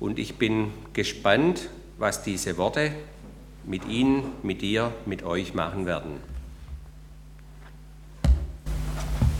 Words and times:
Und 0.00 0.18
ich 0.18 0.38
bin 0.38 0.72
gespannt, 0.94 1.68
was 1.98 2.22
diese 2.22 2.56
Worte 2.56 2.90
mit 3.66 3.86
Ihnen, 3.86 4.22
mit 4.42 4.62
dir, 4.62 4.92
mit 5.04 5.22
euch 5.22 5.52
machen 5.52 5.84
werden. 5.84 6.12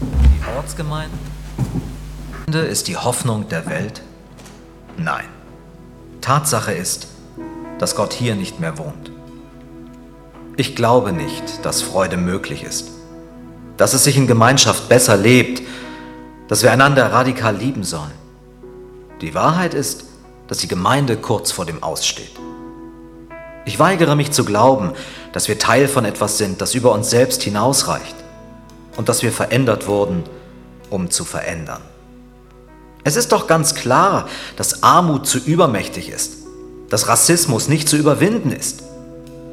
Die 0.04 0.56
Ortsgemeinde 0.56 1.14
ist 2.68 2.88
die 2.88 2.98
Hoffnung 2.98 3.48
der 3.48 3.64
Welt? 3.66 4.02
Nein. 4.98 5.24
Tatsache 6.20 6.72
ist, 6.72 7.08
dass 7.78 7.96
Gott 7.96 8.12
hier 8.12 8.34
nicht 8.34 8.60
mehr 8.60 8.76
wohnt. 8.76 9.10
Ich 10.58 10.76
glaube 10.76 11.12
nicht, 11.12 11.64
dass 11.64 11.80
Freude 11.80 12.18
möglich 12.18 12.64
ist, 12.64 12.90
dass 13.78 13.94
es 13.94 14.04
sich 14.04 14.18
in 14.18 14.26
Gemeinschaft 14.26 14.90
besser 14.90 15.16
lebt, 15.16 15.62
dass 16.48 16.62
wir 16.62 16.70
einander 16.70 17.10
radikal 17.10 17.56
lieben 17.56 17.82
sollen. 17.82 18.12
Die 19.22 19.32
Wahrheit 19.32 19.72
ist, 19.72 20.09
dass 20.50 20.58
die 20.58 20.68
Gemeinde 20.68 21.16
kurz 21.16 21.52
vor 21.52 21.64
dem 21.64 21.80
Aussteht. 21.80 22.32
Ich 23.64 23.78
weigere 23.78 24.16
mich 24.16 24.32
zu 24.32 24.44
glauben, 24.44 24.92
dass 25.32 25.46
wir 25.46 25.60
Teil 25.60 25.86
von 25.86 26.04
etwas 26.04 26.38
sind, 26.38 26.60
das 26.60 26.74
über 26.74 26.92
uns 26.92 27.08
selbst 27.08 27.44
hinausreicht 27.44 28.16
und 28.96 29.08
dass 29.08 29.22
wir 29.22 29.30
verändert 29.30 29.86
wurden, 29.86 30.24
um 30.90 31.08
zu 31.08 31.24
verändern. 31.24 31.80
Es 33.04 33.14
ist 33.14 33.30
doch 33.30 33.46
ganz 33.46 33.76
klar, 33.76 34.28
dass 34.56 34.82
Armut 34.82 35.28
zu 35.28 35.38
übermächtig 35.38 36.08
ist, 36.08 36.38
dass 36.88 37.06
Rassismus 37.06 37.68
nicht 37.68 37.88
zu 37.88 37.96
überwinden 37.96 38.50
ist, 38.50 38.82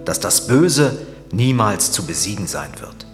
dass 0.03 0.19
das 0.19 0.47
Böse 0.47 0.97
niemals 1.31 1.91
zu 1.91 2.07
besiegen 2.07 2.47
sein 2.47 2.71
wird. 2.79 3.05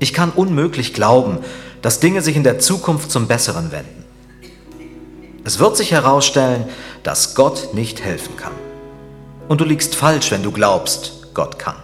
Ich 0.00 0.12
kann 0.12 0.30
unmöglich 0.30 0.92
glauben, 0.92 1.38
dass 1.82 2.00
Dinge 2.00 2.20
sich 2.20 2.34
in 2.34 2.42
der 2.42 2.58
Zukunft 2.58 3.12
zum 3.12 3.28
Besseren 3.28 3.70
wenden. 3.70 3.97
Es 5.48 5.58
wird 5.58 5.78
sich 5.78 5.92
herausstellen, 5.92 6.66
dass 7.04 7.34
Gott 7.34 7.72
nicht 7.72 8.04
helfen 8.04 8.36
kann. 8.36 8.52
Und 9.48 9.62
du 9.62 9.64
liegst 9.64 9.94
falsch, 9.94 10.30
wenn 10.30 10.42
du 10.42 10.52
glaubst, 10.52 11.32
Gott 11.32 11.58
kann. 11.58 11.76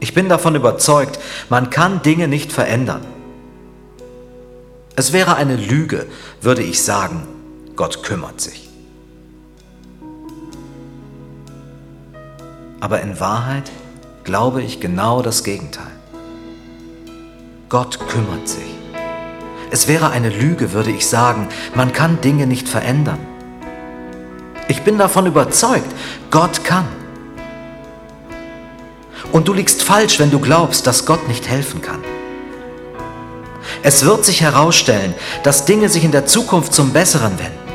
Ich 0.00 0.14
bin 0.14 0.30
davon 0.30 0.54
überzeugt, 0.54 1.18
man 1.50 1.68
kann 1.68 2.00
Dinge 2.00 2.28
nicht 2.28 2.50
verändern. 2.50 3.04
Es 4.94 5.12
wäre 5.12 5.36
eine 5.36 5.56
Lüge, 5.56 6.06
würde 6.40 6.62
ich 6.62 6.82
sagen, 6.82 7.28
Gott 7.76 8.02
kümmert 8.02 8.40
sich. 8.40 8.70
Aber 12.80 13.02
in 13.02 13.20
Wahrheit 13.20 13.70
glaube 14.24 14.62
ich 14.62 14.80
genau 14.80 15.20
das 15.20 15.44
Gegenteil. 15.44 15.92
Gott 17.68 17.98
kümmert 18.08 18.48
sich. 18.48 18.75
Es 19.70 19.88
wäre 19.88 20.10
eine 20.10 20.30
Lüge, 20.30 20.72
würde 20.72 20.90
ich 20.90 21.06
sagen, 21.06 21.48
man 21.74 21.92
kann 21.92 22.20
Dinge 22.20 22.46
nicht 22.46 22.68
verändern. 22.68 23.18
Ich 24.68 24.82
bin 24.82 24.98
davon 24.98 25.26
überzeugt, 25.26 25.92
Gott 26.30 26.64
kann. 26.64 26.86
Und 29.32 29.48
du 29.48 29.52
liegst 29.52 29.82
falsch, 29.82 30.18
wenn 30.18 30.30
du 30.30 30.38
glaubst, 30.38 30.86
dass 30.86 31.04
Gott 31.04 31.28
nicht 31.28 31.48
helfen 31.48 31.82
kann. 31.82 32.02
Es 33.82 34.04
wird 34.04 34.24
sich 34.24 34.40
herausstellen, 34.40 35.14
dass 35.42 35.64
Dinge 35.64 35.88
sich 35.88 36.04
in 36.04 36.12
der 36.12 36.26
Zukunft 36.26 36.72
zum 36.72 36.92
Besseren 36.92 37.38
wenden. 37.38 37.66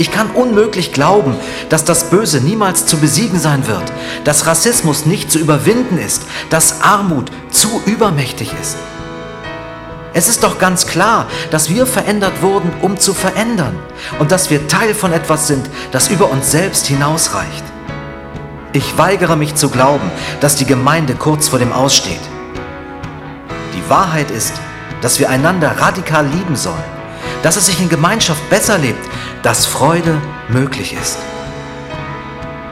Ich 0.00 0.12
kann 0.12 0.30
unmöglich 0.30 0.92
glauben, 0.92 1.34
dass 1.70 1.84
das 1.84 2.10
Böse 2.10 2.40
niemals 2.40 2.86
zu 2.86 2.98
besiegen 2.98 3.40
sein 3.40 3.66
wird, 3.66 3.92
dass 4.22 4.46
Rassismus 4.46 5.06
nicht 5.06 5.32
zu 5.32 5.40
überwinden 5.40 5.98
ist, 5.98 6.22
dass 6.50 6.82
Armut 6.82 7.32
zu 7.50 7.82
übermächtig 7.84 8.52
ist. 8.60 8.76
Es 10.18 10.26
ist 10.26 10.42
doch 10.42 10.58
ganz 10.58 10.88
klar, 10.88 11.28
dass 11.52 11.68
wir 11.68 11.86
verändert 11.86 12.42
wurden, 12.42 12.72
um 12.82 12.98
zu 12.98 13.14
verändern 13.14 13.78
und 14.18 14.32
dass 14.32 14.50
wir 14.50 14.66
Teil 14.66 14.92
von 14.92 15.12
etwas 15.12 15.46
sind, 15.46 15.70
das 15.92 16.08
über 16.08 16.28
uns 16.28 16.50
selbst 16.50 16.88
hinausreicht. 16.88 17.62
Ich 18.72 18.98
weigere 18.98 19.36
mich 19.36 19.54
zu 19.54 19.68
glauben, 19.68 20.10
dass 20.40 20.56
die 20.56 20.64
Gemeinde 20.64 21.14
kurz 21.14 21.46
vor 21.46 21.60
dem 21.60 21.72
Aussteht. 21.72 22.18
Die 23.76 23.88
Wahrheit 23.88 24.32
ist, 24.32 24.54
dass 25.02 25.20
wir 25.20 25.30
einander 25.30 25.76
radikal 25.78 26.26
lieben 26.26 26.56
sollen, 26.56 26.90
dass 27.44 27.54
es 27.54 27.66
sich 27.66 27.80
in 27.80 27.88
Gemeinschaft 27.88 28.50
besser 28.50 28.76
lebt, 28.76 29.08
dass 29.44 29.66
Freude 29.66 30.20
möglich 30.48 30.96
ist. 31.00 31.18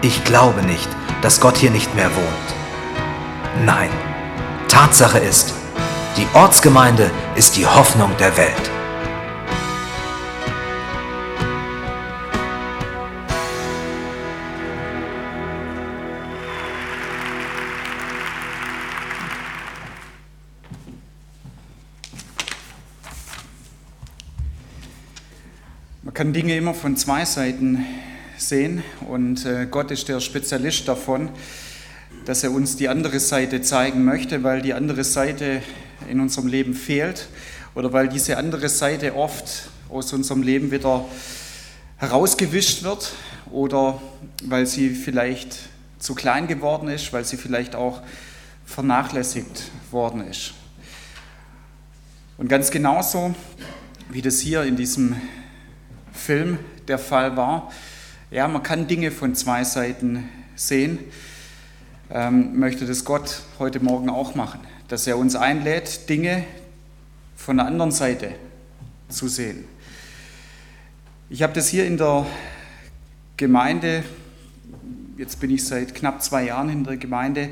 Ich 0.03 0.25
glaube 0.25 0.65
nicht, 0.65 0.89
dass 1.23 1.41
Gott 1.41 1.59
hier 1.59 1.71
nicht 1.71 1.95
mehr 1.95 2.11
wohnt. 2.13 3.65
Nein, 3.65 3.91
Tatsache 4.67 5.21
ist, 5.21 5.55
die 6.17 6.27
Ortsgemeinde 6.33 7.11
ist 7.35 7.57
die 7.57 7.67
Hoffnung 7.67 8.17
der 8.19 8.37
Welt. 8.37 8.71
kann 26.15 26.33
Dinge 26.33 26.57
immer 26.57 26.73
von 26.73 26.97
zwei 26.97 27.27
Seiten 27.27 27.85
sehen 28.39 28.83
und 29.07 29.45
äh, 29.45 29.67
Gott 29.71 29.91
ist 29.91 30.09
der 30.09 30.21
Spezialist 30.21 30.89
davon, 30.89 31.29
dass 32.25 32.43
er 32.43 32.53
uns 32.53 32.75
die 32.77 32.89
andere 32.89 33.21
Seite 33.21 33.61
zeigen 33.61 34.03
möchte, 34.03 34.43
weil 34.43 34.63
die 34.63 34.73
andere 34.73 35.05
Seite 35.05 35.61
in 36.09 36.21
unserem 36.21 36.47
Leben 36.47 36.75
fehlt 36.75 37.29
oder 37.75 37.93
weil 37.93 38.09
diese 38.09 38.37
andere 38.39 38.69
Seite 38.69 39.15
oft 39.15 39.69
aus 39.89 40.13
unserem 40.13 40.43
Leben 40.43 40.71
wieder 40.71 41.05
herausgewischt 41.99 42.83
wird 42.83 43.13
oder 43.51 44.01
weil 44.45 44.67
sie 44.67 44.91
vielleicht 44.91 45.59
zu 45.99 46.15
klein 46.15 46.47
geworden 46.47 46.89
ist, 46.89 47.13
weil 47.13 47.25
sie 47.25 47.37
vielleicht 47.37 47.75
auch 47.75 48.03
vernachlässigt 48.65 49.71
worden 49.91 50.27
ist. 50.27 50.55
Und 52.39 52.49
ganz 52.49 52.71
genauso, 52.71 53.35
wie 54.11 54.23
das 54.23 54.41
hier 54.41 54.63
in 54.65 54.77
diesem 54.77 55.17
Film 56.13 56.59
der 56.89 56.99
Fall 56.99 57.37
war. 57.37 57.73
Ja, 58.31 58.49
man 58.49 58.63
kann 58.63 58.87
Dinge 58.87 59.11
von 59.11 59.35
zwei 59.35 59.65
Seiten 59.65 60.29
sehen. 60.55 60.99
Ähm, 62.11 62.59
möchte 62.59 62.87
das 62.87 63.05
Gott 63.05 63.43
heute 63.59 63.81
Morgen 63.81 64.11
auch 64.11 64.35
machen, 64.35 64.61
dass 64.89 65.07
er 65.07 65.19
uns 65.19 65.37
einlädt, 65.37 66.09
Dinge 66.09 66.45
von 67.37 67.57
der 67.57 67.67
anderen 67.67 67.91
Seite 67.91 68.31
zu 69.09 69.29
sehen. 69.29 69.65
Ich 71.29 71.43
habe 71.43 71.53
das 71.53 71.69
hier 71.69 71.87
in 71.87 71.97
der 71.97 72.27
Gemeinde, 73.37 74.05
jetzt 75.19 75.41
bin 75.41 75.51
ich 75.51 75.65
seit 75.65 75.95
knapp 75.95 76.23
zwei 76.23 76.45
Jahren 76.45 76.71
in 76.71 76.85
der 76.85 76.97
Gemeinde, 76.97 77.51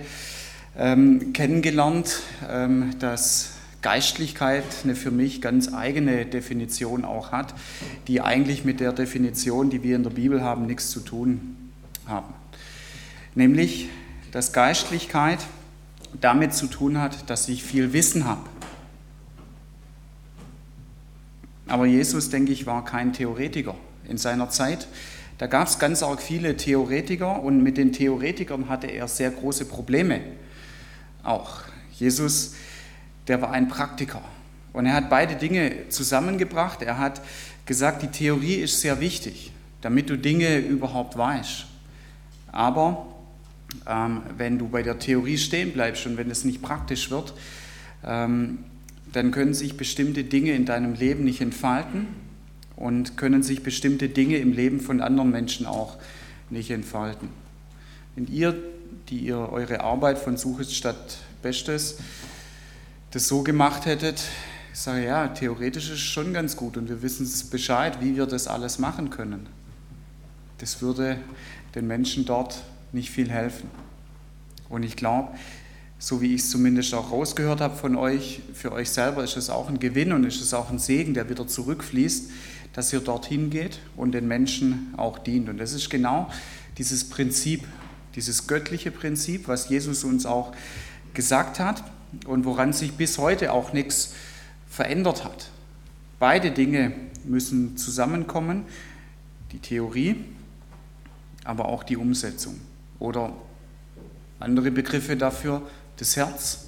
ähm, 0.77 1.33
kennengelernt, 1.33 2.21
ähm, 2.49 2.99
dass 2.99 3.51
Geistlichkeit 3.83 4.65
eine 4.83 4.95
für 4.95 5.11
mich 5.11 5.43
ganz 5.43 5.75
eigene 5.75 6.25
Definition 6.25 7.05
auch 7.05 7.33
hat, 7.33 7.55
die 8.09 8.23
eigentlich 8.23 8.65
mit 8.65 8.81
der 8.81 8.93
Definition, 8.93 9.71
die 9.71 9.83
wir 9.83 9.97
in 9.97 10.03
der 10.03 10.11
Bibel 10.11 10.43
haben, 10.43 10.67
nichts 10.67 10.91
zu 10.91 11.01
tun 11.01 11.57
haben. 12.07 12.33
Nämlich, 13.35 13.91
dass 14.33 14.53
Geistlichkeit 14.53 15.41
damit 16.21 16.55
zu 16.55 16.67
tun 16.67 17.01
hat, 17.01 17.29
dass 17.31 17.49
ich 17.49 17.63
viel 17.63 17.93
Wissen 17.93 18.25
habe. 18.25 18.49
Aber 21.67 21.87
Jesus, 21.87 22.31
denke 22.31 22.53
ich, 22.53 22.67
war 22.67 22.85
kein 22.85 23.13
Theoretiker 23.13 23.75
in 24.09 24.19
seiner 24.19 24.51
Zeit. 24.51 24.87
Da 25.39 25.47
gab 25.47 25.67
es 25.67 25.79
ganz 25.79 26.03
arg 26.03 26.21
viele 26.21 26.57
Theoretiker 26.57 27.43
und 27.43 27.63
mit 27.63 27.77
den 27.77 27.93
Theoretikern 27.93 28.69
hatte 28.69 28.87
er 28.87 29.09
sehr 29.09 29.31
große 29.31 29.65
Probleme. 29.65 30.21
Auch 31.23 31.63
Jesus 31.93 32.55
der 33.29 33.41
war 33.41 33.53
ein 33.53 33.69
Praktiker. 33.69 34.21
Und 34.73 34.87
er 34.87 34.95
hat 34.95 35.09
beide 35.09 35.37
Dinge 35.37 35.89
zusammengebracht. 35.89 36.83
Er 36.83 36.99
hat 36.99 37.21
gesagt, 37.65 38.03
die 38.03 38.09
Theorie 38.09 38.57
ist 38.57 38.81
sehr 38.81 39.01
wichtig, 39.01 39.53
damit 39.81 40.11
du 40.11 40.19
Dinge 40.19 40.59
überhaupt 40.59 41.17
weißt. 41.17 41.67
Aber 42.53 43.07
ähm, 43.89 44.23
wenn 44.37 44.59
du 44.59 44.69
bei 44.69 44.83
der 44.83 44.99
Theorie 44.99 45.39
stehen 45.39 45.73
bleibst 45.73 46.07
und 46.07 46.17
wenn 46.17 46.31
es 46.31 46.45
nicht 46.45 46.63
praktisch 46.63 47.11
wird, 47.11 47.35
ähm, 48.05 48.59
dann 49.13 49.31
können 49.31 49.55
sich 49.55 49.77
bestimmte 49.77 50.25
Dinge 50.25 50.53
in 50.53 50.65
deinem 50.65 50.95
Leben 50.95 51.25
nicht 51.25 51.41
entfalten 51.41 52.07
und 52.77 53.17
können 53.17 53.43
sich 53.43 53.63
bestimmte 53.63 54.09
Dinge 54.09 54.37
im 54.39 54.53
Leben 54.53 54.81
von 54.81 55.01
anderen 55.01 55.31
Menschen 55.31 55.67
auch 55.67 55.97
nicht 56.51 56.71
entfalten. 56.71 57.29
Wenn 58.17 58.27
ihr, 58.27 58.57
die 59.09 59.19
ihr 59.19 59.39
eure 59.39 59.81
Arbeit 59.81 60.19
von 60.19 60.37
Suches 60.37 60.75
statt 60.75 61.19
Bestes 61.43 61.99
das 63.11 63.29
so 63.29 63.43
gemacht 63.43 63.87
hättet, 63.87 64.25
ich 64.73 64.81
sage 64.81 65.05
ja, 65.05 65.29
theoretisch 65.29 65.85
ist 65.85 65.95
es 65.95 66.01
schon 66.01 66.33
ganz 66.33 66.57
gut 66.57 66.77
und 66.77 66.89
wir 66.89 67.01
wissen 67.01 67.31
Bescheid, 67.51 67.99
wie 68.01 68.17
wir 68.17 68.27
das 68.27 68.49
alles 68.49 68.81
machen 68.81 69.11
können. 69.11 69.47
Das 70.59 70.83
würde 70.83 71.19
den 71.77 71.87
Menschen 71.87 72.25
dort 72.25 72.65
nicht 72.95 73.11
viel 73.11 73.31
helfen. 73.31 73.69
Und 74.69 74.83
ich 74.83 74.97
glaube, 74.97 75.37
so 75.99 76.21
wie 76.21 76.35
ich 76.35 76.43
es 76.43 76.51
zumindest 76.51 76.93
auch 76.95 77.11
rausgehört 77.11 77.61
habe 77.61 77.77
von 77.77 77.97
euch, 77.97 78.41
für 78.53 78.73
euch 78.73 78.91
selber 78.91 79.25
ist 79.25 79.37
es 79.37 79.51
auch 79.51 79.69
ein 79.69 79.79
Gewinn 79.79 80.13
und 80.13 80.25
ist 80.25 80.41
es 80.41 80.55
auch 80.55 80.71
ein 80.71 80.79
Segen, 80.79 81.15
der 81.15 81.29
wieder 81.29 81.47
zurückfließt, 81.47 82.31
dass 82.73 82.93
ihr 82.93 83.01
dorthin 83.01 83.51
geht 83.51 83.79
und 83.97 84.13
den 84.13 84.29
Menschen 84.29 84.95
auch 84.97 85.19
dient. 85.19 85.49
Und 85.49 85.59
das 85.59 85.73
ist 85.73 85.91
genau 85.91 86.31
dieses 86.77 87.09
Prinzip, 87.09 87.67
dieses 88.17 88.47
göttliche 88.47 88.91
Prinzip, 88.91 89.49
was 89.49 89.69
Jesus 89.69 90.05
uns 90.05 90.27
auch 90.27 90.53
gesagt 91.15 91.61
hat 91.61 91.85
und 92.27 92.45
woran 92.45 92.73
sich 92.73 92.93
bis 92.93 93.19
heute 93.19 93.53
auch 93.53 93.73
nichts 93.73 94.13
verändert 94.69 95.25
hat. 95.25 95.51
Beide 96.19 96.51
Dinge 96.51 96.93
müssen 97.25 97.77
zusammenkommen, 97.77 98.65
die 99.53 99.59
Theorie, 99.59 100.17
aber 101.45 101.67
auch 101.67 101.83
die 101.85 101.97
Umsetzung. 101.97 102.61
Oder 102.99 103.33
andere 104.41 104.71
Begriffe 104.71 105.17
dafür, 105.17 105.63
das 105.97 106.17
Herz 106.17 106.67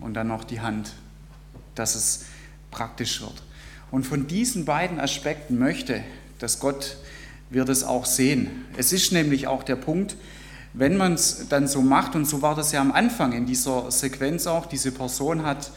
und 0.00 0.14
dann 0.14 0.28
noch 0.28 0.44
die 0.44 0.60
Hand, 0.60 0.92
dass 1.74 1.94
es 1.94 2.26
praktisch 2.70 3.20
wird. 3.20 3.42
Und 3.90 4.04
von 4.04 4.26
diesen 4.26 4.64
beiden 4.64 5.00
Aspekten 5.00 5.58
möchte, 5.58 6.02
dass 6.38 6.60
Gott 6.60 6.96
wir 7.50 7.64
das 7.64 7.82
auch 7.82 8.06
sehen. 8.06 8.64
Es 8.76 8.92
ist 8.92 9.12
nämlich 9.12 9.48
auch 9.48 9.62
der 9.62 9.76
Punkt, 9.76 10.16
wenn 10.72 10.96
man 10.96 11.14
es 11.14 11.48
dann 11.48 11.66
so 11.66 11.82
macht, 11.82 12.14
und 12.14 12.26
so 12.26 12.42
war 12.42 12.54
das 12.54 12.70
ja 12.70 12.80
am 12.80 12.92
Anfang 12.92 13.32
in 13.32 13.44
dieser 13.44 13.90
Sequenz 13.90 14.46
auch, 14.46 14.66
diese 14.66 14.92
Person 14.92 15.44
hat, 15.44 15.72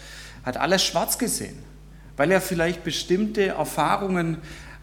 hat 0.46 0.58
alles 0.58 0.84
schwarz 0.84 1.18
gesehen, 1.18 1.58
weil 2.16 2.32
er 2.32 2.42
vielleicht 2.42 2.84
bestimmte 2.84 3.48
Erfahrungen 3.48 4.38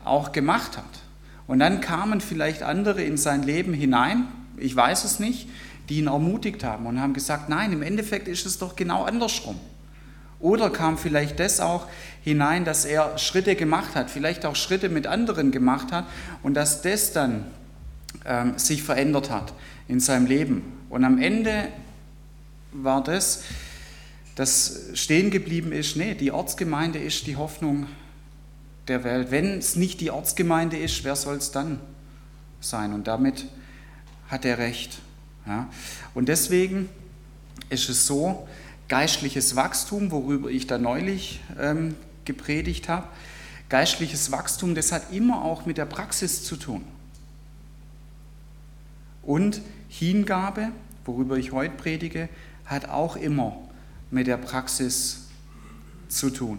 auch 0.05 0.33
gemacht 0.33 0.77
hat. 0.77 0.85
Und 1.47 1.61
dann 1.61 1.81
kamen 1.81 2.21
vielleicht 2.21 2.63
andere 2.65 3.03
in 3.03 3.17
sein 3.17 3.45
Leben 3.45 3.73
hinein, 3.73 4.27
ich 4.61 4.75
weiß 4.75 5.05
es 5.05 5.19
nicht, 5.19 5.49
die 5.89 5.99
ihn 5.99 6.07
ermutigt 6.07 6.63
haben 6.65 6.87
und 6.87 7.01
haben 7.01 7.15
gesagt, 7.15 7.49
nein, 7.49 7.73
im 7.73 7.83
Endeffekt 7.83 8.29
ist 8.29 8.47
es 8.47 8.59
doch 8.59 8.77
genau 8.77 9.05
andersrum. 9.05 9.59
Oder 10.39 10.71
kam 10.71 10.97
vielleicht 10.97 11.39
das 11.39 11.61
auch 11.61 11.87
hinein, 12.23 12.65
dass 12.65 12.85
er 12.85 13.19
Schritte 13.19 13.57
gemacht 13.57 13.95
hat, 13.95 14.11
vielleicht 14.11 14.47
auch 14.47 14.57
Schritte 14.57 14.89
mit 14.89 15.07
anderen 15.07 15.51
gemacht 15.51 15.93
hat 15.93 16.07
und 16.43 16.55
dass 16.55 16.81
das 16.81 17.13
dann 17.13 17.45
ähm, 18.25 18.59
sich 18.59 18.83
verändert 18.83 19.31
hat 19.31 19.53
in 19.87 20.01
seinem 20.01 20.27
Leben. 20.27 20.63
Und 20.89 21.05
am 21.05 21.19
Ende 21.19 21.69
war 22.73 23.03
das, 23.03 23.43
das 24.35 24.89
stehen 24.95 25.31
geblieben 25.31 25.73
ist, 25.73 25.97
nee, 25.97 26.15
die 26.15 26.33
Ortsgemeinde 26.33 26.99
ist 26.99 27.27
die 27.27 27.37
Hoffnung 27.37 27.87
der 28.89 29.05
Welt. 29.05 29.31
Wenn 29.31 29.59
es 29.59 29.77
nicht 29.77 30.01
die 30.01 30.11
Ortsgemeinde 30.11 30.79
ist, 30.79 31.05
wer 31.05 31.17
soll 31.17 31.37
es 31.37 31.51
dann 31.51 31.81
sein? 32.61 32.95
Und 32.95 33.07
damit 33.07 33.47
hat 34.31 34.45
er 34.45 34.59
recht. 34.59 35.01
Ja? 35.47 35.69
Und 36.15 36.29
deswegen 36.29 36.89
ist 37.69 37.89
es 37.89 38.07
so, 38.07 38.49
geistliches 38.89 39.57
Wachstum, 39.57 40.11
worüber 40.11 40.51
ich 40.51 40.67
da 40.67 40.79
neulich 40.79 41.41
ähm, 41.59 41.95
gepredigt 42.25 42.89
habe, 42.89 43.07
geistliches 43.69 44.33
Wachstum, 44.33 44.75
das 44.75 44.93
hat 44.93 45.13
immer 45.13 45.45
auch 45.45 45.67
mit 45.67 45.79
der 45.79 45.87
Praxis 45.87 46.45
zu 46.45 46.57
tun. 46.57 46.85
Und 49.23 49.61
Hingabe, 49.89 50.71
worüber 51.05 51.37
ich 51.37 51.53
heute 51.53 51.77
predige, 51.77 52.29
hat 52.65 52.89
auch 52.89 53.17
immer 53.17 53.57
mit 54.11 54.27
der 54.27 54.37
Praxis 54.37 55.29
zu 56.09 56.31
tun. 56.31 56.59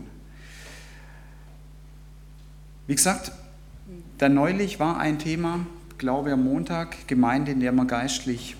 Wie 2.87 2.95
gesagt, 2.95 3.31
dann 4.17 4.33
neulich 4.33 4.79
war 4.79 4.97
ein 4.97 5.19
Thema, 5.19 5.65
Glaube 6.01 6.33
am 6.33 6.43
Montag, 6.43 7.07
Gemeinde, 7.07 7.51
in 7.51 7.59
der 7.59 7.71
man 7.71 7.87
geistlich 7.87 8.55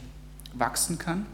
wachsen 0.54 1.00
kann. 1.00 1.26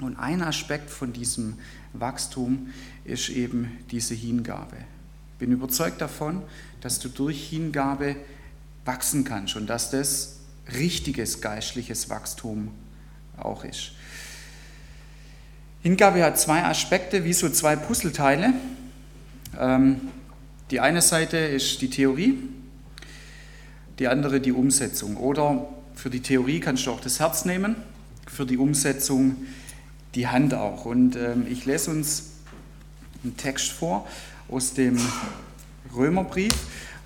Und 0.00 0.16
ein 0.16 0.40
Aspekt 0.40 0.88
von 0.88 1.12
diesem 1.12 1.58
Wachstum 1.94 2.68
ist 3.04 3.28
eben 3.28 3.76
diese 3.90 4.14
Hingabe. 4.14 4.76
Ich 4.76 5.38
bin 5.40 5.50
überzeugt 5.50 6.00
davon, 6.00 6.42
dass 6.80 7.00
du 7.00 7.08
durch 7.08 7.48
Hingabe 7.48 8.14
wachsen 8.84 9.24
kannst 9.24 9.56
und 9.56 9.66
dass 9.66 9.90
das 9.90 10.36
richtiges 10.74 11.40
geistliches 11.40 12.08
Wachstum 12.08 12.70
auch 13.36 13.64
ist. 13.64 13.94
Hingabe 15.82 16.22
hat 16.22 16.38
zwei 16.38 16.62
Aspekte, 16.62 17.24
wie 17.24 17.32
so 17.32 17.48
zwei 17.48 17.74
Puzzleteile. 17.74 18.54
Ähm, 19.58 20.02
die 20.70 20.78
eine 20.78 21.02
Seite 21.02 21.36
ist 21.38 21.82
die 21.82 21.90
Theorie, 21.90 22.38
die 24.02 24.08
andere 24.08 24.40
die 24.40 24.50
Umsetzung. 24.50 25.16
Oder 25.16 25.68
für 25.94 26.10
die 26.10 26.18
Theorie 26.18 26.58
kannst 26.58 26.86
du 26.86 26.90
auch 26.90 26.98
das 26.98 27.20
Herz 27.20 27.44
nehmen, 27.44 27.76
für 28.26 28.44
die 28.44 28.58
Umsetzung 28.58 29.36
die 30.16 30.26
Hand 30.26 30.54
auch. 30.54 30.86
Und 30.86 31.14
ähm, 31.14 31.46
ich 31.48 31.66
lese 31.66 31.92
uns 31.92 32.30
einen 33.22 33.36
Text 33.36 33.70
vor 33.70 34.08
aus 34.48 34.74
dem 34.74 34.98
Römerbrief. 35.94 36.52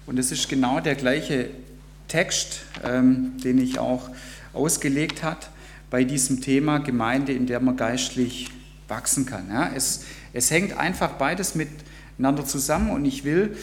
Und 0.06 0.18
es 0.18 0.32
ist 0.32 0.48
genau 0.48 0.80
der 0.80 0.94
gleiche 0.94 1.50
Text, 2.08 2.62
ähm, 2.82 3.32
den 3.44 3.58
ich 3.58 3.78
auch 3.78 4.08
ausgelegt 4.54 5.22
hat 5.22 5.50
bei 5.90 6.02
diesem 6.02 6.40
Thema 6.40 6.78
Gemeinde, 6.78 7.34
in 7.34 7.46
der 7.46 7.60
man 7.60 7.76
geistlich 7.76 8.48
wachsen 8.88 9.26
kann. 9.26 9.50
Ja, 9.50 9.70
es, 9.76 10.04
es 10.32 10.50
hängt 10.50 10.78
einfach 10.78 11.10
beides 11.18 11.54
miteinander 11.54 12.46
zusammen 12.46 12.88
und 12.88 13.04
ich 13.04 13.22
will 13.24 13.54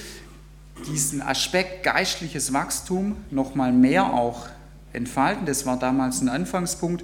diesen 0.88 1.22
Aspekt 1.22 1.84
geistliches 1.84 2.54
Wachstum 2.54 3.16
noch 3.32 3.56
mal 3.56 3.72
mehr 3.72 4.14
auch 4.14 4.48
entfalten. 4.92 5.46
Das 5.46 5.66
war 5.66 5.78
damals 5.78 6.22
ein 6.22 6.30
Anfangspunkt, 6.30 7.04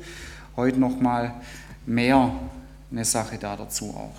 heute 0.56 0.80
noch 0.80 1.00
mal 1.00 1.34
mehr 1.86 2.34
eine 2.92 3.06
Sache 3.06 3.38
da 3.38 3.56
dazu 3.56 3.90
auch. 3.96 4.16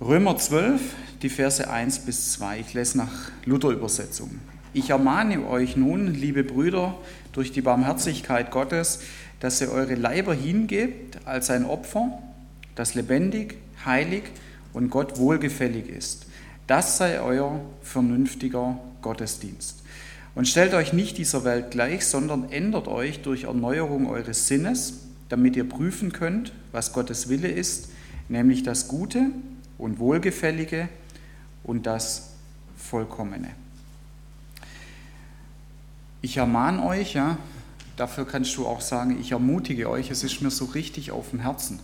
Römer 0.00 0.36
12, 0.36 0.80
die 1.22 1.28
Verse 1.28 1.68
1 1.68 2.00
bis 2.00 2.32
2. 2.34 2.60
Ich 2.60 2.74
lese 2.74 2.98
nach 2.98 3.32
Luther-Übersetzung. 3.44 4.38
Ich 4.72 4.90
ermahne 4.90 5.44
euch 5.48 5.76
nun, 5.76 6.14
liebe 6.14 6.44
Brüder, 6.44 6.94
durch 7.32 7.50
die 7.50 7.62
Barmherzigkeit 7.62 8.50
Gottes, 8.52 9.00
dass 9.40 9.60
ihr 9.60 9.72
eure 9.72 9.94
Leiber 9.94 10.34
hingebt 10.34 11.26
als 11.26 11.50
ein 11.50 11.64
Opfer, 11.64 12.18
das 12.76 12.94
lebendig, 12.94 13.56
heilig 13.84 14.24
und 14.72 14.90
Gott 14.90 15.18
wohlgefällig 15.18 15.88
ist. 15.88 16.27
Das 16.68 16.98
sei 16.98 17.20
euer 17.20 17.60
vernünftiger 17.80 18.78
Gottesdienst. 19.00 19.82
Und 20.34 20.46
stellt 20.46 20.74
euch 20.74 20.92
nicht 20.92 21.16
dieser 21.16 21.42
Welt 21.44 21.70
gleich, 21.70 22.06
sondern 22.06 22.50
ändert 22.50 22.88
euch 22.88 23.22
durch 23.22 23.44
Erneuerung 23.44 24.06
eures 24.06 24.46
Sinnes, 24.46 25.00
damit 25.30 25.56
ihr 25.56 25.66
prüfen 25.66 26.12
könnt, 26.12 26.52
was 26.70 26.92
Gottes 26.92 27.30
Wille 27.30 27.48
ist, 27.48 27.88
nämlich 28.28 28.64
das 28.64 28.86
Gute 28.86 29.30
und 29.78 29.98
Wohlgefällige 29.98 30.90
und 31.64 31.86
das 31.86 32.34
Vollkommene. 32.76 33.48
Ich 36.20 36.36
ermahne 36.36 36.84
euch, 36.84 37.14
ja, 37.14 37.38
dafür 37.96 38.26
kannst 38.26 38.54
du 38.58 38.66
auch 38.66 38.82
sagen, 38.82 39.18
ich 39.18 39.32
ermutige 39.32 39.88
euch, 39.88 40.10
es 40.10 40.22
ist 40.22 40.42
mir 40.42 40.50
so 40.50 40.66
richtig 40.66 41.12
auf 41.12 41.30
dem 41.30 41.40
Herzen, 41.40 41.80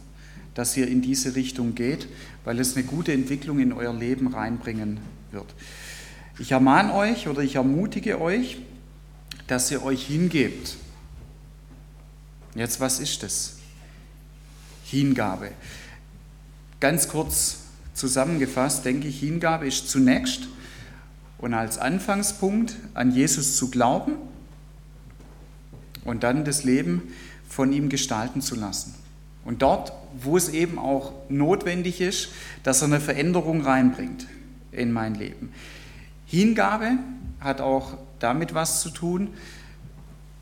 dass 0.55 0.77
ihr 0.77 0.89
in 0.89 1.03
diese 1.03 1.35
Richtung 1.35 1.75
geht, 1.75 2.09
weil 2.45 2.61
es 2.61 2.77
eine 2.77 2.85
gute 2.85 3.13
Entwicklung 3.13 3.59
in 3.59 3.73
euer 3.73 3.93
Leben 3.93 4.29
reinbringen 4.29 4.99
wird. 5.33 5.53
Ich 6.39 6.53
ermahne 6.53 6.95
euch 6.95 7.29
oder 7.29 7.43
ich 7.43 7.57
ermutige 7.57 8.21
euch, 8.21 8.59
dass 9.47 9.71
ihr 9.71 9.83
euch 9.83 10.07
hingebt. 10.07 10.77
Jetzt, 12.55 12.81
was 12.81 13.01
ist 13.01 13.23
das? 13.23 13.57
Hingabe. 14.85 15.51
Ganz 16.81 17.09
kurz 17.09 17.59
zusammengefasst, 17.95 18.85
denke 18.85 19.09
ich, 19.09 19.21
Hingabe 19.21 19.67
ist 19.67 19.89
zunächst 19.89 20.49
und 21.39 21.55
als 21.55 21.79
Anfangspunkt 21.79 22.77
an 22.95 23.13
Jesus 23.13 23.57
zu 23.57 23.71
glauben 23.71 24.13
und 26.05 26.23
dann 26.23 26.45
das 26.45 26.65
Leben 26.65 27.03
von 27.49 27.73
ihm 27.73 27.89
gestalten 27.89 28.41
zu 28.41 28.55
lassen. 28.55 28.95
Und 29.45 29.63
dort, 29.63 29.93
wo 30.17 30.37
es 30.37 30.49
eben 30.49 30.79
auch 30.79 31.13
notwendig 31.29 32.01
ist, 32.01 32.31
dass 32.63 32.83
er 32.83 32.89
eine 32.89 33.01
Veränderung 33.01 33.63
reinbringt 33.63 34.27
in 34.73 34.93
mein 34.93 35.15
Leben. 35.15 35.53
Hingabe 36.27 36.93
hat 37.41 37.61
auch 37.61 37.99
damit 38.19 38.55
was 38.55 38.81
zu 38.81 38.91
tun, 38.91 39.35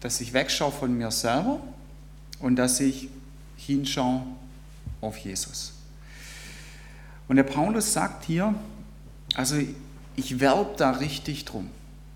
dass 0.01 0.21
ich 0.21 0.33
wegschaue 0.33 0.73
von 0.73 0.97
mir 0.97 1.11
selber 1.11 1.61
und 2.41 2.57
dass 2.57 2.81
ich 2.81 3.09
hinschaue 3.57 4.23
auf 5.01 5.17
Jesus. 5.19 5.73
Und 7.29 7.37
der 7.37 7.45
Paulus 7.45 7.93
sagt 7.93 8.25
hier, 8.25 8.55
also 9.35 9.57
ich 10.17 10.41
werbe 10.41 10.75
da 10.77 10.91
richtig 10.93 11.45
drum. 11.45 11.71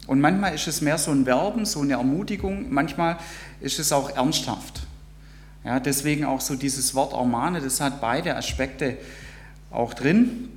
Und 0.06 0.20
manchmal 0.20 0.54
ist 0.54 0.68
es 0.68 0.80
mehr 0.80 0.98
so 0.98 1.10
ein 1.10 1.26
Werben, 1.26 1.64
so 1.64 1.80
eine 1.80 1.94
Ermutigung, 1.94 2.72
manchmal 2.72 3.18
ist 3.60 3.78
es 3.78 3.92
auch 3.92 4.10
ernsthaft. 4.10 4.82
Ja, 5.66 5.80
deswegen 5.80 6.24
auch 6.24 6.40
so 6.40 6.54
dieses 6.54 6.94
Wort 6.94 7.12
Ermahne, 7.12 7.60
das 7.60 7.80
hat 7.80 8.00
beide 8.00 8.36
Aspekte 8.36 8.96
auch 9.72 9.94
drin. 9.94 10.48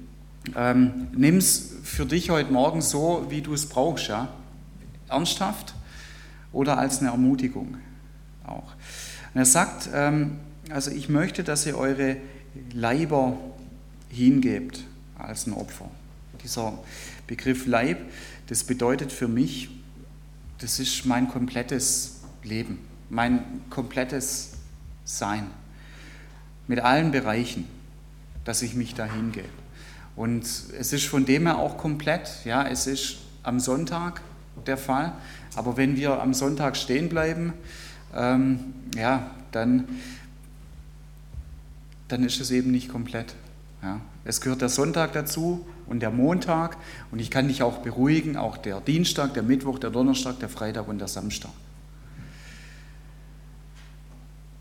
Ähm, 0.56 1.08
Nimm 1.14 1.38
es 1.38 1.74
für 1.84 2.06
dich 2.06 2.30
heute 2.30 2.54
Morgen 2.54 2.84
so, 2.84 3.26
wie 3.28 3.42
du 3.42 3.56
es 3.56 3.68
brauchst. 3.68 4.08
Ja? 4.08 4.28
Ernsthaft 5.08 5.74
oder 6.54 6.78
als 6.78 7.00
eine 7.00 7.10
Ermutigung 7.10 7.78
auch. 8.46 8.76
Und 9.34 9.40
er 9.42 9.46
sagt, 9.46 9.90
ähm, 9.92 10.38
also 10.70 10.92
ich 10.92 11.10
möchte, 11.10 11.44
dass 11.44 11.66
ihr 11.66 11.76
eure 11.76 12.18
Leiber 12.72 13.36
hingebt 14.10 14.84
als 15.18 15.48
ein 15.48 15.54
Opfer. 15.54 15.90
Dieser 16.44 16.78
Begriff 17.26 17.66
Leib, 17.66 17.98
das 18.46 18.64
bedeutet 18.64 19.12
für 19.12 19.28
mich, 19.28 19.72
das 20.60 20.80
ist 20.80 21.08
mein 21.08 21.30
komplettes 21.30 22.20
Leben, 22.44 22.78
mein 23.10 23.64
komplettes 23.72 24.59
Sein. 25.10 25.48
Mit 26.68 26.80
allen 26.82 27.12
Bereichen, 27.12 27.68
dass 28.46 28.62
ich 28.62 28.76
mich 28.76 28.94
dahin 28.94 29.32
gebe. 29.32 29.50
Und 30.16 30.44
es 30.44 30.94
ist 30.94 31.06
von 31.08 31.26
dem 31.26 31.48
her 31.48 31.58
auch 31.58 31.78
komplett, 31.78 32.46
ja, 32.46 32.68
es 32.68 32.86
ist 32.86 33.18
am 33.42 33.60
Sonntag 33.60 34.22
der 34.68 34.78
Fall, 34.78 35.14
aber 35.56 35.78
wenn 35.78 35.96
wir 35.96 36.22
am 36.22 36.36
Sonntag 36.36 36.78
stehen 36.78 37.10
bleiben, 37.10 37.54
ähm, 38.16 38.74
ja, 38.96 39.32
dann, 39.52 39.88
dann 42.08 42.24
ist 42.24 42.40
es 42.40 42.52
eben 42.52 42.70
nicht 42.70 42.90
komplett. 42.90 43.34
Ja. 43.82 44.02
Es 44.26 44.42
gehört 44.42 44.62
der 44.62 44.70
Sonntag 44.70 45.14
dazu 45.14 45.66
und 45.88 46.02
der 46.02 46.12
Montag 46.12 46.78
und 47.10 47.20
ich 47.20 47.32
kann 47.32 47.48
dich 47.48 47.64
auch 47.64 47.80
beruhigen, 47.80 48.38
auch 48.38 48.58
der 48.58 48.80
Dienstag, 48.82 49.34
der 49.34 49.44
Mittwoch, 49.44 49.80
der 49.80 49.90
Donnerstag, 49.90 50.40
der 50.40 50.50
Freitag 50.50 50.88
und 50.88 51.00
der 51.00 51.08
Samstag. 51.08 51.52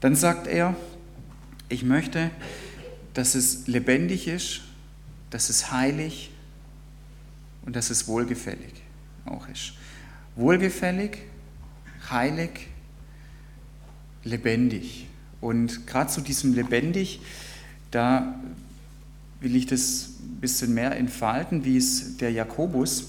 Dann 0.00 0.14
sagt 0.14 0.46
er, 0.46 0.76
ich 1.68 1.82
möchte, 1.82 2.30
dass 3.14 3.34
es 3.34 3.66
lebendig 3.66 4.28
ist, 4.28 4.60
dass 5.30 5.50
es 5.50 5.72
heilig 5.72 6.30
und 7.66 7.76
dass 7.76 7.90
es 7.90 8.06
wohlgefällig 8.06 8.72
auch 9.24 9.48
ist. 9.48 9.72
Wohlgefällig, 10.36 11.18
heilig, 12.10 12.68
lebendig. 14.24 15.06
Und 15.40 15.86
gerade 15.86 16.10
zu 16.10 16.20
diesem 16.20 16.54
lebendig, 16.54 17.20
da 17.90 18.38
will 19.40 19.54
ich 19.56 19.66
das 19.66 20.10
ein 20.20 20.40
bisschen 20.40 20.74
mehr 20.74 20.96
entfalten, 20.96 21.64
wie 21.64 21.76
es 21.76 22.16
der 22.16 22.32
Jakobus 22.32 23.08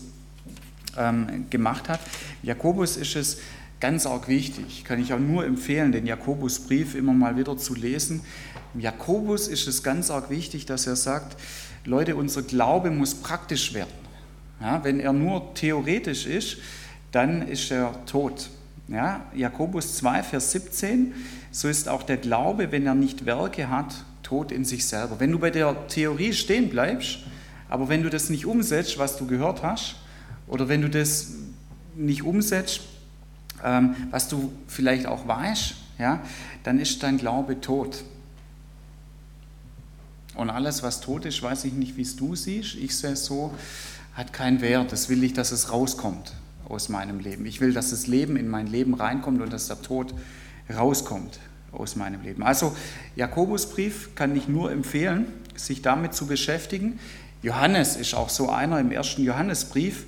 ähm, 0.97 1.49
gemacht 1.49 1.89
hat. 1.89 1.99
Jakobus 2.43 2.97
ist 2.97 3.15
es 3.15 3.37
ganz 3.79 4.05
arg 4.05 4.27
wichtig, 4.27 4.83
kann 4.83 5.01
ich 5.01 5.13
auch 5.13 5.19
nur 5.19 5.45
empfehlen, 5.45 5.91
den 5.91 6.05
Jakobusbrief 6.05 6.95
immer 6.95 7.13
mal 7.13 7.37
wieder 7.37 7.57
zu 7.57 7.75
lesen. 7.75 8.21
Im 8.73 8.81
Jakobus 8.81 9.47
ist 9.47 9.67
es 9.67 9.83
ganz 9.83 10.11
arg 10.11 10.29
wichtig, 10.29 10.65
dass 10.65 10.85
er 10.85 10.95
sagt, 10.95 11.37
Leute, 11.85 12.15
unser 12.15 12.41
Glaube 12.41 12.91
muss 12.91 13.15
praktisch 13.15 13.73
werden. 13.73 13.89
Ja, 14.59 14.83
wenn 14.83 14.99
er 14.99 15.13
nur 15.13 15.53
theoretisch 15.53 16.25
ist, 16.25 16.57
dann 17.11 17.47
ist 17.47 17.71
er 17.71 18.05
tot. 18.05 18.49
Ja, 18.89 19.25
Jakobus 19.33 19.95
2, 19.97 20.23
Vers 20.23 20.51
17, 20.51 21.13
so 21.51 21.67
ist 21.67 21.87
auch 21.87 22.03
der 22.03 22.17
Glaube, 22.17 22.71
wenn 22.71 22.85
er 22.85 22.95
nicht 22.95 23.25
Werke 23.25 23.69
hat, 23.69 24.03
tot 24.23 24.51
in 24.51 24.65
sich 24.65 24.85
selber. 24.85 25.19
Wenn 25.19 25.31
du 25.31 25.39
bei 25.39 25.51
der 25.51 25.87
Theorie 25.87 26.33
stehen 26.33 26.69
bleibst, 26.69 27.19
aber 27.69 27.87
wenn 27.87 28.03
du 28.03 28.09
das 28.09 28.29
nicht 28.29 28.45
umsetzt, 28.45 28.97
was 28.97 29.17
du 29.17 29.25
gehört 29.25 29.63
hast, 29.63 29.95
oder 30.47 30.67
wenn 30.67 30.81
du 30.81 30.89
das 30.89 31.33
nicht 31.95 32.23
umsetzt, 32.23 32.81
ähm, 33.63 33.95
was 34.11 34.27
du 34.27 34.51
vielleicht 34.67 35.05
auch 35.05 35.27
weißt, 35.27 35.75
ja, 35.97 36.21
dann 36.63 36.79
ist 36.79 37.03
dein 37.03 37.17
Glaube 37.17 37.61
tot. 37.61 38.03
Und 40.35 40.49
alles, 40.49 40.83
was 40.83 41.01
tot 41.01 41.25
ist, 41.25 41.43
weiß 41.43 41.65
ich 41.65 41.73
nicht, 41.73 41.97
wie 41.97 42.03
es 42.03 42.15
du 42.15 42.35
siehst. 42.35 42.75
Ich 42.75 42.95
sehe 42.97 43.11
es 43.11 43.25
so, 43.25 43.53
hat 44.13 44.31
keinen 44.31 44.61
Wert. 44.61 44.91
Das 44.91 45.09
will 45.09 45.23
ich, 45.23 45.33
dass 45.33 45.51
es 45.51 45.71
rauskommt 45.71 46.33
aus 46.69 46.87
meinem 46.87 47.19
Leben. 47.19 47.45
Ich 47.45 47.59
will, 47.59 47.73
dass 47.73 47.89
das 47.89 48.07
Leben 48.07 48.37
in 48.37 48.47
mein 48.47 48.67
Leben 48.67 48.93
reinkommt 48.93 49.41
und 49.41 49.51
dass 49.51 49.67
der 49.67 49.81
Tod 49.81 50.13
rauskommt 50.73 51.39
aus 51.71 51.95
meinem 51.95 52.21
Leben. 52.21 52.43
Also 52.43 52.75
Jakobusbrief 53.15 54.15
kann 54.15 54.35
ich 54.35 54.47
nur 54.47 54.71
empfehlen, 54.71 55.27
sich 55.55 55.81
damit 55.81 56.13
zu 56.13 56.27
beschäftigen. 56.27 56.99
Johannes 57.41 57.95
ist 57.95 58.13
auch 58.13 58.29
so 58.29 58.49
einer 58.49 58.79
im 58.79 58.91
ersten 58.91 59.23
Johannesbrief, 59.23 60.05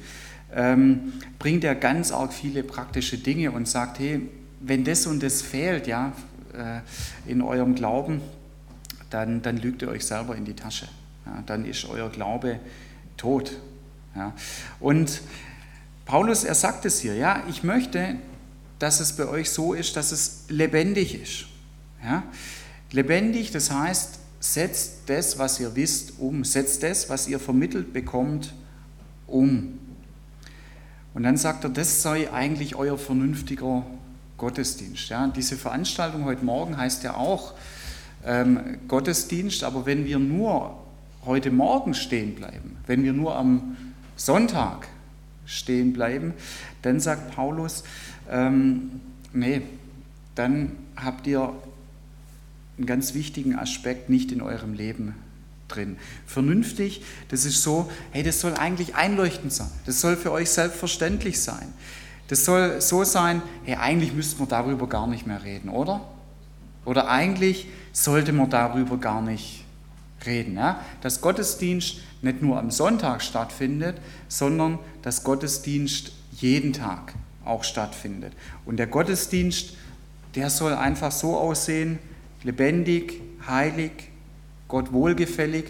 ähm, 0.54 1.14
bringt 1.40 1.64
er 1.64 1.76
ganz 1.76 2.12
arg 2.12 2.34
viele 2.34 2.64
praktische 2.64 3.18
Dinge 3.18 3.52
und 3.52 3.68
sagt, 3.68 4.00
hey, 4.00 4.30
wenn 4.60 4.84
das 4.84 5.08
und 5.08 5.24
das 5.24 5.42
fehlt, 5.42 5.88
ja, 5.88 6.14
äh, 6.54 6.82
in 7.30 7.42
eurem 7.42 7.76
Glauben, 7.76 8.22
dann, 9.10 9.42
dann 9.42 9.58
lügt 9.58 9.82
ihr 9.82 9.90
euch 9.90 10.06
selber 10.06 10.36
in 10.36 10.46
die 10.46 10.54
Tasche. 10.54 10.88
Ja, 11.26 11.44
dann 11.46 11.66
ist 11.66 11.86
euer 11.86 12.10
Glaube 12.10 12.60
tot. 13.18 13.54
Ja. 14.16 14.34
Und 14.80 15.22
Paulus, 16.06 16.44
er 16.44 16.56
sagt 16.56 16.86
es 16.86 17.00
hier, 17.00 17.16
ja, 17.16 17.44
ich 17.50 17.64
möchte, 17.64 18.16
dass 18.80 19.00
es 19.00 19.14
bei 19.16 19.28
euch 19.28 19.50
so 19.50 19.74
ist, 19.74 19.96
dass 19.96 20.12
es 20.12 20.46
lebendig 20.50 21.22
ist. 21.22 21.46
Ja? 22.04 22.24
Lebendig, 22.92 23.52
das 23.52 23.72
heißt, 23.72 24.20
setzt 24.40 25.04
das, 25.06 25.38
was 25.38 25.60
ihr 25.60 25.76
wisst, 25.76 26.20
um, 26.20 26.44
setzt 26.44 26.84
das, 26.84 27.10
was 27.10 27.28
ihr 27.28 27.40
vermittelt 27.40 27.94
bekommt, 27.94 28.54
um. 29.28 29.80
Und 31.14 31.24
dann 31.24 31.38
sagt 31.38 31.64
er, 31.64 31.70
das 31.70 32.02
sei 32.02 32.32
eigentlich 32.32 32.76
euer 32.76 32.98
vernünftiger 32.98 33.86
Gottesdienst. 34.38 35.10
Ja? 35.10 35.28
Diese 35.28 35.58
Veranstaltung 35.58 36.26
heute 36.26 36.44
Morgen 36.46 36.78
heißt 36.78 37.04
ja 37.04 37.16
auch 37.16 37.54
ähm, 38.26 38.80
Gottesdienst, 38.88 39.64
aber 39.64 39.86
wenn 39.86 40.06
wir 40.06 40.20
nur 40.20 40.78
heute 41.26 41.52
Morgen 41.52 41.94
stehen 41.94 42.36
bleiben, 42.36 42.78
wenn 42.88 43.04
wir 43.04 43.14
nur 43.14 43.36
am 43.36 43.78
Sonntag 44.16 44.88
stehen 45.46 45.94
bleiben, 45.94 46.34
dann 46.82 47.00
sagt 47.00 47.36
Paulus, 47.36 47.84
ähm, 48.30 49.02
nee, 49.34 49.62
dann 50.36 50.72
habt 50.96 51.28
ihr 51.28 51.54
einen 52.78 52.88
ganz 52.88 53.14
wichtigen 53.14 53.56
Aspekt 53.56 54.10
nicht 54.10 54.32
in 54.32 54.42
eurem 54.42 54.74
Leben 54.74 55.16
drin. 55.76 55.98
Vernünftig, 56.26 57.04
das 57.30 57.46
ist 57.46 57.64
so, 57.64 57.90
hey, 58.12 58.24
das 58.24 58.40
soll 58.40 58.54
eigentlich 58.56 58.96
einleuchtend 58.96 59.54
sein. 59.54 59.70
Das 59.86 60.02
soll 60.02 60.16
für 60.18 60.32
euch 60.32 60.50
selbstverständlich 60.50 61.42
sein. 61.42 61.74
Das 62.28 62.46
soll 62.46 62.80
so 62.82 63.04
sein, 63.04 63.42
hey, 63.64 63.76
eigentlich 63.76 64.14
müssten 64.14 64.40
wir 64.40 64.48
darüber 64.48 64.88
gar 64.88 65.08
nicht 65.08 65.28
mehr 65.28 65.44
reden, 65.44 65.70
oder? 65.70 66.02
Oder 66.86 67.10
eigentlich 67.10 67.68
sollte 67.92 68.34
man 68.34 68.50
darüber 68.50 68.98
gar 68.98 69.22
nicht 69.22 69.66
reden. 70.26 70.56
Ja? 70.56 70.82
Dass 71.02 71.22
Gottesdienst 71.22 71.98
nicht 72.22 72.42
nur 72.42 72.60
am 72.60 72.72
Sonntag 72.72 73.22
stattfindet, 73.22 73.98
sondern 74.28 74.80
dass 75.02 75.24
Gottesdienst 75.24 76.14
jeden 76.34 76.74
Tag 76.74 77.14
auch 77.44 77.64
stattfindet. 77.64 78.34
Und 78.66 78.78
der 78.78 78.88
Gottesdienst, 78.88 79.74
der 80.36 80.50
soll 80.50 80.74
einfach 80.74 81.12
so 81.12 81.38
aussehen, 81.38 82.00
lebendig, 82.44 83.22
heilig, 83.48 84.11
Gott 84.72 84.94
wohlgefällig, 84.94 85.66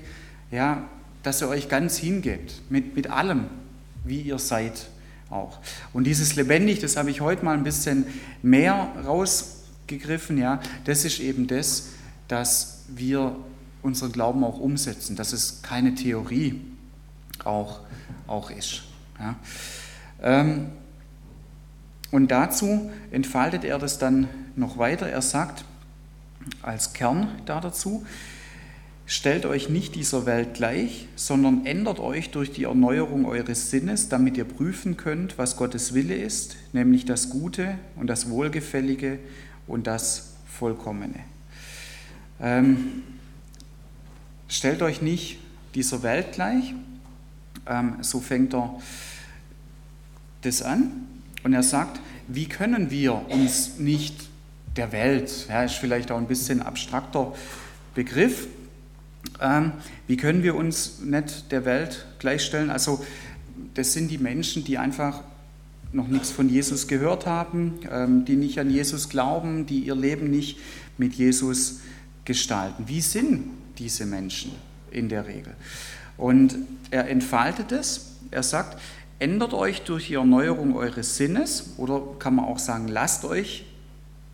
ja, 0.51 0.87
dass 1.23 1.41
ihr 1.41 1.49
euch 1.49 1.67
ganz 1.69 1.97
hingebt, 1.97 2.61
mit, 2.69 2.95
mit 2.95 3.09
allem, 3.09 3.45
wie 4.03 4.21
ihr 4.21 4.37
seid 4.37 4.89
auch. 5.31 5.57
Und 5.91 6.05
dieses 6.05 6.35
lebendig, 6.35 6.79
das 6.79 6.97
habe 6.97 7.09
ich 7.09 7.19
heute 7.19 7.43
mal 7.43 7.57
ein 7.57 7.63
bisschen 7.63 8.05
mehr 8.43 8.93
rausgegriffen, 9.03 10.37
ja, 10.37 10.61
das 10.85 11.03
ist 11.03 11.19
eben 11.19 11.47
das, 11.47 11.89
dass 12.27 12.83
wir 12.87 13.35
unseren 13.81 14.11
Glauben 14.11 14.43
auch 14.43 14.59
umsetzen, 14.59 15.15
dass 15.15 15.33
es 15.33 15.63
keine 15.63 15.95
Theorie 15.95 16.61
auch, 17.43 17.79
auch 18.27 18.51
ist. 18.51 18.83
Ja. 19.19 19.35
Ähm, 20.21 20.67
und 22.11 22.29
dazu 22.29 22.91
entfaltet 23.09 23.63
er 23.63 23.79
das 23.79 23.97
dann 23.97 24.29
noch 24.55 24.77
weiter. 24.77 25.07
Er 25.07 25.23
sagt, 25.23 25.65
als 26.61 26.93
Kern 26.93 27.29
da 27.45 27.59
dazu. 27.59 28.05
Stellt 29.11 29.45
euch 29.45 29.67
nicht 29.67 29.95
dieser 29.95 30.25
Welt 30.25 30.53
gleich, 30.53 31.05
sondern 31.17 31.65
ändert 31.65 31.99
euch 31.99 32.29
durch 32.29 32.53
die 32.53 32.63
Erneuerung 32.63 33.25
eures 33.25 33.69
Sinnes, 33.69 34.07
damit 34.07 34.37
ihr 34.37 34.45
prüfen 34.45 34.95
könnt, 34.95 35.37
was 35.37 35.57
Gottes 35.57 35.93
Wille 35.93 36.15
ist, 36.15 36.55
nämlich 36.71 37.03
das 37.03 37.29
Gute 37.29 37.77
und 37.97 38.07
das 38.07 38.29
Wohlgefällige 38.29 39.19
und 39.67 39.85
das 39.85 40.35
Vollkommene. 40.47 41.19
Ähm, 42.39 43.03
stellt 44.47 44.81
euch 44.81 45.01
nicht 45.01 45.39
dieser 45.75 46.03
Welt 46.03 46.31
gleich, 46.31 46.73
ähm, 47.67 47.95
so 47.99 48.21
fängt 48.21 48.53
er 48.53 48.79
das 50.43 50.61
an. 50.61 50.89
Und 51.43 51.51
er 51.51 51.63
sagt, 51.63 51.99
wie 52.29 52.45
können 52.45 52.89
wir 52.91 53.29
uns 53.29 53.77
nicht 53.77 54.29
der 54.77 54.93
Welt. 54.93 55.47
Ja, 55.49 55.65
ist 55.65 55.73
vielleicht 55.73 56.11
auch 56.11 56.17
ein 56.17 56.27
bisschen 56.27 56.61
abstrakter 56.61 57.33
Begriff. 57.93 58.47
Ähm, 59.39 59.73
wie 60.07 60.17
können 60.17 60.43
wir 60.43 60.55
uns 60.55 60.99
nicht 60.99 61.51
der 61.51 61.65
Welt 61.65 62.05
gleichstellen? 62.19 62.69
Also 62.69 63.03
das 63.73 63.93
sind 63.93 64.09
die 64.09 64.17
Menschen, 64.17 64.63
die 64.63 64.77
einfach 64.77 65.21
noch 65.93 66.07
nichts 66.07 66.31
von 66.31 66.49
Jesus 66.49 66.87
gehört 66.87 67.25
haben, 67.25 67.79
ähm, 67.91 68.25
die 68.25 68.35
nicht 68.35 68.59
an 68.59 68.69
Jesus 68.69 69.09
glauben, 69.09 69.65
die 69.65 69.79
ihr 69.79 69.95
Leben 69.95 70.29
nicht 70.29 70.57
mit 70.97 71.13
Jesus 71.13 71.79
gestalten. 72.25 72.83
Wie 72.87 73.01
sind 73.01 73.43
diese 73.77 74.05
Menschen 74.05 74.51
in 74.91 75.09
der 75.09 75.27
Regel? 75.27 75.53
Und 76.17 76.55
er 76.91 77.09
entfaltet 77.09 77.71
es. 77.71 78.15
Er 78.29 78.43
sagt, 78.43 78.79
ändert 79.19 79.53
euch 79.53 79.81
durch 79.81 80.07
die 80.07 80.13
Erneuerung 80.15 80.75
eures 80.75 81.17
Sinnes 81.17 81.73
oder 81.77 82.01
kann 82.19 82.35
man 82.35 82.45
auch 82.45 82.59
sagen, 82.59 82.87
lasst 82.87 83.25
euch 83.25 83.65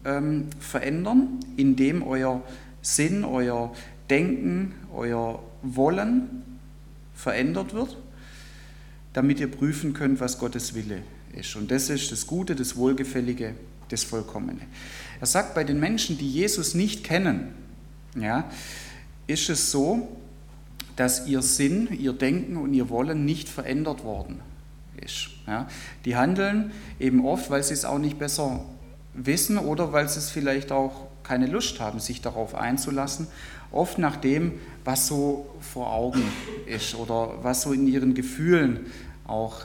ähm, 0.05 0.45
verändern, 0.59 1.39
indem 1.55 2.03
euer 2.03 2.41
Sinn, 2.81 3.25
euer 3.25 3.73
Denken, 4.09 4.73
euer 4.93 5.43
Wollen 5.61 6.43
verändert 7.13 7.73
wird. 7.73 7.97
damit 9.17 9.39
ihr 9.39 9.49
prüfen 9.49 9.93
könnt, 9.93 10.19
was 10.19 10.37
Gottes 10.37 10.75
Wille 10.75 11.01
ist. 11.33 11.55
Und 11.55 11.71
das 11.71 11.89
ist 11.89 12.11
das 12.11 12.27
Gute, 12.27 12.55
das 12.55 12.75
Wohlgefällige, 12.75 13.55
das 13.89 14.03
Vollkommene. 14.03 14.61
Er 15.19 15.25
sagt, 15.25 15.55
bei 15.55 15.63
den 15.63 15.79
Menschen, 15.79 16.19
die 16.19 16.29
Jesus 16.29 16.75
nicht 16.75 17.03
kennen, 17.03 17.47
ja, 18.15 18.47
ist 19.25 19.49
es 19.49 19.71
so, 19.71 20.07
dass 20.95 21.25
ihr 21.25 21.41
Sinn, 21.41 21.89
ihr 21.99 22.13
Denken 22.13 22.57
und 22.57 22.75
ihr 22.75 22.89
Wollen 22.89 23.25
nicht 23.25 23.49
verändert 23.49 24.03
worden 24.03 24.39
ist. 25.03 25.29
Ja. 25.47 25.67
Die 26.05 26.15
handeln 26.15 26.71
eben 26.99 27.25
oft, 27.25 27.49
weil 27.49 27.63
sie 27.63 27.73
es 27.73 27.85
auch 27.85 27.97
nicht 27.97 28.19
besser 28.19 28.65
wissen 29.15 29.57
oder 29.57 29.93
weil 29.93 30.07
sie 30.09 30.19
es 30.19 30.29
vielleicht 30.29 30.71
auch 30.71 31.07
keine 31.23 31.47
Lust 31.47 31.79
haben, 31.79 31.99
sich 31.99 32.21
darauf 32.21 32.53
einzulassen, 32.53 33.25
oft 33.71 33.97
nach 33.97 34.15
dem, 34.15 34.53
was 34.83 35.07
so 35.07 35.49
vor 35.59 35.91
Augen 35.91 36.23
ist 36.65 36.95
oder 36.95 37.43
was 37.43 37.63
so 37.63 37.73
in 37.73 37.87
ihren 37.87 38.13
Gefühlen 38.13 38.85
auch 39.25 39.61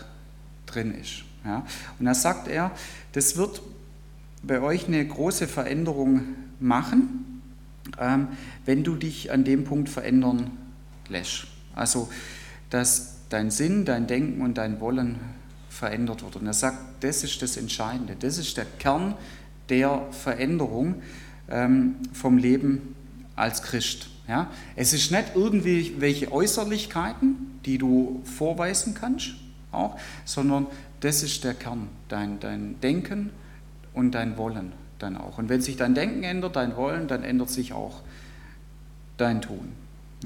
drin 0.67 0.95
ist. 0.95 1.25
Ja. 1.45 1.65
Und 1.99 2.07
da 2.07 2.15
sagt 2.15 2.49
er, 2.49 2.73
das 3.13 3.37
wird 3.37 3.63
bei 4.43 4.61
euch 4.61 4.87
eine 4.87 5.07
große 5.07 5.47
Veränderung 5.47 6.23
machen, 6.61 7.43
ähm, 8.01 8.29
wenn 8.65 8.85
du 8.85 8.97
dich 8.97 9.31
an 9.31 9.45
dem 9.45 9.65
Punkt 9.65 9.89
verändern 9.89 10.51
lässt. 11.09 11.47
Also, 11.75 12.09
dass 12.71 13.19
dein 13.29 13.51
Sinn, 13.51 13.85
dein 13.85 14.07
Denken 14.07 14.43
und 14.43 14.59
dein 14.59 14.81
Wollen 14.81 15.17
verändert 15.69 16.23
wird. 16.23 16.37
Und 16.37 16.47
er 16.47 16.53
sagt, 16.53 16.79
das 17.01 17.25
ist 17.25 17.43
das 17.43 17.57
Entscheidende, 17.57 18.17
das 18.19 18.39
ist 18.39 18.57
der 18.57 18.67
Kern 18.79 19.15
der 19.69 20.07
Veränderung 20.11 20.97
ähm, 21.49 21.97
vom 22.13 22.37
Leben 22.37 22.95
als 23.37 23.63
Christ. 23.63 24.09
Ja? 24.29 24.51
Es 24.77 24.93
ist 24.93 25.11
nicht 25.11 25.33
irgendwie 25.35 25.95
welche 25.99 26.31
Äußerlichkeiten, 26.33 27.61
die 27.65 27.79
du 27.79 28.23
vorweisen 28.25 28.95
kannst, 28.95 29.35
auch, 29.71 29.99
sondern 30.25 30.67
das 31.01 31.23
ist 31.23 31.45
der 31.45 31.55
Kern, 31.55 31.89
dein, 32.09 32.39
dein 32.41 32.81
Denken 32.81 33.31
und 33.95 34.13
dein 34.13 34.37
Wollen 34.37 34.73
dann 34.99 35.17
auch. 35.17 35.39
Und 35.39 35.49
wenn 35.49 35.61
sich 35.61 35.77
dein 35.77 35.95
Denken 35.95 36.23
ändert, 36.23 36.57
dein 36.57 36.77
Wollen, 36.77 37.09
dann 37.09 37.25
ändert 37.25 37.51
sich 37.51 37.73
auch 37.73 38.01
dein 39.17 39.41
Tun. 39.43 39.73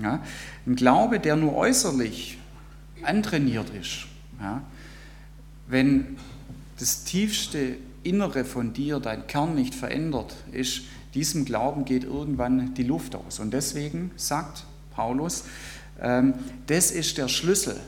Ja? 0.00 0.22
Ein 0.66 0.76
Glaube, 0.76 1.20
der 1.20 1.36
nur 1.36 1.54
äußerlich 1.54 2.38
antrainiert 3.02 3.70
ist, 3.70 4.06
ja? 4.40 4.62
wenn 5.68 6.16
das 6.78 7.04
tiefste 7.04 7.76
Innere 8.02 8.44
von 8.44 8.72
dir, 8.72 9.00
dein 9.00 9.26
Kern 9.26 9.54
nicht 9.54 9.74
verändert 9.74 10.36
ist, 10.52 10.82
diesem 11.16 11.46
Glauben 11.46 11.84
geht 11.86 12.04
irgendwann 12.04 12.74
die 12.74 12.82
Luft 12.82 13.16
aus. 13.16 13.40
Und 13.40 13.52
deswegen 13.52 14.10
sagt 14.16 14.64
Paulus, 14.90 15.44
ähm, 16.00 16.34
das 16.66 16.90
ist 16.90 17.16
der 17.16 17.28
Schlüssel 17.28 17.80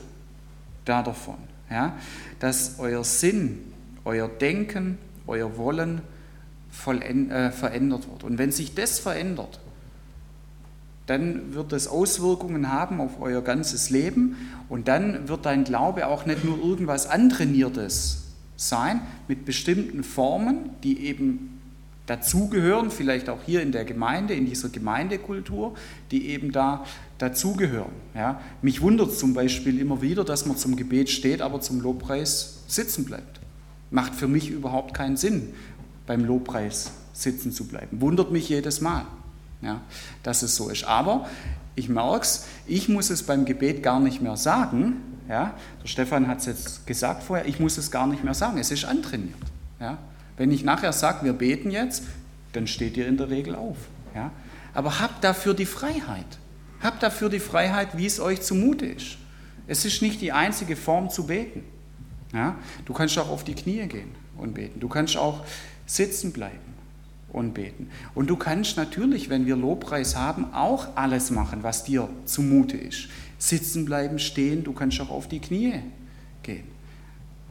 da 0.83 1.03
davon, 1.03 1.37
ja, 1.69 1.93
dass 2.39 2.79
euer 2.79 3.03
Sinn, 3.03 3.59
euer 4.03 4.27
Denken, 4.27 4.97
euer 5.27 5.57
Wollen 5.57 6.01
äh, 6.87 7.51
verändert 7.51 8.09
wird. 8.09 8.23
Und 8.23 8.39
wenn 8.39 8.51
sich 8.51 8.73
das 8.73 8.97
verändert, 8.97 9.59
dann 11.05 11.53
wird 11.53 11.71
es 11.73 11.87
Auswirkungen 11.87 12.71
haben 12.71 12.99
auf 12.99 13.21
euer 13.21 13.43
ganzes 13.43 13.91
Leben 13.91 14.37
und 14.69 14.87
dann 14.87 15.27
wird 15.27 15.45
dein 15.45 15.63
Glaube 15.63 16.07
auch 16.07 16.25
nicht 16.25 16.43
nur 16.43 16.57
irgendwas 16.59 17.07
antrainiertes 17.07 18.23
sein 18.55 19.01
mit 19.27 19.45
bestimmten 19.45 20.03
Formen, 20.03 20.71
die 20.83 21.05
eben 21.05 21.48
dazugehören, 22.09 22.89
vielleicht 22.89 23.29
auch 23.29 23.39
hier 23.45 23.61
in 23.61 23.71
der 23.71 23.85
Gemeinde, 23.85 24.33
in 24.33 24.45
dieser 24.45 24.69
Gemeindekultur, 24.69 25.75
die 26.11 26.29
eben 26.29 26.51
da 26.51 26.85
dazugehören. 27.19 27.91
Ja. 28.15 28.41
Mich 28.61 28.81
wundert 28.81 29.13
zum 29.17 29.33
Beispiel 29.33 29.79
immer 29.79 30.01
wieder, 30.01 30.23
dass 30.23 30.45
man 30.45 30.57
zum 30.57 30.75
Gebet 30.75 31.09
steht, 31.09 31.41
aber 31.41 31.61
zum 31.61 31.81
Lobpreis 31.81 32.63
sitzen 32.67 33.05
bleibt. 33.05 33.39
Macht 33.91 34.15
für 34.15 34.27
mich 34.27 34.49
überhaupt 34.49 34.93
keinen 34.93 35.17
Sinn, 35.17 35.53
beim 36.07 36.25
Lobpreis 36.25 36.91
sitzen 37.13 37.51
zu 37.51 37.67
bleiben. 37.67 38.01
Wundert 38.01 38.31
mich 38.31 38.49
jedes 38.49 38.81
Mal, 38.81 39.05
ja, 39.61 39.81
dass 40.23 40.41
es 40.41 40.55
so 40.55 40.69
ist. 40.69 40.85
Aber 40.85 41.27
ich 41.75 41.89
merke 41.89 42.21
es, 42.21 42.47
ich 42.65 42.89
muss 42.89 43.09
es 43.09 43.23
beim 43.23 43.45
Gebet 43.45 43.83
gar 43.83 43.99
nicht 43.99 44.21
mehr 44.21 44.37
sagen, 44.37 44.97
ja, 45.27 45.53
der 45.83 45.87
Stefan 45.87 46.27
hat 46.27 46.39
es 46.39 46.45
jetzt 46.47 46.87
gesagt 46.87 47.21
vorher, 47.21 47.45
ich 47.47 47.59
muss 47.59 47.77
es 47.77 47.91
gar 47.91 48.07
nicht 48.07 48.23
mehr 48.23 48.33
sagen, 48.33 48.57
es 48.57 48.71
ist 48.71 48.85
antrainiert. 48.85 49.37
Ja. 49.79 49.99
Wenn 50.39 50.51
ich 50.51 50.63
nachher 50.63 50.91
sage, 50.91 51.23
wir 51.23 51.33
beten 51.33 51.69
jetzt, 51.69 52.05
dann 52.53 52.65
steht 52.65 52.97
ihr 52.97 53.07
in 53.07 53.17
der 53.17 53.29
Regel 53.29 53.53
auf. 53.53 53.77
Ja. 54.15 54.31
Aber 54.73 54.99
habt 54.99 55.23
dafür 55.23 55.53
die 55.53 55.67
Freiheit. 55.67 56.39
Habt 56.81 57.03
dafür 57.03 57.29
die 57.29 57.39
Freiheit, 57.39 57.95
wie 57.95 58.07
es 58.07 58.19
euch 58.19 58.41
zumute 58.41 58.87
ist. 58.87 59.17
Es 59.67 59.85
ist 59.85 60.01
nicht 60.01 60.19
die 60.21 60.31
einzige 60.31 60.75
Form 60.75 61.11
zu 61.11 61.27
beten. 61.27 61.63
Ja. 62.33 62.55
Du 62.85 62.93
kannst 62.93 63.19
auch 63.19 63.29
auf 63.29 63.43
die 63.43 63.53
Knie 63.53 63.85
gehen 63.85 64.15
und 64.35 64.55
beten. 64.55 64.79
Du 64.79 64.87
kannst 64.87 65.15
auch 65.15 65.45
sitzen 65.85 66.31
bleiben 66.31 66.73
und 67.31 67.53
beten. 67.53 67.91
Und 68.15 68.31
du 68.31 68.35
kannst 68.35 68.77
natürlich, 68.77 69.29
wenn 69.29 69.45
wir 69.45 69.55
Lobpreis 69.55 70.15
haben, 70.15 70.51
auch 70.55 70.87
alles 70.95 71.29
machen, 71.29 71.61
was 71.61 71.83
dir 71.83 72.09
zumute 72.25 72.77
ist 72.77 73.09
sitzen 73.39 73.85
bleiben, 73.85 74.19
stehen, 74.19 74.63
du 74.63 74.73
kannst 74.73 75.01
auch 75.01 75.09
auf 75.09 75.27
die 75.27 75.39
Knie 75.39 75.81
gehen. 76.43 76.65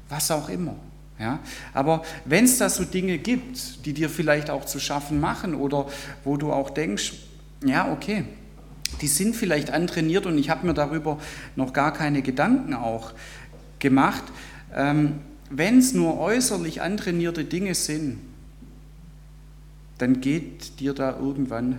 Was 0.09 0.31
auch 0.31 0.49
immer. 0.49 0.77
Ja? 1.19 1.41
Aber 1.75 2.03
wenn 2.25 2.45
es 2.45 2.59
da 2.59 2.69
so 2.69 2.85
Dinge 2.85 3.19
gibt, 3.19 3.85
die 3.87 3.93
dir 3.93 4.09
vielleicht 4.09 4.51
auch 4.51 4.65
zu 4.65 4.79
schaffen 4.79 5.21
machen 5.21 5.55
oder 5.55 5.87
wo 6.25 6.37
du 6.37 6.53
auch 6.53 6.71
denkst, 6.71 7.15
ja, 7.65 7.91
okay, 7.91 8.25
die 9.01 9.09
sind 9.09 9.37
vielleicht 9.37 9.71
antrainiert 9.71 10.27
und 10.27 10.39
ich 10.39 10.51
habe 10.51 10.67
mir 10.67 10.75
darüber 10.75 11.19
noch 11.57 11.73
gar 11.73 11.93
keine 11.93 12.23
Gedanken 12.23 12.75
auch 12.75 13.13
gemacht. 13.79 14.23
Ähm, 14.75 15.21
wenn 15.51 15.79
es 15.79 15.93
nur 15.95 16.19
äußerlich 16.19 16.83
antrainierte 16.83 17.45
Dinge 17.45 17.75
sind, 17.75 18.19
dann 19.99 20.21
geht 20.21 20.81
dir 20.81 20.95
da 20.95 21.17
irgendwann 21.19 21.79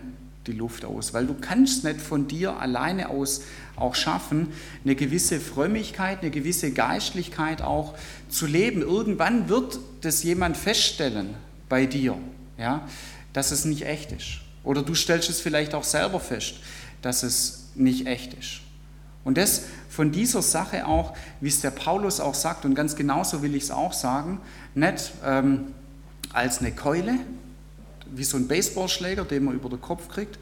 die 0.49 0.57
Luft 0.57 0.85
aus, 0.85 1.13
weil 1.13 1.27
du 1.27 1.35
kannst 1.35 1.83
nicht 1.83 2.01
von 2.01 2.27
dir 2.27 2.59
alleine 2.59 3.09
aus 3.09 3.41
auch 3.75 3.95
schaffen, 3.95 4.47
eine 4.83 4.95
gewisse 4.95 5.39
Frömmigkeit, 5.39 6.21
eine 6.21 6.31
gewisse 6.31 6.71
Geistlichkeit 6.71 7.61
auch 7.61 7.93
zu 8.29 8.45
leben. 8.45 8.81
Irgendwann 8.81 9.47
wird 9.47 9.79
das 10.01 10.23
jemand 10.23 10.57
feststellen 10.57 11.35
bei 11.69 11.85
dir, 11.85 12.17
ja, 12.57 12.87
dass 13.33 13.51
es 13.51 13.65
nicht 13.65 13.85
echt 13.85 14.11
ist. 14.11 14.39
Oder 14.63 14.81
du 14.81 14.95
stellst 14.95 15.29
es 15.29 15.39
vielleicht 15.39 15.73
auch 15.73 15.83
selber 15.83 16.19
fest, 16.19 16.55
dass 17.01 17.23
es 17.23 17.69
nicht 17.75 18.07
echt 18.07 18.33
ist. 18.33 18.61
Und 19.23 19.37
das 19.37 19.63
von 19.89 20.11
dieser 20.11 20.41
Sache 20.41 20.87
auch, 20.87 21.13
wie 21.41 21.49
es 21.49 21.61
der 21.61 21.71
Paulus 21.71 22.19
auch 22.19 22.35
sagt, 22.35 22.65
und 22.65 22.73
ganz 22.73 22.95
genauso 22.95 23.41
will 23.41 23.55
ich 23.55 23.63
es 23.63 23.71
auch 23.71 23.93
sagen, 23.93 24.39
nicht 24.73 25.11
ähm, 25.25 25.67
als 26.33 26.59
eine 26.59 26.71
Keule, 26.71 27.15
wie 28.15 28.23
so 28.23 28.37
ein 28.37 28.47
Baseballschläger, 28.47 29.25
den 29.25 29.45
man 29.45 29.55
über 29.55 29.69
den 29.69 29.81
Kopf 29.81 30.09
kriegt, 30.09 30.39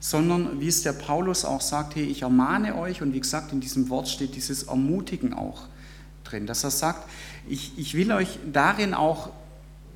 sondern 0.00 0.60
wie 0.60 0.68
es 0.68 0.82
der 0.82 0.92
Paulus 0.92 1.44
auch 1.44 1.60
sagt, 1.60 1.96
hey, 1.96 2.04
ich 2.04 2.22
ermahne 2.22 2.76
euch, 2.76 3.02
und 3.02 3.12
wie 3.14 3.20
gesagt, 3.20 3.52
in 3.52 3.60
diesem 3.60 3.88
Wort 3.88 4.08
steht 4.08 4.34
dieses 4.34 4.64
Ermutigen 4.64 5.32
auch 5.32 5.62
drin, 6.24 6.46
dass 6.46 6.64
er 6.64 6.70
sagt, 6.70 7.08
ich, 7.48 7.72
ich 7.78 7.94
will 7.94 8.12
euch 8.12 8.38
darin 8.52 8.94
auch 8.94 9.30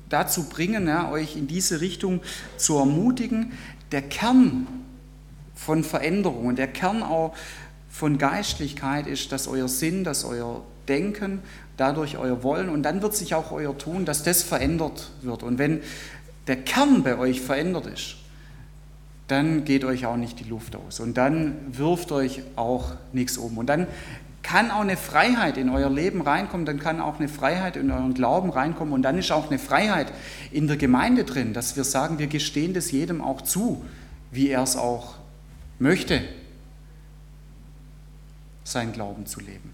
dazu 0.09 0.43
bringen, 0.49 0.87
ja, 0.87 1.11
euch 1.11 1.35
in 1.35 1.47
diese 1.47 1.81
Richtung 1.81 2.21
zu 2.57 2.77
ermutigen. 2.77 3.53
Der 3.91 4.01
Kern 4.01 4.67
von 5.55 5.83
Veränderung 5.83 6.47
und 6.47 6.57
der 6.57 6.67
Kern 6.67 7.03
auch 7.03 7.35
von 7.89 8.17
Geistlichkeit 8.17 9.07
ist, 9.07 9.31
dass 9.31 9.47
euer 9.47 9.67
Sinn, 9.67 10.03
dass 10.03 10.23
euer 10.23 10.63
Denken, 10.87 11.41
dadurch 11.77 12.17
euer 12.17 12.43
Wollen 12.43 12.69
und 12.69 12.83
dann 12.83 13.01
wird 13.01 13.15
sich 13.15 13.35
auch 13.35 13.51
euer 13.51 13.77
Tun, 13.77 14.05
dass 14.05 14.23
das 14.23 14.43
verändert 14.43 15.11
wird. 15.21 15.43
Und 15.43 15.57
wenn 15.57 15.81
der 16.49 16.57
Kern 16.57 17.03
bei 17.03 17.17
euch 17.17 17.41
verändert 17.41 17.85
ist, 17.85 18.15
dann 19.27 19.63
geht 19.63 19.85
euch 19.85 20.07
auch 20.07 20.17
nicht 20.17 20.39
die 20.39 20.49
Luft 20.49 20.75
aus 20.75 20.99
und 20.99 21.15
dann 21.15 21.55
wirft 21.77 22.11
euch 22.11 22.41
auch 22.55 22.95
nichts 23.13 23.37
um. 23.37 23.59
Und 23.59 23.67
dann 23.67 23.85
kann 24.41 24.71
auch 24.71 24.81
eine 24.81 24.97
Freiheit 24.97 25.57
in 25.57 25.69
euer 25.69 25.91
Leben 25.91 26.21
reinkommen, 26.21 26.65
dann 26.65 26.79
kann 26.79 26.99
auch 26.99 27.19
eine 27.19 27.29
Freiheit 27.29 27.75
in 27.75 27.91
euren 27.91 28.15
Glauben 28.15 28.49
reinkommen 28.49 28.95
und 28.95 29.03
dann 29.03 29.19
ist 29.19 29.31
auch 29.31 29.49
eine 29.49 29.59
Freiheit 29.59 30.11
in 30.51 30.65
der 30.65 30.77
Gemeinde 30.77 31.23
drin, 31.23 31.53
dass 31.53 31.75
wir 31.75 31.83
sagen, 31.83 32.17
wir 32.17 32.25
gestehen 32.25 32.73
das 32.73 32.89
jedem 32.89 33.21
auch 33.21 33.41
zu, 33.41 33.85
wie 34.31 34.49
er 34.49 34.63
es 34.63 34.75
auch 34.75 35.17
möchte, 35.77 36.21
sein 38.63 38.91
Glauben 38.91 39.27
zu 39.27 39.39
leben. 39.39 39.71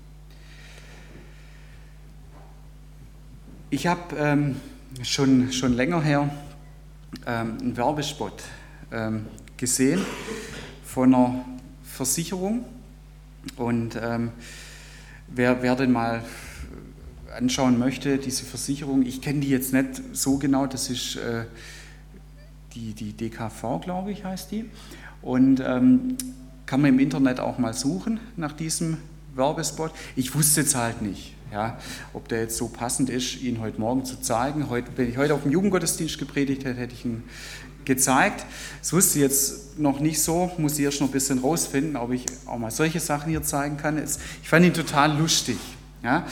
Ich 3.69 3.87
habe 3.87 4.15
ähm, 4.17 4.55
schon, 5.03 5.53
schon 5.53 5.73
länger 5.73 6.01
her 6.01 6.29
ähm, 7.25 7.57
einen 7.59 7.77
Werbespot 7.77 8.43
ähm, 8.91 9.25
gesehen 9.57 10.01
von 10.83 11.13
einer 11.13 11.45
Versicherung. 11.83 12.65
Und 13.57 13.97
ähm, 14.01 14.31
wer, 15.27 15.61
wer 15.61 15.75
den 15.75 15.91
mal 15.91 16.23
anschauen 17.35 17.77
möchte, 17.77 18.17
diese 18.17 18.45
Versicherung, 18.45 19.05
ich 19.05 19.21
kenne 19.21 19.41
die 19.41 19.49
jetzt 19.49 19.73
nicht 19.73 20.01
so 20.13 20.37
genau, 20.37 20.67
das 20.67 20.89
ist 20.89 21.17
äh, 21.17 21.45
die, 22.73 22.93
die 22.93 23.13
DKV, 23.13 23.81
glaube 23.81 24.11
ich, 24.11 24.23
heißt 24.23 24.51
die. 24.51 24.65
Und 25.21 25.59
ähm, 25.59 26.17
kann 26.65 26.81
man 26.81 26.91
im 26.91 26.99
Internet 26.99 27.39
auch 27.39 27.57
mal 27.57 27.73
suchen 27.73 28.19
nach 28.35 28.53
diesem 28.53 28.97
Werbespot. 29.35 29.91
Ich 30.15 30.33
wusste 30.35 30.61
es 30.61 30.75
halt 30.75 31.01
nicht, 31.01 31.34
ja, 31.51 31.77
ob 32.13 32.27
der 32.27 32.41
jetzt 32.41 32.57
so 32.57 32.67
passend 32.67 33.09
ist, 33.09 33.41
ihn 33.41 33.59
heute 33.59 33.79
Morgen 33.79 34.05
zu 34.05 34.19
zeigen. 34.21 34.69
Heute, 34.69 34.89
wenn 34.95 35.09
ich 35.09 35.17
heute 35.17 35.33
auf 35.33 35.43
dem 35.43 35.51
Jugendgottesdienst 35.51 36.17
gepredigt 36.17 36.65
hätte, 36.65 36.79
hätte 36.79 36.93
ich 36.93 37.05
ihn 37.05 37.23
gezeigt. 37.85 38.45
Das 38.81 38.91
wusste 38.93 39.19
ich 39.19 39.23
jetzt 39.23 39.79
noch 39.79 39.99
nicht 39.99 40.21
so, 40.21 40.51
muss 40.57 40.77
ich 40.77 40.85
erst 40.85 41.01
noch 41.01 41.07
ein 41.07 41.13
bisschen 41.13 41.39
rausfinden, 41.39 41.95
ob 41.95 42.11
ich 42.11 42.25
auch 42.45 42.57
mal 42.57 42.71
solche 42.71 42.99
Sachen 42.99 43.29
hier 43.29 43.43
zeigen 43.43 43.77
kann. 43.77 44.01
Ich 44.41 44.49
fand 44.49 44.65
ihn 44.65 44.73
total 44.73 45.17
lustig. 45.17 45.57
Ja. 46.03 46.25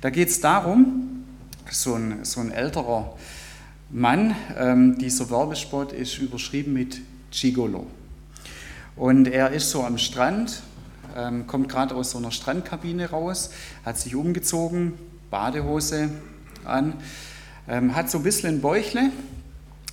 Da 0.00 0.10
geht 0.10 0.28
es 0.28 0.40
darum, 0.40 1.24
so 1.70 1.94
ein, 1.94 2.24
so 2.24 2.40
ein 2.40 2.50
älterer 2.50 3.16
Mann, 3.90 4.34
ähm, 4.56 4.98
dieser 4.98 5.30
Werbespot 5.30 5.92
ist 5.92 6.18
überschrieben 6.18 6.72
mit 6.72 7.00
Gigolo. 7.30 7.86
Und 8.96 9.28
er 9.28 9.50
ist 9.50 9.70
so 9.70 9.82
am 9.82 9.98
Strand, 9.98 10.62
ähm, 11.16 11.46
kommt 11.46 11.68
gerade 11.68 11.94
aus 11.94 12.12
so 12.12 12.18
einer 12.18 12.30
Strandkabine 12.30 13.10
raus, 13.10 13.50
hat 13.84 13.98
sich 13.98 14.14
umgezogen, 14.14 14.94
Badehose 15.30 16.10
an, 16.64 16.94
ähm, 17.68 17.94
hat 17.94 18.10
so 18.10 18.18
ein 18.18 18.24
bisschen 18.24 18.56
ein 18.56 18.60
Bäuchle, 18.60 19.10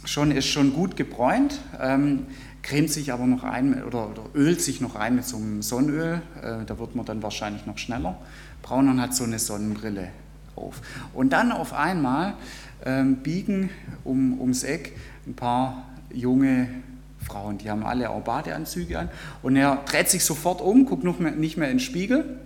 schon, 0.06 0.32
ist 0.32 0.48
schon 0.48 0.74
gut 0.74 0.96
gebräunt, 0.96 1.60
ähm, 1.80 2.26
cremt 2.64 2.92
sich 2.92 3.14
aber 3.14 3.26
noch 3.26 3.44
ein 3.44 3.84
oder, 3.84 4.10
oder, 4.10 4.24
ölt 4.34 4.62
sich 4.62 4.82
noch 4.82 4.96
ein 4.96 5.16
mit 5.16 5.26
so 5.26 5.38
einem 5.38 5.62
Sonnenöl, 5.62 6.22
äh, 6.42 6.66
da 6.66 6.80
wird 6.80 6.96
man 6.96 7.06
dann 7.06 7.24
wahrscheinlich 7.24 7.66
noch 7.66 7.78
schneller 7.78 8.18
braun 8.62 8.90
und 8.90 9.02
hat 9.02 9.16
so 9.16 9.24
eine 9.24 9.40
Sonnenbrille 9.40 10.10
auf. 10.56 10.82
Und 11.14 11.32
dann 11.34 11.52
auf 11.52 11.74
einmal 11.74 12.34
ähm, 12.86 13.18
biegen 13.18 13.70
um, 14.04 14.40
ums 14.40 14.64
Eck 14.64 14.96
ein 15.26 15.36
paar 15.36 15.86
junge 16.14 16.70
Frauen, 17.26 17.58
die 17.58 17.70
haben 17.70 17.86
alle 17.86 18.10
auch 18.10 18.22
Badeanzüge 18.22 19.00
an. 19.00 19.10
Und 19.42 19.56
er 19.56 19.84
dreht 19.86 20.10
sich 20.10 20.24
sofort 20.24 20.62
um, 20.62 20.86
guckt 20.86 21.04
noch 21.04 21.20
mehr, 21.20 21.32
nicht 21.32 21.58
mehr 21.58 21.70
in 21.70 21.78
den 21.78 21.80
Spiegel 21.84 22.40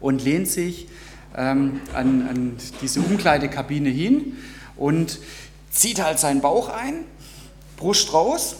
und 0.00 0.24
lehnt 0.24 0.48
sich 0.48 0.88
ähm, 1.36 1.80
an, 1.94 2.28
an 2.28 2.56
diese 2.82 3.00
Umkleidekabine 3.00 3.88
hin 3.88 4.36
und 4.76 5.18
zieht 5.70 6.02
halt 6.02 6.18
seinen 6.18 6.40
Bauch 6.40 6.68
ein, 6.68 7.04
Brust 7.76 8.12
raus 8.12 8.56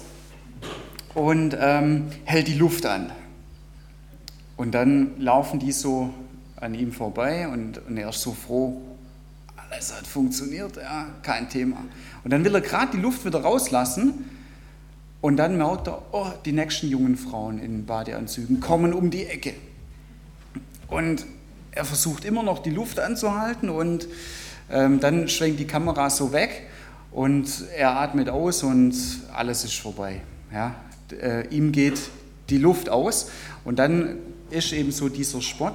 und 1.15 1.57
ähm, 1.59 2.09
hält 2.25 2.49
die 2.49 2.55
Luft 2.55 2.87
an. 2.87 3.11
Und 4.57 4.73
dann 4.73 5.21
laufen 5.21 5.59
die 5.59 5.73
so 5.73 6.13
an 6.57 6.75
ihm 6.75 6.93
vorbei 6.93 7.49
und, 7.49 7.79
und 7.87 7.97
er 7.97 8.11
ist 8.11 8.23
so 8.23 8.33
froh, 8.33 8.81
alles 9.57 9.95
hat 9.95 10.07
funktioniert, 10.07 10.77
ja, 10.77 11.07
kein 11.23 11.49
Thema. 11.49 11.79
Und 12.25 12.31
dann 12.31 12.45
will 12.45 12.55
er 12.55 12.61
gerade 12.61 12.93
die 12.93 13.03
Luft 13.03 13.25
wieder 13.25 13.43
rauslassen 13.43 14.31
und 15.21 15.37
dann 15.37 15.57
merkt 15.57 15.89
er, 15.89 16.03
oh, 16.13 16.29
die 16.45 16.53
nächsten 16.53 16.89
jungen 16.89 17.17
Frauen 17.17 17.59
in 17.59 17.87
Badeanzügen 17.87 18.61
kommen 18.61 18.93
um 18.93 19.11
die 19.11 19.25
Ecke. 19.27 19.55
Und 20.89 21.27
er 21.73 21.85
versucht 21.85 22.25
immer 22.25 22.43
noch 22.43 22.61
die 22.61 22.71
Luft 22.71 23.01
anzuhalten 23.01 23.69
und 23.69 24.09
ähm, 24.71 25.01
dann 25.01 25.29
schwenkt 25.29 25.61
die 25.61 25.67
Kamera 25.67 26.11
so 26.11 26.33
weg 26.33 26.69
und 27.11 27.65
er 27.77 27.99
atmet 27.99 28.29
aus 28.29 28.63
und 28.63 28.95
alles 29.35 29.65
ist 29.65 29.75
vorbei. 29.75 30.23
Ja? 30.53 30.75
Äh, 31.21 31.49
ihm 31.49 31.73
geht 31.73 31.99
die 32.51 32.59
Luft 32.59 32.89
aus 32.89 33.31
und 33.65 33.79
dann 33.79 34.17
ist 34.51 34.73
eben 34.73 34.93
so 34.93 35.09
dieser 35.09 35.43
Spot. 35.43 35.73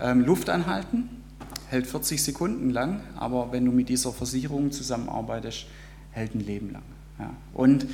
Ähm, 0.00 0.20
Luft 0.20 0.50
anhalten, 0.50 1.22
hält 1.68 1.86
40 1.86 2.22
Sekunden 2.22 2.70
lang, 2.70 3.00
aber 3.16 3.52
wenn 3.52 3.64
du 3.64 3.72
mit 3.72 3.88
dieser 3.88 4.12
Versicherung 4.12 4.72
zusammenarbeitest, 4.72 5.66
hält 6.10 6.34
ein 6.34 6.40
Leben 6.40 6.72
lang. 6.72 6.82
Ja. 7.18 7.30
Und 7.52 7.86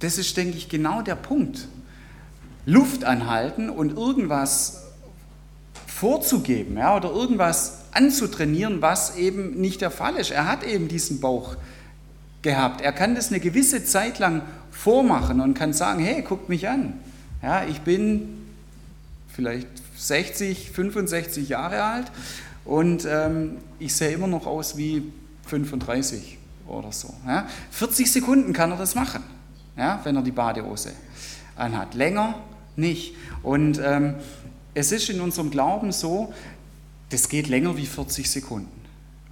das 0.00 0.18
ist, 0.18 0.36
denke 0.36 0.56
ich, 0.56 0.68
genau 0.68 1.02
der 1.02 1.14
Punkt. 1.14 1.68
Luft 2.66 3.04
anhalten 3.04 3.70
und 3.70 3.96
irgendwas 3.96 4.82
vorzugeben 5.86 6.76
ja, 6.76 6.96
oder 6.96 7.10
irgendwas 7.10 7.84
anzutrainieren, 7.92 8.82
was 8.82 9.16
eben 9.16 9.60
nicht 9.60 9.80
der 9.80 9.90
Fall 9.90 10.16
ist. 10.16 10.30
Er 10.30 10.46
hat 10.46 10.64
eben 10.64 10.88
diesen 10.88 11.20
Bauch 11.20 11.56
gehabt. 12.42 12.80
Er 12.80 12.92
kann 12.92 13.14
das 13.14 13.28
eine 13.28 13.40
gewisse 13.40 13.84
Zeit 13.84 14.18
lang 14.18 14.42
vormachen 14.70 15.40
und 15.40 15.54
kann 15.54 15.72
sagen, 15.72 16.00
hey, 16.00 16.22
guckt 16.22 16.48
mich 16.48 16.68
an. 16.68 16.94
Ja, 17.42 17.64
ich 17.64 17.80
bin 17.80 18.46
vielleicht 19.28 19.68
60, 19.96 20.70
65 20.70 21.48
Jahre 21.48 21.82
alt 21.82 22.06
und 22.64 23.06
ähm, 23.08 23.58
ich 23.78 23.94
sehe 23.94 24.10
immer 24.10 24.26
noch 24.26 24.46
aus 24.46 24.76
wie 24.76 25.12
35 25.46 26.38
oder 26.66 26.92
so. 26.92 27.14
Ja? 27.26 27.46
40 27.70 28.10
Sekunden 28.10 28.52
kann 28.52 28.70
er 28.70 28.76
das 28.76 28.94
machen, 28.94 29.22
ja, 29.76 30.00
wenn 30.04 30.16
er 30.16 30.22
die 30.22 30.32
Badehose 30.32 30.92
anhat. 31.56 31.94
Länger 31.94 32.34
nicht. 32.76 33.14
Und 33.42 33.80
ähm, 33.82 34.14
es 34.74 34.92
ist 34.92 35.08
in 35.08 35.20
unserem 35.20 35.50
Glauben 35.50 35.92
so, 35.92 36.32
das 37.10 37.28
geht 37.28 37.48
länger 37.48 37.76
wie 37.76 37.86
40 37.86 38.30
Sekunden 38.30 38.70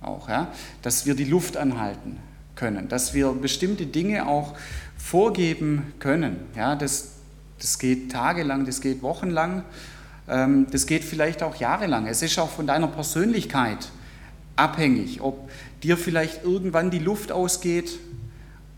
auch, 0.01 0.29
ja? 0.29 0.49
dass 0.83 1.07
wir 1.07 1.15
die 1.15 1.25
Luft 1.25 1.57
anhalten 1.57 2.19
können, 2.55 2.89
dass 2.89 3.15
wir 3.15 3.33
bestimmte 3.33 3.87
Dinge 3.87 4.27
auch 4.29 4.55
vorgeben 4.97 5.93
können. 5.99 6.37
Ja? 6.57 6.77
Das, 6.77 7.13
das 7.59 7.79
geht 7.79 8.13
tagelang, 8.13 8.65
das 8.65 8.81
geht 8.81 9.03
wochenlang 9.03 9.65
ähm, 10.29 10.67
das 10.71 10.87
geht 10.87 11.05
vielleicht 11.05 11.43
auch 11.43 11.57
jahrelang. 11.57 12.07
Es 12.07 12.23
ist 12.23 12.39
auch 12.39 12.51
von 12.51 12.67
deiner 12.67 12.89
Persönlichkeit 12.89 13.91
abhängig, 14.57 15.21
ob 15.21 15.51
dir 15.83 15.97
vielleicht 15.97 16.45
irgendwann 16.45 16.91
die 16.91 16.99
Luft 16.99 17.33
ausgeht 17.33 17.99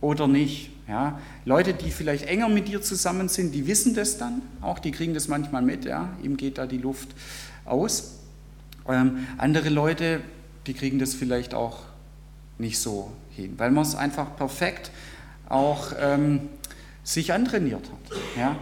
oder 0.01 0.27
nicht. 0.27 0.71
Ja, 0.89 1.21
Leute, 1.45 1.75
die 1.75 1.91
vielleicht 1.91 2.27
enger 2.27 2.49
mit 2.49 2.69
dir 2.69 2.81
zusammen 2.81 3.29
sind, 3.29 3.53
die 3.53 3.67
wissen 3.67 3.95
das 3.95 4.19
dann 4.19 4.43
auch, 4.61 4.79
die 4.79 4.93
kriegen 4.93 5.15
das 5.15 5.27
manchmal 5.27 5.63
mit, 5.63 5.85
ja, 5.85 6.11
ihm 6.23 6.37
geht 6.37 6.59
da 6.59 6.67
die 6.67 6.79
Luft 6.79 7.09
aus. 7.65 8.21
Ähm, 8.89 9.27
andere 9.37 9.69
Leute, 9.69 10.21
die 10.67 10.75
kriegen 10.75 11.01
das 11.01 11.15
vielleicht 11.15 11.55
auch 11.55 11.81
nicht 12.59 12.79
so 12.79 13.13
hin, 13.31 13.55
weil 13.57 13.73
man 13.73 13.83
es 13.83 13.97
einfach 13.97 14.37
perfekt 14.37 14.93
auch 15.49 15.93
ähm, 16.01 16.49
sich 17.03 17.33
antrainiert 17.33 17.85
hat. 17.91 18.19
Ja 18.37 18.57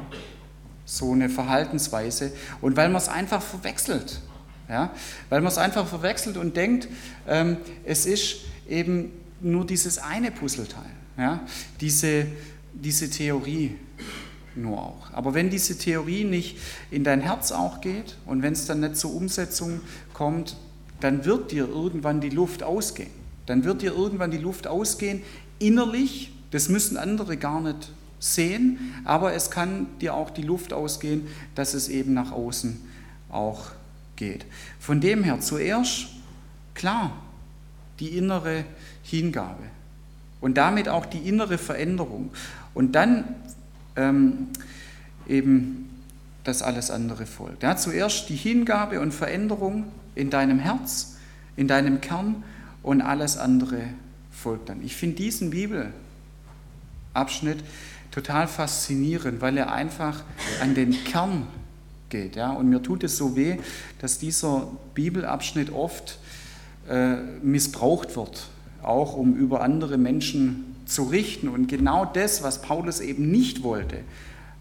so 0.84 1.12
eine 1.12 1.28
Verhaltensweise 1.28 2.32
und 2.60 2.76
weil 2.76 2.88
man 2.88 3.00
es 3.00 3.08
einfach 3.08 3.42
verwechselt. 3.42 4.20
Ja? 4.68 4.90
Weil 5.28 5.40
man 5.40 5.50
es 5.50 5.58
einfach 5.58 5.86
verwechselt 5.86 6.36
und 6.36 6.56
denkt, 6.56 6.88
ähm, 7.26 7.58
es 7.84 8.06
ist 8.06 8.36
eben 8.68 9.12
nur 9.40 9.66
dieses 9.66 9.98
eine 9.98 10.30
Puzzleteil, 10.30 10.90
ja? 11.16 11.40
diese, 11.80 12.26
diese 12.72 13.10
Theorie 13.10 13.76
nur 14.56 14.82
auch. 14.82 15.12
Aber 15.12 15.34
wenn 15.34 15.50
diese 15.50 15.76
Theorie 15.78 16.24
nicht 16.24 16.58
in 16.90 17.04
dein 17.04 17.20
Herz 17.20 17.52
auch 17.52 17.80
geht 17.80 18.16
und 18.26 18.42
wenn 18.42 18.52
es 18.52 18.66
dann 18.66 18.80
nicht 18.80 18.96
zur 18.96 19.14
Umsetzung 19.14 19.80
kommt, 20.12 20.56
dann 21.00 21.24
wird 21.24 21.50
dir 21.50 21.68
irgendwann 21.68 22.20
die 22.20 22.30
Luft 22.30 22.62
ausgehen. 22.62 23.10
Dann 23.46 23.64
wird 23.64 23.82
dir 23.82 23.92
irgendwann 23.92 24.30
die 24.30 24.38
Luft 24.38 24.66
ausgehen, 24.66 25.22
innerlich, 25.58 26.32
das 26.50 26.68
müssen 26.68 26.96
andere 26.96 27.36
gar 27.36 27.60
nicht 27.60 27.92
sehen, 28.18 28.78
aber 29.04 29.34
es 29.34 29.50
kann 29.50 29.86
dir 30.00 30.14
auch 30.14 30.30
die 30.30 30.42
Luft 30.42 30.72
ausgehen, 30.72 31.26
dass 31.54 31.74
es 31.74 31.88
eben 31.88 32.14
nach 32.14 32.32
außen 32.32 32.80
auch 33.28 33.72
geht. 34.16 34.46
Von 34.78 35.00
dem 35.00 35.24
her 35.24 35.40
zuerst, 35.40 36.06
klar, 36.74 37.12
die 38.00 38.16
innere 38.16 38.64
Hingabe 39.02 39.62
und 40.40 40.56
damit 40.56 40.88
auch 40.88 41.06
die 41.06 41.28
innere 41.28 41.58
Veränderung 41.58 42.30
und 42.74 42.92
dann 42.92 43.24
ähm, 43.96 44.48
eben 45.26 45.90
das 46.44 46.62
alles 46.62 46.90
andere 46.90 47.26
folgt. 47.26 47.62
Ja, 47.62 47.76
zuerst 47.76 48.28
die 48.28 48.36
Hingabe 48.36 49.00
und 49.00 49.12
Veränderung 49.12 49.86
in 50.14 50.30
deinem 50.30 50.58
Herz, 50.58 51.16
in 51.56 51.68
deinem 51.68 52.00
Kern 52.00 52.44
und 52.82 53.00
alles 53.00 53.38
andere 53.38 53.82
folgt 54.30 54.68
dann. 54.68 54.84
Ich 54.84 54.94
finde 54.94 55.16
diesen 55.16 55.50
Bibelabschnitt 55.50 57.64
total 58.10 58.46
faszinierend, 58.46 59.40
weil 59.40 59.56
er 59.56 59.72
einfach 59.72 60.22
an 60.60 60.74
den 60.74 60.92
Kern 61.04 61.46
geht. 62.10 62.36
Ja? 62.36 62.52
Und 62.52 62.68
mir 62.68 62.82
tut 62.82 63.04
es 63.04 63.16
so 63.16 63.36
weh, 63.36 63.56
dass 64.00 64.18
dieser 64.18 64.68
Bibelabschnitt 64.94 65.72
oft 65.72 66.18
äh, 66.88 67.16
missbraucht 67.42 68.16
wird, 68.16 68.48
auch 68.84 69.16
um 69.16 69.34
über 69.34 69.62
andere 69.62 69.98
Menschen 69.98 70.76
zu 70.86 71.04
richten. 71.04 71.48
Und 71.48 71.68
genau 71.68 72.04
das, 72.04 72.42
was 72.42 72.62
Paulus 72.62 73.00
eben 73.00 73.30
nicht 73.30 73.62
wollte, 73.62 73.98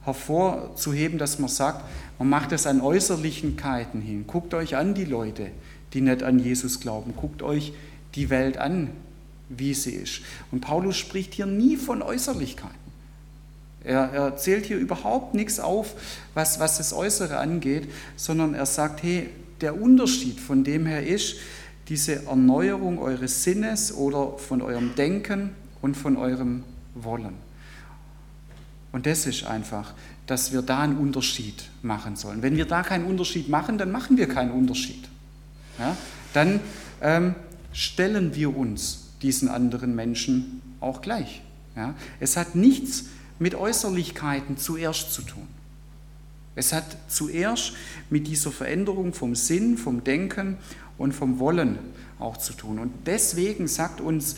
hervorzuheben, 0.04 1.18
dass 1.18 1.40
man 1.40 1.50
sagt, 1.50 1.84
man 2.20 2.30
macht 2.30 2.52
es 2.52 2.68
an 2.68 2.82
Äußerlichkeiten 2.82 4.02
hin. 4.02 4.26
Guckt 4.28 4.54
euch 4.54 4.76
an 4.76 4.94
die 4.94 5.06
Leute, 5.06 5.52
die 5.94 6.02
nicht 6.02 6.24
an 6.24 6.40
Jesus 6.40 6.80
glauben. 6.80 7.14
Guckt 7.16 7.42
euch 7.42 7.74
die 8.16 8.30
Welt 8.30 8.58
an, 8.58 8.90
wie 9.50 9.74
sie 9.74 9.92
ist. 9.92 10.22
Und 10.52 10.62
Paulus 10.62 10.98
spricht 10.98 11.34
hier 11.34 11.46
nie 11.46 11.78
von 11.78 12.02
Äußerlichkeiten. 12.02 12.84
Er, 13.84 14.10
er 14.14 14.38
zählt 14.38 14.66
hier 14.66 14.78
überhaupt 14.78 15.34
nichts 15.34 15.60
auf, 15.60 15.94
was, 16.34 16.60
was 16.60 16.78
das 16.78 16.94
Äußere 16.94 17.38
angeht, 17.38 17.90
sondern 18.16 18.54
er 18.54 18.66
sagt, 18.66 19.04
hey, 19.04 19.30
der 19.62 19.82
Unterschied 19.82 20.40
von 20.40 20.64
dem 20.64 20.86
her 20.86 21.06
ist, 21.06 21.36
diese 21.90 22.26
Erneuerung 22.26 23.00
eures 23.00 23.44
Sinnes 23.44 23.94
oder 23.94 24.38
von 24.38 24.62
eurem 24.62 24.96
Denken 24.96 25.52
und 25.82 25.96
von 25.96 26.18
eurem 26.18 26.64
Wollen. 26.96 27.36
Und 28.92 29.06
das 29.06 29.26
ist 29.26 29.46
einfach 29.46 29.94
dass 30.28 30.54
wir 30.54 30.62
da 30.62 30.82
einen 30.82 30.98
Unterschied 30.98 31.70
machen 31.82 32.16
sollen. 32.16 32.42
Wenn 32.42 32.56
wir 32.56 32.66
da 32.66 32.84
keinen 32.84 33.06
Unterschied 33.06 33.50
machen, 33.50 33.78
dann 33.78 33.92
machen 33.92 34.18
wir 34.18 34.28
keinen 34.28 34.52
Unterschied. 34.52 35.08
Ja? 35.78 35.98
Dann 36.34 36.60
ähm, 37.02 37.36
stellen 37.74 38.36
wir 38.36 38.56
uns 38.56 39.10
diesen 39.22 39.50
anderen 39.50 39.96
Menschen 39.96 40.62
auch 40.80 41.02
gleich. 41.02 41.42
Ja? 41.76 41.94
Es 42.20 42.38
hat 42.38 42.56
nichts 42.56 43.06
mit 43.40 43.56
Äußerlichkeiten 43.56 44.58
zuerst 44.58 45.14
zu 45.14 45.24
tun. 45.24 45.48
Es 46.56 46.72
hat 46.72 46.86
zuerst 47.08 47.74
mit 48.12 48.28
dieser 48.28 48.52
Veränderung 48.52 49.14
vom 49.14 49.36
Sinn, 49.36 49.78
vom 49.78 50.04
Denken 50.04 50.58
und 50.98 51.14
vom 51.14 51.40
Wollen 51.40 51.78
auch 52.20 52.38
zu 52.38 52.54
tun. 52.54 52.80
Und 52.80 52.92
deswegen 53.06 53.68
sagt 53.68 54.02
uns 54.02 54.36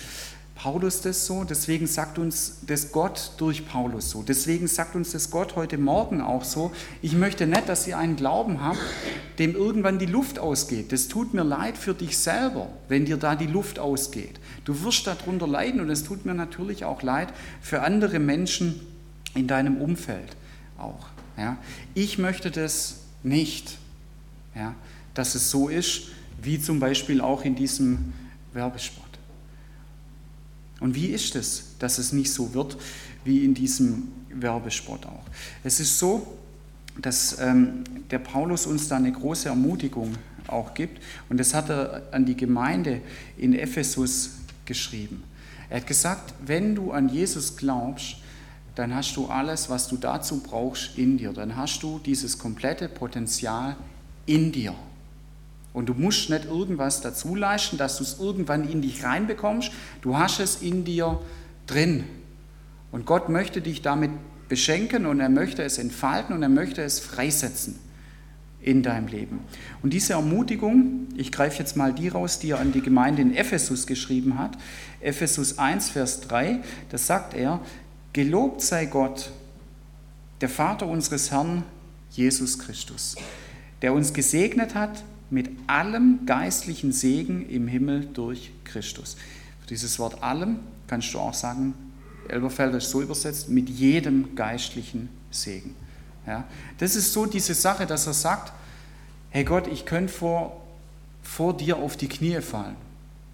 Paulus 0.56 1.02
das 1.02 1.26
so, 1.26 1.44
deswegen 1.44 1.86
sagt 1.86 2.18
uns 2.18 2.60
das 2.66 2.94
Gott 2.94 3.34
durch 3.38 3.68
Paulus 3.68 4.10
so, 4.10 4.24
deswegen 4.24 4.68
sagt 4.68 4.96
uns 4.96 5.12
das 5.12 5.30
Gott 5.30 5.58
heute 5.58 5.78
Morgen 5.78 6.22
auch 6.22 6.46
so, 6.46 6.72
ich 7.02 7.14
möchte 7.14 7.46
nicht, 7.46 7.68
dass 7.68 7.86
ihr 7.88 7.98
einen 7.98 8.16
Glauben 8.16 8.64
habt, 8.64 8.80
dem 9.38 9.54
irgendwann 9.54 10.00
die 10.00 10.06
Luft 10.06 10.40
ausgeht. 10.40 10.94
Das 10.94 11.10
tut 11.10 11.34
mir 11.34 11.44
leid 11.44 11.78
für 11.78 11.94
dich 11.94 12.18
selber, 12.18 12.70
wenn 12.88 13.04
dir 13.04 13.18
da 13.18 13.36
die 13.36 13.48
Luft 13.48 13.80
ausgeht. 13.80 14.40
Du 14.64 14.82
wirst 14.84 15.06
darunter 15.06 15.46
leiden 15.46 15.82
und 15.82 15.90
es 15.90 16.06
tut 16.06 16.26
mir 16.26 16.34
natürlich 16.34 16.86
auch 16.86 17.02
leid 17.02 17.34
für 17.62 17.82
andere 17.82 18.20
Menschen 18.20 18.80
in 19.36 19.48
deinem 19.48 19.82
Umfeld 19.82 20.38
auch. 20.78 21.08
Ja. 21.38 21.58
Ich 21.94 22.18
möchte 22.18 22.50
das 22.50 23.02
nicht, 23.24 23.78
ja, 24.56 24.74
dass 25.14 25.36
es 25.36 25.52
so 25.52 25.68
ist, 25.68 26.12
wie 26.46 26.60
zum 26.60 26.80
Beispiel 26.80 27.22
auch 27.22 27.44
in 27.44 27.56
diesem 27.56 28.14
Werbespot. 28.54 29.04
Und 30.80 30.96
wie 30.96 31.08
ist 31.08 31.36
es, 31.36 31.76
dass 31.80 31.98
es 31.98 32.14
nicht 32.14 32.32
so 32.32 32.54
wird 32.54 32.78
wie 33.24 33.44
in 33.44 33.54
diesem 33.54 34.10
Werbespot 34.30 35.06
auch? 35.06 35.24
Es 35.64 35.80
ist 35.80 35.98
so, 35.98 36.38
dass 37.02 37.40
ähm, 37.40 37.84
der 38.10 38.20
Paulus 38.20 38.66
uns 38.66 38.88
da 38.88 38.98
eine 38.98 39.12
große 39.12 39.50
Ermutigung 39.50 40.14
auch 40.48 40.74
gibt. 40.74 41.02
Und 41.30 41.40
das 41.40 41.54
hat 41.54 41.70
er 41.70 42.04
an 42.12 42.26
die 42.26 42.38
Gemeinde 42.38 43.02
in 43.38 43.54
Ephesus 43.54 44.32
geschrieben. 44.66 45.24
Er 45.70 45.78
hat 45.78 45.88
gesagt, 45.88 46.34
wenn 46.46 46.76
du 46.76 46.92
an 46.92 47.10
Jesus 47.10 47.58
glaubst, 47.58 48.18
dann 48.76 48.94
hast 48.94 49.16
du 49.16 49.28
alles, 49.28 49.70
was 49.70 49.88
du 49.88 49.98
dazu 49.98 50.42
brauchst, 50.42 50.98
in 50.98 51.18
dir. 51.18 51.32
Dann 51.32 51.56
hast 51.56 51.82
du 51.82 52.00
dieses 52.00 52.38
komplette 52.38 52.90
Potenzial 52.90 53.76
in 54.26 54.52
dir. 54.52 54.76
Und 55.76 55.88
du 55.88 55.94
musst 55.94 56.30
nicht 56.30 56.46
irgendwas 56.46 57.02
dazu 57.02 57.36
leisten, 57.36 57.78
dass 57.78 57.98
du 57.98 58.04
es 58.04 58.18
irgendwann 58.18 58.68
in 58.68 58.82
dich 58.82 59.04
reinbekommst. 59.04 59.72
Du 60.02 60.18
hast 60.18 60.40
es 60.40 60.62
in 60.62 60.86
dir 60.86 61.20
drin. 61.68 62.06
Und 62.94 63.06
Gott 63.06 63.28
möchte 63.28 63.60
dich 63.60 63.82
damit 63.82 64.12
beschenken 64.48 65.06
und 65.06 65.20
er 65.20 65.28
möchte 65.28 65.64
es 65.64 65.78
entfalten 65.78 66.34
und 66.34 66.42
er 66.42 66.50
möchte 66.50 66.82
es 66.82 67.02
freisetzen 67.02 67.78
in 68.62 68.84
deinem 68.84 69.08
Leben. 69.08 69.42
Und 69.84 69.92
diese 69.92 70.14
Ermutigung, 70.14 71.10
ich 71.18 71.30
greife 71.30 71.60
jetzt 71.60 71.76
mal 71.76 71.92
die 71.92 72.08
raus, 72.08 72.40
die 72.40 72.52
er 72.52 72.62
an 72.62 72.72
die 72.72 72.82
Gemeinde 72.82 73.22
in 73.22 73.36
Ephesus 73.36 73.86
geschrieben 73.86 74.40
hat. 74.40 74.58
Ephesus 75.02 75.58
1, 75.58 75.90
Vers 75.90 76.22
3, 76.22 76.62
da 76.90 76.98
sagt 76.98 77.34
er, 77.34 77.60
Gelobt 78.14 78.62
sei 78.62 78.86
Gott, 78.86 79.30
der 80.40 80.48
Vater 80.48 80.88
unseres 80.88 81.32
Herrn 81.32 81.64
Jesus 82.12 82.60
Christus, 82.60 83.18
der 83.82 83.92
uns 83.92 84.14
gesegnet 84.14 84.74
hat 84.74 85.04
mit 85.30 85.50
allem 85.68 86.26
geistlichen 86.26 86.92
Segen 86.92 87.48
im 87.50 87.68
Himmel 87.68 88.08
durch 88.14 88.52
Christus. 88.64 89.18
Für 89.62 89.68
dieses 89.68 89.98
Wort 90.00 90.22
allem 90.22 90.60
kannst 90.88 91.14
du 91.14 91.20
auch 91.20 91.34
sagen, 91.34 91.74
Elberfelder 92.28 92.78
ist 92.78 92.90
so 92.90 93.02
übersetzt, 93.02 93.50
mit 93.50 93.70
jedem 93.70 94.36
geistlichen 94.36 95.10
Segen. 95.32 95.76
Ja, 96.28 96.46
das 96.80 96.96
ist 96.96 97.14
so 97.14 97.26
diese 97.26 97.54
Sache, 97.54 97.86
dass 97.86 98.08
er 98.08 98.14
sagt, 98.14 98.52
hey 99.30 99.44
Gott, 99.44 99.68
ich 99.68 99.86
könnte 99.86 100.12
vor, 100.12 100.62
vor 101.22 101.56
dir 101.56 101.78
auf 101.78 101.98
die 101.98 102.08
Knie 102.08 102.42
fallen. 102.42 102.76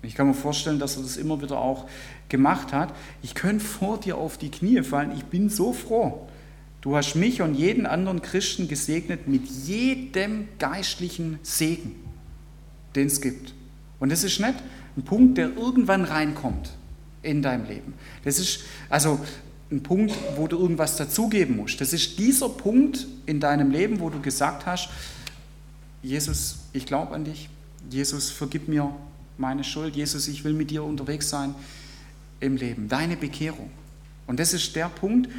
Ich 0.03 0.15
kann 0.15 0.27
mir 0.27 0.33
vorstellen, 0.33 0.79
dass 0.79 0.97
er 0.97 1.03
das 1.03 1.15
immer 1.15 1.41
wieder 1.41 1.57
auch 1.57 1.87
gemacht 2.27 2.73
hat. 2.73 2.93
Ich 3.21 3.35
könnte 3.35 3.63
vor 3.63 3.99
dir 3.99 4.17
auf 4.17 4.37
die 4.37 4.49
Knie 4.49 4.81
fallen. 4.83 5.11
Ich 5.15 5.25
bin 5.25 5.49
so 5.49 5.73
froh. 5.73 6.27
Du 6.81 6.95
hast 6.95 7.15
mich 7.15 7.41
und 7.41 7.53
jeden 7.53 7.85
anderen 7.85 8.21
Christen 8.23 8.67
gesegnet 8.67 9.27
mit 9.27 9.45
jedem 9.47 10.47
geistlichen 10.57 11.39
Segen, 11.43 11.95
den 12.95 13.07
es 13.07 13.21
gibt. 13.21 13.53
Und 13.99 14.11
das 14.11 14.23
ist 14.23 14.39
nicht 14.39 14.55
ein 14.97 15.03
Punkt, 15.03 15.37
der 15.37 15.55
irgendwann 15.55 16.03
reinkommt 16.03 16.71
in 17.21 17.43
deinem 17.43 17.65
Leben. 17.67 17.93
Das 18.25 18.39
ist 18.39 18.61
also 18.89 19.19
ein 19.71 19.83
Punkt, 19.83 20.13
wo 20.35 20.47
du 20.47 20.57
irgendwas 20.57 20.97
dazugeben 20.97 21.55
musst. 21.55 21.79
Das 21.79 21.93
ist 21.93 22.17
dieser 22.17 22.49
Punkt 22.49 23.07
in 23.27 23.39
deinem 23.39 23.69
Leben, 23.69 23.99
wo 23.99 24.09
du 24.09 24.19
gesagt 24.19 24.65
hast, 24.65 24.89
Jesus, 26.01 26.57
ich 26.73 26.87
glaube 26.87 27.13
an 27.13 27.25
dich. 27.25 27.47
Jesus, 27.89 28.31
vergib 28.31 28.67
mir 28.67 28.93
meine 29.37 29.63
Schuld. 29.63 29.95
Jesus, 29.95 30.27
ich 30.27 30.43
will 30.43 30.53
mit 30.53 30.71
dir 30.71 30.83
unterwegs 30.83 31.29
sein 31.29 31.53
im 32.39 32.57
Leben. 32.57 32.89
Deine 32.89 33.15
Bekehrung. 33.15 33.69
Und 34.31 34.39
das 34.39 34.53
ist 34.53 34.77
der 34.77 34.87
Punkt, 34.87 35.29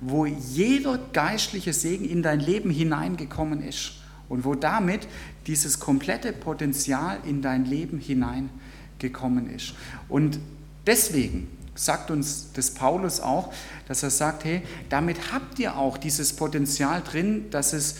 wo 0.00 0.26
jeder 0.26 0.98
geistliche 1.12 1.72
Segen 1.72 2.04
in 2.04 2.20
dein 2.20 2.40
Leben 2.40 2.70
hineingekommen 2.70 3.62
ist 3.62 3.92
und 4.28 4.44
wo 4.44 4.56
damit 4.56 5.06
dieses 5.46 5.78
komplette 5.78 6.32
Potenzial 6.32 7.18
in 7.24 7.42
dein 7.42 7.64
Leben 7.64 8.00
hineingekommen 8.00 9.54
ist. 9.54 9.74
Und 10.08 10.40
deswegen 10.84 11.46
sagt 11.76 12.10
uns 12.10 12.50
das 12.52 12.72
Paulus 12.72 13.20
auch, 13.20 13.52
dass 13.86 14.02
er 14.02 14.10
sagt, 14.10 14.42
hey, 14.42 14.62
damit 14.88 15.32
habt 15.32 15.60
ihr 15.60 15.76
auch 15.76 15.96
dieses 15.96 16.32
Potenzial 16.32 17.02
drin, 17.02 17.52
dass 17.52 17.72
es 17.72 17.98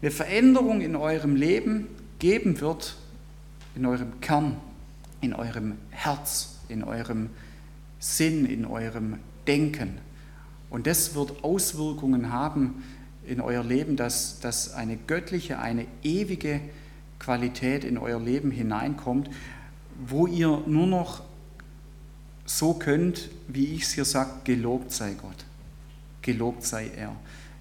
eine 0.00 0.10
Veränderung 0.10 0.80
in 0.80 0.96
eurem 0.96 1.36
Leben 1.36 1.88
geben 2.20 2.58
wird, 2.62 2.96
in 3.76 3.84
eurem 3.84 4.18
Kern, 4.22 4.56
in 5.20 5.34
eurem 5.34 5.74
Herz, 5.90 6.54
in 6.70 6.82
eurem 6.82 7.28
Sinn, 7.98 8.46
in 8.46 8.64
eurem 8.64 9.18
Denken. 9.46 9.98
Und 10.70 10.86
das 10.86 11.14
wird 11.14 11.44
Auswirkungen 11.44 12.32
haben 12.32 12.82
in 13.26 13.40
euer 13.40 13.64
Leben, 13.64 13.96
dass, 13.96 14.40
dass 14.40 14.72
eine 14.74 14.96
göttliche, 14.96 15.58
eine 15.58 15.86
ewige 16.02 16.60
Qualität 17.18 17.84
in 17.84 17.96
euer 17.96 18.20
Leben 18.20 18.50
hineinkommt, 18.50 19.30
wo 20.06 20.26
ihr 20.26 20.62
nur 20.66 20.86
noch 20.86 21.22
so 22.44 22.74
könnt, 22.74 23.30
wie 23.48 23.74
ich 23.74 23.82
es 23.84 23.92
hier 23.92 24.04
sage, 24.04 24.30
gelobt 24.44 24.92
sei 24.92 25.14
Gott, 25.14 25.44
gelobt 26.20 26.64
sei 26.64 26.90
er 26.94 27.16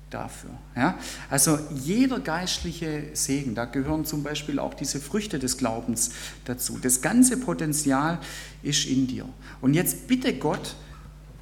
dafür. 0.09 0.51
Ja? 0.75 0.97
Also 1.29 1.57
jeder 1.73 2.19
geistliche 2.19 3.09
Segen, 3.13 3.55
da 3.55 3.65
gehören 3.65 4.05
zum 4.05 4.23
Beispiel 4.23 4.59
auch 4.59 4.73
diese 4.73 4.99
Früchte 4.99 5.39
des 5.39 5.57
Glaubens 5.57 6.11
dazu. 6.45 6.77
Das 6.77 7.01
ganze 7.01 7.37
Potenzial 7.37 8.19
ist 8.61 8.85
in 8.85 9.07
dir. 9.07 9.27
Und 9.61 9.73
jetzt 9.73 10.07
bitte 10.07 10.33
Gott, 10.33 10.75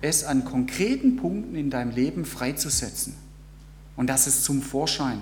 es 0.02 0.24
an 0.24 0.46
konkreten 0.46 1.16
Punkten 1.16 1.56
in 1.56 1.70
deinem 1.70 1.92
Leben 1.92 2.26
freizusetzen 2.26 3.16
und 3.96 4.08
dass 4.08 4.28
es 4.28 4.44
zum 4.44 4.62
Vorschein 4.62 5.20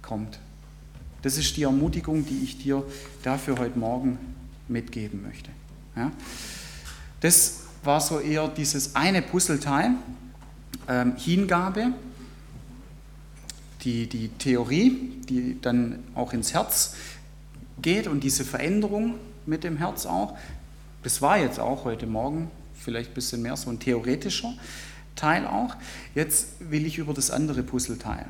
kommt. 0.00 0.38
Das 1.22 1.36
ist 1.36 1.56
die 1.56 1.62
Ermutigung, 1.62 2.26
die 2.26 2.42
ich 2.42 2.58
dir 2.58 2.84
dafür 3.22 3.58
heute 3.58 3.78
Morgen 3.78 4.18
mitgeben 4.68 5.22
möchte. 5.22 5.50
Ja? 5.96 6.10
Das 7.20 7.60
war 7.84 8.00
so 8.00 8.18
eher 8.18 8.48
dieses 8.48 8.96
eine 8.96 9.22
Puzzleteil, 9.22 9.92
ähm, 10.88 11.16
Hingabe, 11.16 11.92
die, 13.82 14.08
die 14.08 14.28
Theorie, 14.28 15.20
die 15.28 15.60
dann 15.60 16.00
auch 16.14 16.32
ins 16.32 16.54
Herz 16.54 16.94
geht 17.80 18.06
und 18.06 18.22
diese 18.24 18.44
Veränderung 18.44 19.14
mit 19.46 19.64
dem 19.64 19.76
Herz 19.76 20.06
auch. 20.06 20.36
Das 21.02 21.20
war 21.20 21.38
jetzt 21.38 21.58
auch 21.58 21.84
heute 21.84 22.06
Morgen 22.06 22.50
vielleicht 22.82 23.10
ein 23.10 23.14
bisschen 23.14 23.42
mehr 23.42 23.56
so 23.56 23.70
ein 23.70 23.78
theoretischer 23.78 24.54
Teil 25.16 25.46
auch. 25.46 25.76
Jetzt 26.14 26.70
will 26.70 26.86
ich 26.86 26.98
über 26.98 27.14
das 27.14 27.30
andere 27.30 27.62
Puzzleteil 27.62 28.26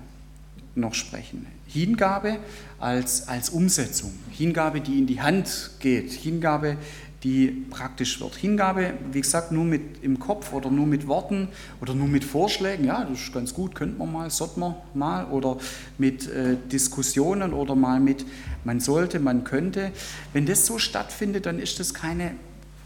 noch 0.75 0.95
sprechen. 0.95 1.47
Hingabe 1.67 2.39
als, 2.79 3.29
als 3.29 3.51
Umsetzung, 3.51 4.13
Hingabe, 4.31 4.81
die 4.81 4.99
in 4.99 5.07
die 5.07 5.21
Hand 5.21 5.71
geht, 5.81 6.13
Hingabe, 6.13 6.77
die 7.23 7.65
praktisch 7.71 8.21
wird. 8.21 8.35
Hingabe, 8.35 8.95
wie 9.13 9.21
gesagt, 9.21 9.53
nur 9.53 9.65
mit 9.65 10.03
im 10.03 10.19
Kopf 10.19 10.53
oder 10.53 10.71
nur 10.71 10.87
mit 10.87 11.07
Worten 11.07 11.49
oder 11.81 11.95
nur 11.95 12.09
mit 12.09 12.25
Vorschlägen, 12.25 12.85
ja, 12.85 13.05
das 13.05 13.21
ist 13.21 13.33
ganz 13.33 13.55
gut, 13.55 13.75
könnte 13.75 13.97
man 13.99 14.13
mal, 14.13 14.31
sollte 14.31 14.59
man 14.59 14.75
mal, 14.93 15.27
oder 15.27 15.59
mit 15.99 16.29
äh, 16.29 16.57
Diskussionen 16.71 17.53
oder 17.53 17.77
mal 17.77 18.01
mit 18.01 18.27
man 18.65 18.81
sollte, 18.81 19.21
man 19.21 19.45
könnte. 19.45 19.93
Wenn 20.33 20.47
das 20.47 20.67
so 20.67 20.79
stattfindet, 20.79 21.47
dann 21.47 21.59
ist 21.59 21.79
das 21.79 21.95
keine 21.95 22.33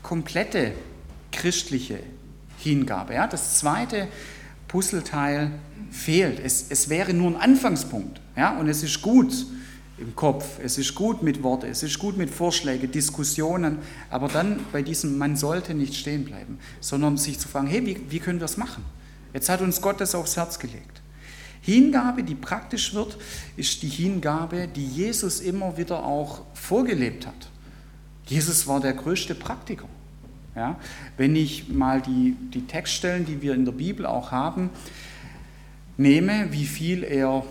komplette 0.03 0.73
christliche 1.37 2.01
Hingabe. 2.59 3.15
Ja. 3.15 3.27
Das 3.27 3.59
zweite 3.59 4.09
Puzzleteil 4.67 5.53
fehlt. 5.91 6.41
Es, 6.41 6.67
es 6.71 6.89
wäre 6.89 7.15
nur 7.15 7.31
ein 7.31 7.37
Anfangspunkt. 7.37 8.21
Ja, 8.37 8.59
und 8.59 8.69
es 8.69 8.83
ist 8.83 9.01
gut, 9.03 9.47
im 9.99 10.15
Kopf. 10.15 10.59
Es 10.63 10.79
ist 10.79 10.95
gut 10.95 11.23
mit 11.23 11.43
Worten, 11.43 11.67
es 11.67 11.83
ist 11.83 11.99
gut 11.99 12.17
mit 12.17 12.31
Vorschlägen, 12.31 12.91
Diskussionen, 12.91 13.79
aber 14.11 14.29
dann 14.29 14.61
bei 14.73 14.83
diesem, 14.83 15.17
man 15.17 15.37
sollte 15.37 15.75
nicht 15.75 15.95
stehen 15.95 16.25
bleiben, 16.25 16.59
sondern 16.81 17.17
sich 17.17 17.39
zu 17.39 17.49
fragen, 17.49 17.67
hey, 17.67 17.85
wie, 17.87 18.01
wie 18.11 18.19
können 18.19 18.39
wir 18.39 18.45
das 18.45 18.57
machen? 18.57 18.85
Jetzt 19.33 19.49
hat 19.49 19.61
uns 19.61 19.81
Gott 19.81 20.01
das 20.01 20.15
aufs 20.15 20.37
Herz 20.37 20.59
gelegt. 20.59 21.03
Hingabe, 21.61 22.23
die 22.23 22.35
praktisch 22.35 22.95
wird, 22.95 23.17
ist 23.57 23.83
die 23.83 23.89
Hingabe, 23.89 24.69
die 24.69 24.87
Jesus 24.87 25.41
immer 25.41 25.77
wieder 25.77 26.05
auch 26.05 26.43
vorgelebt 26.55 27.27
hat. 27.27 27.51
Jesus 28.27 28.67
war 28.67 28.81
der 28.81 28.93
größte 28.93 29.35
Praktiker. 29.35 29.89
Ja? 30.57 30.77
Wenn 31.17 31.37
ich 31.37 31.69
mal 31.69 32.01
die, 32.01 32.35
die 32.53 32.67
Textstellen, 32.67 33.27
die 33.27 33.43
wir 33.43 33.55
in 33.55 33.65
der 33.65 33.73
Bibel 33.73 34.07
auch 34.07 34.33
haben, 34.33 34.71
nehme, 35.97 36.51
wie 36.51 36.67
viel 36.67 37.05
er 37.05 37.45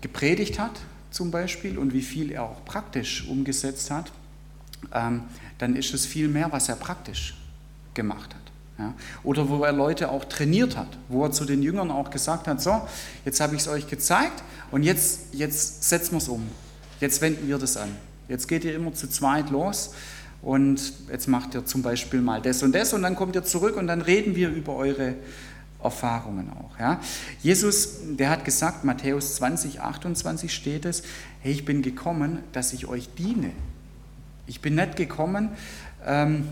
gepredigt 0.00 0.58
hat 0.58 0.80
zum 1.10 1.30
Beispiel 1.30 1.78
und 1.78 1.92
wie 1.94 2.02
viel 2.02 2.32
er 2.32 2.44
auch 2.44 2.64
praktisch 2.64 3.26
umgesetzt 3.28 3.90
hat, 3.90 4.12
ähm, 4.92 5.22
dann 5.58 5.76
ist 5.76 5.94
es 5.94 6.06
viel 6.06 6.28
mehr, 6.28 6.52
was 6.52 6.68
er 6.68 6.76
praktisch 6.76 7.36
gemacht 7.94 8.34
hat. 8.34 8.40
Ja? 8.78 8.94
Oder 9.22 9.48
wo 9.48 9.62
er 9.62 9.72
Leute 9.72 10.10
auch 10.10 10.24
trainiert 10.24 10.76
hat, 10.76 10.98
wo 11.08 11.24
er 11.24 11.32
zu 11.32 11.44
den 11.44 11.62
Jüngern 11.62 11.90
auch 11.90 12.10
gesagt 12.10 12.48
hat, 12.48 12.60
so, 12.60 12.80
jetzt 13.24 13.40
habe 13.40 13.54
ich 13.54 13.62
es 13.62 13.68
euch 13.68 13.86
gezeigt 13.86 14.42
und 14.70 14.82
jetzt, 14.82 15.34
jetzt 15.34 15.84
setzen 15.88 16.12
wir 16.12 16.18
es 16.18 16.28
um. 16.28 16.48
Jetzt 17.00 17.20
wenden 17.20 17.46
wir 17.48 17.58
das 17.58 17.76
an. 17.76 17.88
Jetzt 18.28 18.46
geht 18.46 18.64
ihr 18.64 18.74
immer 18.74 18.94
zu 18.94 19.08
zweit 19.08 19.50
los 19.50 19.92
und 20.42 20.80
jetzt 21.10 21.28
macht 21.28 21.54
ihr 21.54 21.66
zum 21.66 21.82
Beispiel 21.82 22.20
mal 22.20 22.40
das 22.40 22.62
und 22.62 22.72
das 22.72 22.92
und 22.92 23.02
dann 23.02 23.16
kommt 23.16 23.34
ihr 23.34 23.44
zurück 23.44 23.76
und 23.76 23.86
dann 23.86 24.00
reden 24.00 24.34
wir 24.36 24.48
über 24.50 24.74
eure 24.74 25.14
Erfahrungen 25.82 26.50
auch. 26.50 26.78
Ja. 26.78 27.00
Jesus, 27.42 27.98
der 28.04 28.30
hat 28.30 28.44
gesagt, 28.44 28.84
Matthäus 28.84 29.36
20, 29.36 29.80
28 29.80 30.52
steht 30.52 30.84
es, 30.84 31.02
hey, 31.40 31.52
ich 31.52 31.64
bin 31.64 31.82
gekommen, 31.82 32.38
dass 32.52 32.72
ich 32.72 32.86
euch 32.86 33.08
diene. 33.16 33.52
Ich 34.46 34.60
bin 34.60 34.74
nicht 34.74 34.96
gekommen, 34.96 35.50
ähm, 36.04 36.48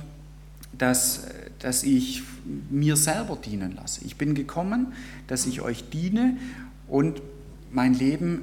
dass, 0.77 1.23
dass 1.59 1.83
ich 1.83 2.23
mir 2.71 2.97
selber 2.97 3.37
dienen 3.37 3.75
lasse. 3.75 4.05
Ich 4.05 4.17
bin 4.17 4.35
gekommen, 4.35 4.93
dass 5.27 5.47
ich 5.47 5.61
euch 5.61 5.91
diene 5.91 6.37
und 6.87 7.21
mein 7.71 7.95
Leben 7.95 8.43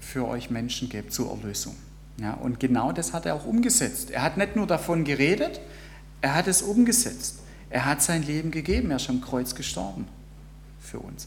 für 0.00 0.26
euch 0.26 0.50
Menschen 0.50 0.88
gebe 0.88 1.08
zur 1.08 1.30
Erlösung. 1.30 1.76
Ja, 2.18 2.34
und 2.34 2.60
genau 2.60 2.92
das 2.92 3.12
hat 3.12 3.26
er 3.26 3.34
auch 3.34 3.44
umgesetzt. 3.44 4.10
Er 4.10 4.22
hat 4.22 4.36
nicht 4.36 4.56
nur 4.56 4.66
davon 4.66 5.04
geredet, 5.04 5.60
er 6.20 6.34
hat 6.34 6.46
es 6.46 6.62
umgesetzt. 6.62 7.40
Er 7.70 7.86
hat 7.86 8.02
sein 8.02 8.22
Leben 8.22 8.50
gegeben, 8.50 8.90
er 8.90 8.96
ist 8.96 9.10
am 9.10 9.20
Kreuz 9.20 9.54
gestorben 9.54 10.06
für 10.80 11.00
uns. 11.00 11.26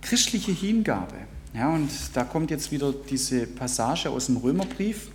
Christliche 0.00 0.52
Hingabe. 0.52 1.16
Ja, 1.52 1.68
und 1.68 1.90
da 2.14 2.24
kommt 2.24 2.50
jetzt 2.50 2.70
wieder 2.70 2.92
diese 2.92 3.46
Passage 3.46 4.08
aus 4.08 4.26
dem 4.26 4.38
Römerbrief 4.38 5.10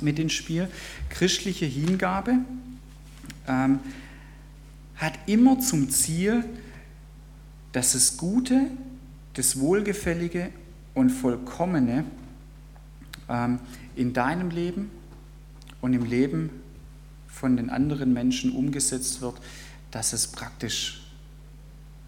mit 0.00 0.18
ins 0.18 0.34
Spiel. 0.34 0.68
Christliche 1.08 1.66
Hingabe 1.66 2.38
ähm, 3.48 3.80
hat 4.96 5.14
immer 5.26 5.58
zum 5.60 5.90
Ziel, 5.90 6.44
dass 7.72 7.92
das 7.92 8.16
Gute, 8.16 8.70
das 9.34 9.58
Wohlgefällige 9.58 10.50
und 10.94 11.10
Vollkommene 11.10 12.04
in 13.28 14.12
deinem 14.12 14.50
Leben 14.50 14.90
und 15.80 15.92
im 15.92 16.04
Leben 16.04 16.50
von 17.26 17.56
den 17.56 17.70
anderen 17.70 18.12
Menschen 18.12 18.52
umgesetzt 18.52 19.20
wird, 19.20 19.34
dass 19.90 20.12
es 20.12 20.26
praktisch 20.26 21.02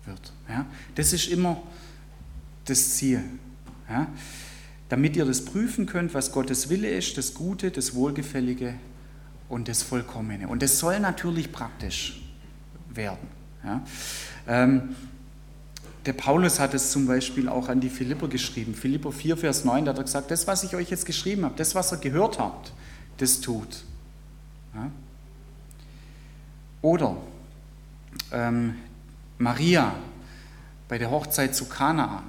wird. 0.07 0.33
Ja? 0.49 0.67
Das 0.95 1.13
ist 1.13 1.29
immer 1.29 1.63
das 2.65 2.97
Ziel. 2.97 3.23
Ja? 3.89 4.09
Damit 4.89 5.17
ihr 5.17 5.25
das 5.25 5.45
prüfen 5.45 5.87
könnt, 5.87 6.15
was 6.15 6.33
Gottes 6.33 6.71
Wille 6.71 6.89
ist, 6.89 7.19
das 7.19 7.35
Gute, 7.35 7.71
das 7.71 7.95
Wohlgefällige 7.95 8.75
und 9.49 9.69
das 9.69 9.83
Vollkommene. 9.83 10.49
Und 10.49 10.63
das 10.63 10.79
soll 10.79 10.99
natürlich 11.01 11.53
praktisch 11.53 12.23
werden. 12.89 13.29
Ja? 13.65 13.83
Ähm, 14.47 14.97
der 16.09 16.15
Paulus 16.15 16.59
hat 16.59 16.73
es 16.73 16.91
zum 16.91 17.07
Beispiel 17.07 17.51
auch 17.51 17.69
an 17.69 17.81
die 17.81 17.91
Philipper 17.91 18.29
geschrieben. 18.29 18.75
Philipper 18.75 19.13
4, 19.13 19.37
Vers 19.37 19.67
9, 19.67 19.85
da 19.85 19.91
hat 19.91 19.99
er 19.99 20.05
gesagt, 20.05 20.31
das, 20.31 20.47
was 20.47 20.65
ich 20.65 20.75
euch 20.75 20.89
jetzt 20.89 21.05
geschrieben 21.05 21.45
habe, 21.45 21.55
das, 21.59 21.75
was 21.75 21.93
ihr 21.93 21.99
gehört 21.99 22.39
habt, 22.39 22.73
das 23.19 23.43
tut. 23.43 23.85
Ja? 24.75 24.91
Oder 26.81 27.15
ähm, 28.33 28.77
Maria 29.37 29.97
bei 30.89 30.97
der 30.97 31.11
Hochzeit 31.11 31.55
zu 31.55 31.67
Kanaan. 31.67 32.25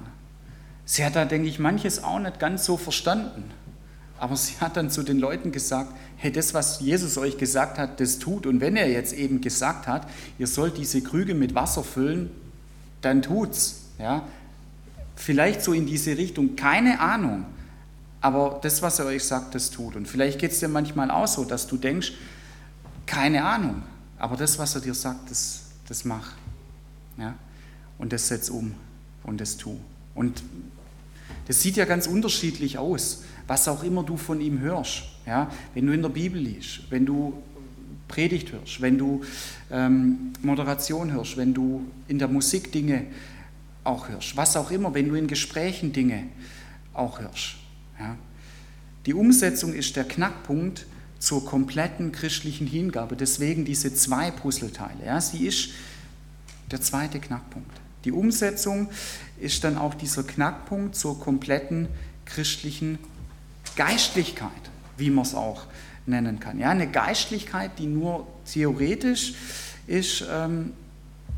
Sie 0.84 1.02
hat 1.02 1.16
da, 1.16 1.24
denke 1.24 1.48
ich, 1.48 1.58
manches 1.58 2.04
auch 2.04 2.18
nicht 2.18 2.38
ganz 2.38 2.66
so 2.66 2.76
verstanden. 2.76 3.50
Aber 4.18 4.36
sie 4.36 4.60
hat 4.60 4.76
dann 4.76 4.90
zu 4.90 5.02
den 5.02 5.18
Leuten 5.18 5.52
gesagt, 5.52 5.94
hey, 6.18 6.30
das, 6.30 6.52
was 6.52 6.80
Jesus 6.80 7.16
euch 7.16 7.38
gesagt 7.38 7.78
hat, 7.78 7.98
das 7.98 8.18
tut. 8.18 8.44
Und 8.44 8.60
wenn 8.60 8.76
er 8.76 8.90
jetzt 8.90 9.14
eben 9.14 9.40
gesagt 9.40 9.86
hat, 9.86 10.06
ihr 10.38 10.48
sollt 10.48 10.76
diese 10.76 11.00
Krüge 11.00 11.34
mit 11.34 11.54
Wasser 11.54 11.82
füllen, 11.82 12.28
dann 13.00 13.22
tut's. 13.22 13.82
Ja? 13.98 14.26
Vielleicht 15.16 15.62
so 15.62 15.72
in 15.72 15.86
diese 15.86 16.16
Richtung, 16.16 16.56
keine 16.56 17.00
Ahnung. 17.00 17.46
Aber 18.20 18.58
das, 18.62 18.82
was 18.82 18.98
er 18.98 19.06
euch 19.06 19.24
sagt, 19.24 19.54
das 19.54 19.70
tut. 19.70 19.96
Und 19.96 20.06
vielleicht 20.06 20.38
geht 20.38 20.52
es 20.52 20.60
dir 20.60 20.68
manchmal 20.68 21.10
auch 21.10 21.26
so, 21.26 21.44
dass 21.44 21.66
du 21.66 21.76
denkst, 21.76 22.12
keine 23.06 23.44
Ahnung. 23.44 23.82
Aber 24.18 24.36
das, 24.36 24.58
was 24.58 24.74
er 24.74 24.82
dir 24.82 24.94
sagt, 24.94 25.30
das, 25.30 25.62
das 25.88 26.04
mach. 26.04 26.32
Ja? 27.16 27.34
Und 27.98 28.12
das 28.12 28.28
setz 28.28 28.50
um 28.50 28.74
und 29.24 29.40
das 29.40 29.56
tu. 29.56 29.78
Und 30.14 30.42
das 31.46 31.62
sieht 31.62 31.76
ja 31.76 31.84
ganz 31.84 32.06
unterschiedlich 32.06 32.78
aus, 32.78 33.24
was 33.46 33.66
auch 33.68 33.82
immer 33.82 34.04
du 34.04 34.16
von 34.16 34.40
ihm 34.40 34.60
hörst. 34.60 35.02
Ja? 35.26 35.50
Wenn 35.74 35.86
du 35.86 35.92
in 35.92 36.02
der 36.02 36.10
Bibel 36.10 36.40
liest, 36.40 36.82
wenn 36.90 37.06
du 37.06 37.42
Predigt 38.10 38.52
hörst, 38.52 38.80
wenn 38.80 38.98
du 38.98 39.22
ähm, 39.70 40.32
Moderation 40.42 41.12
hörst, 41.12 41.36
wenn 41.36 41.54
du 41.54 41.86
in 42.08 42.18
der 42.18 42.28
Musik 42.28 42.72
Dinge 42.72 43.06
auch 43.84 44.08
hörst, 44.08 44.36
was 44.36 44.56
auch 44.56 44.70
immer, 44.70 44.92
wenn 44.92 45.08
du 45.08 45.14
in 45.14 45.26
Gesprächen 45.26 45.92
Dinge 45.92 46.24
auch 46.92 47.20
hörst. 47.20 47.54
Ja? 47.98 48.16
Die 49.06 49.14
Umsetzung 49.14 49.72
ist 49.72 49.96
der 49.96 50.04
Knackpunkt 50.04 50.86
zur 51.18 51.46
kompletten 51.46 52.12
christlichen 52.12 52.66
Hingabe. 52.66 53.16
Deswegen 53.16 53.64
diese 53.64 53.94
zwei 53.94 54.30
Puzzleteile. 54.30 55.06
Ja? 55.06 55.20
Sie 55.20 55.46
ist 55.46 55.70
der 56.70 56.80
zweite 56.80 57.20
Knackpunkt. 57.20 57.80
Die 58.04 58.12
Umsetzung 58.12 58.88
ist 59.38 59.64
dann 59.64 59.78
auch 59.78 59.94
dieser 59.94 60.22
Knackpunkt 60.22 60.96
zur 60.96 61.20
kompletten 61.20 61.88
christlichen 62.24 62.98
Geistlichkeit, 63.76 64.50
wie 64.96 65.10
man 65.10 65.24
es 65.24 65.34
auch 65.34 65.66
nennen 66.06 66.40
kann. 66.40 66.58
Ja, 66.58 66.70
eine 66.70 66.88
Geistlichkeit, 66.88 67.78
die 67.78 67.86
nur 67.86 68.26
theoretisch 68.50 69.34
ist, 69.86 70.24
ähm, 70.30 70.72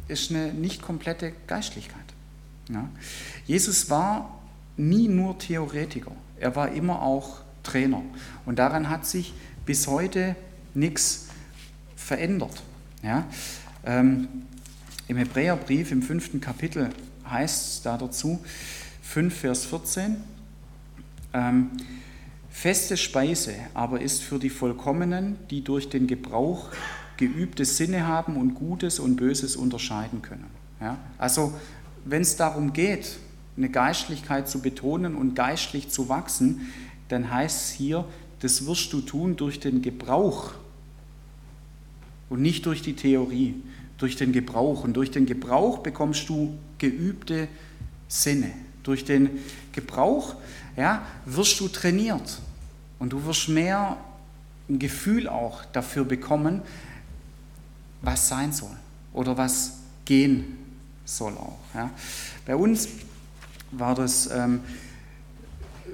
ist 0.09 0.31
eine 0.31 0.53
nicht 0.53 0.83
komplette 0.83 1.33
Geistlichkeit. 1.47 2.01
Ja. 2.69 2.89
Jesus 3.47 3.91
war 3.91 4.39
nie 4.77 5.09
nur 5.09 5.39
Theoretiker, 5.39 6.13
er 6.39 6.57
war 6.57 6.73
immer 6.73 7.03
auch 7.03 7.41
Trainer. 7.63 8.03
Und 8.47 8.59
daran 8.59 8.89
hat 8.89 9.07
sich 9.07 9.33
bis 9.65 9.87
heute 9.87 10.35
nichts 10.75 11.29
verändert. 11.97 12.63
Ja. 13.03 13.27
Ähm, 13.85 14.29
Im 15.09 15.17
Hebräerbrief 15.17 15.93
im 15.93 16.03
fünften 16.03 16.41
Kapitel 16.41 16.91
heißt 17.29 17.69
es 17.69 17.83
da 17.83 17.97
dazu, 17.97 18.43
5 19.03 19.35
Vers 19.35 19.67
14, 19.67 20.17
ähm, 21.35 21.71
Feste 22.53 22.97
Speise 22.97 23.55
aber 23.75 24.01
ist 24.01 24.23
für 24.23 24.39
die 24.39 24.51
Vollkommenen, 24.51 25.37
die 25.51 25.65
durch 25.65 25.89
den 25.89 26.07
Gebrauch 26.07 26.69
geübte 27.17 27.65
Sinne 27.65 28.07
haben 28.07 28.37
und 28.37 28.55
Gutes 28.55 29.01
und 29.01 29.17
Böses 29.17 29.57
unterscheiden 29.57 30.23
können. 30.23 30.47
Ja? 30.81 30.99
Also 31.19 31.55
wenn 32.05 32.23
es 32.23 32.37
darum 32.37 32.73
geht, 32.73 33.17
eine 33.57 33.71
Geistlichkeit 33.71 34.49
zu 34.49 34.61
betonen 34.61 35.15
und 35.15 35.35
geistlich 35.35 35.89
zu 35.89 36.09
wachsen, 36.09 36.73
dann 37.09 37.33
heißt 37.33 37.65
es 37.65 37.71
hier, 37.73 38.05
das 38.41 38.67
wirst 38.67 38.93
du 38.93 39.01
tun 39.01 39.37
durch 39.37 39.59
den 39.59 39.83
Gebrauch 39.83 40.53
und 42.29 42.43
nicht 42.43 42.67
durch 42.67 42.83
die 42.83 42.95
Theorie, 42.95 43.55
durch 43.99 44.17
den 44.17 44.33
Gebrauch. 44.33 44.85
Und 44.85 44.95
durch 44.95 45.11
den 45.11 45.27
Gebrauch 45.27 45.79
bekommst 45.79 46.29
du 46.29 46.59
geübte 46.79 47.49
Sinne. 48.09 48.51
Durch 48.83 49.05
den 49.05 49.31
Gebrauch 49.73 50.35
ja, 50.77 51.03
wirst 51.25 51.59
du 51.61 51.69
trainiert 51.69 52.41
und 52.99 53.13
du 53.13 53.25
wirst 53.25 53.49
mehr 53.49 53.97
ein 54.69 54.79
Gefühl 54.79 55.29
auch 55.29 55.65
dafür 55.67 56.05
bekommen, 56.05 56.63
was 58.01 58.29
sein 58.29 58.53
soll 58.53 58.77
oder 59.13 59.37
was 59.37 59.79
gehen 60.05 60.59
soll 61.05 61.33
auch. 61.37 61.59
Ja. 61.75 61.91
Bei 62.47 62.57
uns 62.57 62.89
war 63.71 63.95
das 63.95 64.31
ähm, 64.31 64.61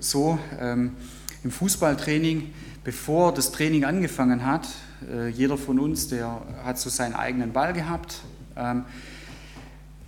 so 0.01 0.39
ähm, 0.59 0.97
im 1.45 1.51
Fußballtraining, 1.51 2.53
bevor 2.85 3.33
das 3.35 3.53
Training 3.53 3.85
angefangen 3.85 4.45
hat, 4.45 4.68
äh, 5.11 5.29
jeder 5.29 5.57
von 5.57 5.79
uns, 5.79 6.09
der 6.09 6.43
hat 6.64 6.79
so 6.79 6.91
seinen 6.91 7.14
eigenen 7.14 7.53
Ball 7.53 7.72
gehabt, 7.72 8.20
ähm, 8.57 8.85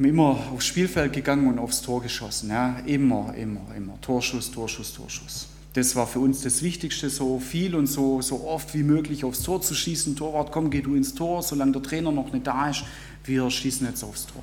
immer 0.07 0.38
aufs 0.53 0.66
Spielfeld 0.66 1.12
gegangen 1.12 1.46
und 1.46 1.59
aufs 1.59 1.82
Tor 1.82 2.03
geschossen. 2.03 2.51
Ja. 2.51 2.78
Immer, 2.86 3.34
immer, 3.34 3.74
immer. 3.76 4.01
Torschuss, 4.01 4.51
Torschuss, 4.51 4.94
Torschuss. 4.94 5.48
Das 5.72 5.94
war 5.94 6.07
für 6.07 6.18
uns 6.18 6.40
das 6.40 6.62
Wichtigste, 6.62 7.11
so 7.11 7.38
viel 7.38 7.76
und 7.76 7.86
so, 7.86 8.20
so 8.22 8.44
oft 8.44 8.74
wie 8.74 8.82
möglich 8.82 9.24
aufs 9.24 9.42
Tor 9.42 9.62
zu 9.62 9.74
schießen. 9.74 10.16
Torwart, 10.16 10.51
komm, 10.51 10.70
geh 10.70 10.80
du 10.80 10.96
ins 10.96 11.14
Tor, 11.14 11.42
solange 11.42 11.72
der 11.72 11.82
Trainer 11.82 12.11
noch 12.11 12.32
nicht 12.32 12.46
da 12.46 12.70
ist. 12.70 12.82
Wir 13.24 13.48
schießen 13.48 13.86
jetzt 13.86 14.03
aufs 14.03 14.26
Tor. 14.26 14.42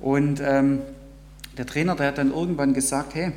Und 0.00 0.40
ähm, 0.40 0.80
der 1.56 1.66
Trainer, 1.66 1.96
der 1.96 2.08
hat 2.08 2.18
dann 2.18 2.30
irgendwann 2.30 2.72
gesagt, 2.72 3.16
hey, 3.16 3.32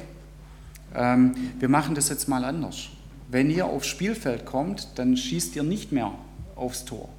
ähm, 0.96 1.34
wir 1.60 1.70
machen 1.70 1.96
das 1.96 2.10
jetzt 2.10 2.28
mal 2.28 2.44
anders. 2.44 2.90
Wenn 3.30 3.50
ihr 3.50 3.66
aufs 3.66 3.88
Spielfeld 3.88 4.46
kommt, 4.46 4.90
dann 4.96 5.18
schießt 5.18 5.56
ihr 5.56 5.64
nicht 5.64 5.92
mehr 5.92 6.12
aufs 6.56 6.86
Tor. 6.86 7.10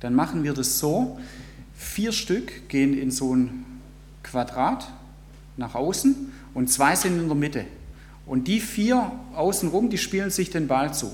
Dann 0.00 0.14
machen 0.14 0.42
wir 0.42 0.52
das 0.52 0.80
so, 0.80 1.20
vier 1.82 2.12
Stück 2.12 2.68
gehen 2.68 2.96
in 2.96 3.10
so 3.10 3.34
ein 3.34 3.64
Quadrat 4.22 4.88
nach 5.56 5.74
außen 5.74 6.32
und 6.54 6.70
zwei 6.70 6.96
sind 6.96 7.18
in 7.18 7.26
der 7.26 7.36
Mitte. 7.36 7.64
Und 8.24 8.48
die 8.48 8.60
vier 8.60 9.10
außenrum, 9.34 9.90
die 9.90 9.98
spielen 9.98 10.30
sich 10.30 10.50
den 10.50 10.68
Ball 10.68 10.94
zu. 10.94 11.10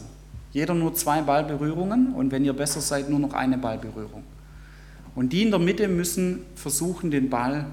Jeder 0.52 0.74
nur 0.74 0.94
zwei 0.94 1.22
Ballberührungen 1.22 2.12
und 2.12 2.30
wenn 2.30 2.44
ihr 2.44 2.52
besser 2.52 2.80
seid, 2.80 3.10
nur 3.10 3.18
noch 3.18 3.32
eine 3.32 3.58
Ballberührung. 3.58 4.22
Und 5.14 5.32
die 5.32 5.42
in 5.42 5.50
der 5.50 5.58
Mitte 5.58 5.88
müssen 5.88 6.40
versuchen, 6.54 7.10
den 7.10 7.28
Ball 7.28 7.66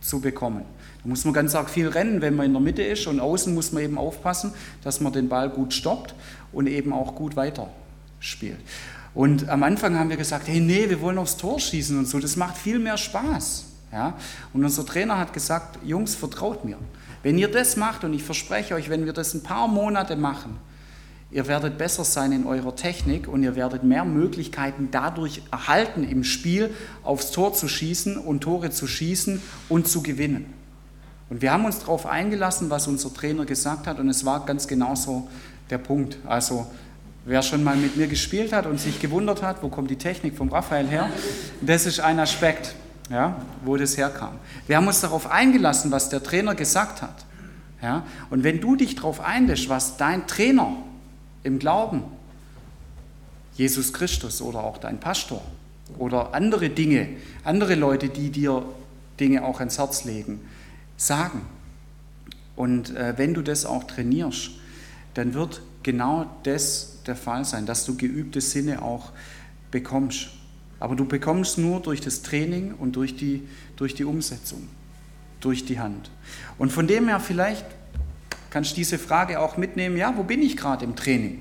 zu 0.00 0.20
bekommen. 0.20 0.62
Da 1.02 1.08
muss 1.08 1.24
man 1.24 1.32
ganz 1.32 1.54
arg 1.54 1.70
viel 1.70 1.88
rennen, 1.88 2.20
wenn 2.20 2.34
man 2.34 2.46
in 2.46 2.52
der 2.52 2.60
Mitte 2.60 2.82
ist 2.82 3.06
und 3.06 3.20
außen 3.20 3.54
muss 3.54 3.72
man 3.72 3.82
eben 3.82 3.98
aufpassen, 3.98 4.52
dass 4.82 5.00
man 5.00 5.12
den 5.12 5.28
Ball 5.28 5.48
gut 5.48 5.72
stoppt 5.72 6.14
und 6.52 6.66
eben 6.66 6.92
auch 6.92 7.14
gut 7.14 7.36
weiterspielt. 7.36 8.58
Und 9.14 9.48
am 9.48 9.62
Anfang 9.62 9.96
haben 9.98 10.10
wir 10.10 10.16
gesagt, 10.16 10.48
hey, 10.48 10.60
nee, 10.60 10.88
wir 10.88 11.00
wollen 11.00 11.18
aufs 11.18 11.36
Tor 11.36 11.60
schießen 11.60 11.96
und 11.98 12.08
so, 12.08 12.18
das 12.18 12.36
macht 12.36 12.56
viel 12.56 12.78
mehr 12.78 12.96
Spaß. 12.96 13.64
Ja? 13.92 14.14
Und 14.52 14.64
unser 14.64 14.84
Trainer 14.84 15.18
hat 15.18 15.32
gesagt, 15.32 15.78
Jungs, 15.84 16.16
vertraut 16.16 16.64
mir. 16.64 16.76
Wenn 17.22 17.38
ihr 17.38 17.50
das 17.50 17.76
macht, 17.76 18.04
und 18.04 18.12
ich 18.12 18.24
verspreche 18.24 18.74
euch, 18.74 18.90
wenn 18.90 19.06
wir 19.06 19.12
das 19.12 19.32
ein 19.32 19.42
paar 19.42 19.68
Monate 19.68 20.16
machen, 20.16 20.58
ihr 21.30 21.46
werdet 21.46 21.78
besser 21.78 22.04
sein 22.04 22.32
in 22.32 22.44
eurer 22.44 22.74
Technik 22.74 23.28
und 23.28 23.42
ihr 23.42 23.54
werdet 23.56 23.84
mehr 23.84 24.04
Möglichkeiten 24.04 24.88
dadurch 24.90 25.42
erhalten, 25.50 26.04
im 26.04 26.24
Spiel 26.24 26.74
aufs 27.04 27.30
Tor 27.30 27.54
zu 27.54 27.68
schießen 27.68 28.18
und 28.18 28.40
Tore 28.40 28.70
zu 28.70 28.86
schießen 28.86 29.40
und 29.68 29.86
zu 29.88 30.02
gewinnen. 30.02 30.52
Und 31.30 31.40
wir 31.40 31.52
haben 31.52 31.64
uns 31.64 31.78
darauf 31.78 32.04
eingelassen, 32.04 32.68
was 32.68 32.86
unser 32.88 33.14
Trainer 33.14 33.46
gesagt 33.46 33.86
hat, 33.86 34.00
und 34.00 34.08
es 34.08 34.24
war 34.24 34.44
ganz 34.44 34.68
genauso 34.68 35.28
der 35.70 35.78
Punkt. 35.78 36.18
Also, 36.26 36.66
wer 37.24 37.42
schon 37.42 37.64
mal 37.64 37.76
mit 37.76 37.96
mir 37.96 38.06
gespielt 38.06 38.52
hat 38.52 38.66
und 38.66 38.78
sich 38.78 39.00
gewundert 39.00 39.42
hat, 39.42 39.62
wo 39.62 39.68
kommt 39.68 39.90
die 39.90 39.96
Technik 39.96 40.36
vom 40.36 40.48
Raphael 40.48 40.86
her, 40.86 41.08
das 41.60 41.86
ist 41.86 42.00
ein 42.00 42.18
Aspekt 42.18 42.74
ja, 43.10 43.40
wo 43.64 43.76
das 43.76 43.96
herkam. 43.96 44.38
Wir 44.66 44.76
haben 44.76 44.86
uns 44.86 45.00
darauf 45.00 45.30
eingelassen, 45.30 45.90
was 45.90 46.08
der 46.08 46.22
Trainer 46.22 46.54
gesagt 46.54 47.02
hat. 47.02 47.24
Ja, 47.82 48.04
und 48.30 48.44
wenn 48.44 48.60
du 48.60 48.76
dich 48.76 48.94
darauf 48.94 49.20
einlässt, 49.20 49.68
was 49.68 49.96
dein 49.98 50.26
Trainer 50.26 50.74
im 51.42 51.58
Glauben, 51.58 52.02
Jesus 53.56 53.92
Christus 53.92 54.40
oder 54.40 54.64
auch 54.64 54.78
dein 54.78 54.98
Pastor 54.98 55.42
oder 55.98 56.34
andere 56.34 56.70
Dinge, 56.70 57.08
andere 57.44 57.74
Leute, 57.74 58.08
die 58.08 58.30
dir 58.30 58.64
Dinge 59.20 59.44
auch 59.44 59.60
ans 59.60 59.78
Herz 59.78 60.04
legen, 60.04 60.40
sagen. 60.96 61.42
Und 62.56 62.96
äh, 62.96 63.14
wenn 63.16 63.34
du 63.34 63.42
das 63.42 63.66
auch 63.66 63.84
trainierst, 63.84 64.52
dann 65.14 65.34
wird 65.34 65.62
genau 65.82 66.26
das 66.42 67.02
der 67.06 67.16
Fall 67.16 67.44
sein, 67.44 67.66
dass 67.66 67.84
du 67.84 67.96
geübte 67.96 68.40
Sinne 68.40 68.82
auch 68.82 69.12
bekommst. 69.70 70.28
Aber 70.80 70.96
du 70.96 71.04
bekommst 71.04 71.58
nur 71.58 71.80
durch 71.80 72.00
das 72.00 72.22
Training 72.22 72.74
und 72.74 72.96
durch 72.96 73.16
die, 73.16 73.42
durch 73.76 73.94
die 73.94 74.04
Umsetzung, 74.04 74.68
durch 75.40 75.64
die 75.64 75.78
Hand. 75.78 76.10
Und 76.58 76.72
von 76.72 76.86
dem 76.86 77.08
her 77.08 77.20
vielleicht 77.20 77.64
kannst 78.50 78.72
du 78.72 78.76
diese 78.76 78.98
Frage 78.98 79.40
auch 79.40 79.56
mitnehmen, 79.56 79.96
ja, 79.96 80.12
wo 80.16 80.22
bin 80.22 80.42
ich 80.42 80.56
gerade 80.56 80.84
im 80.84 80.96
Training? 80.96 81.40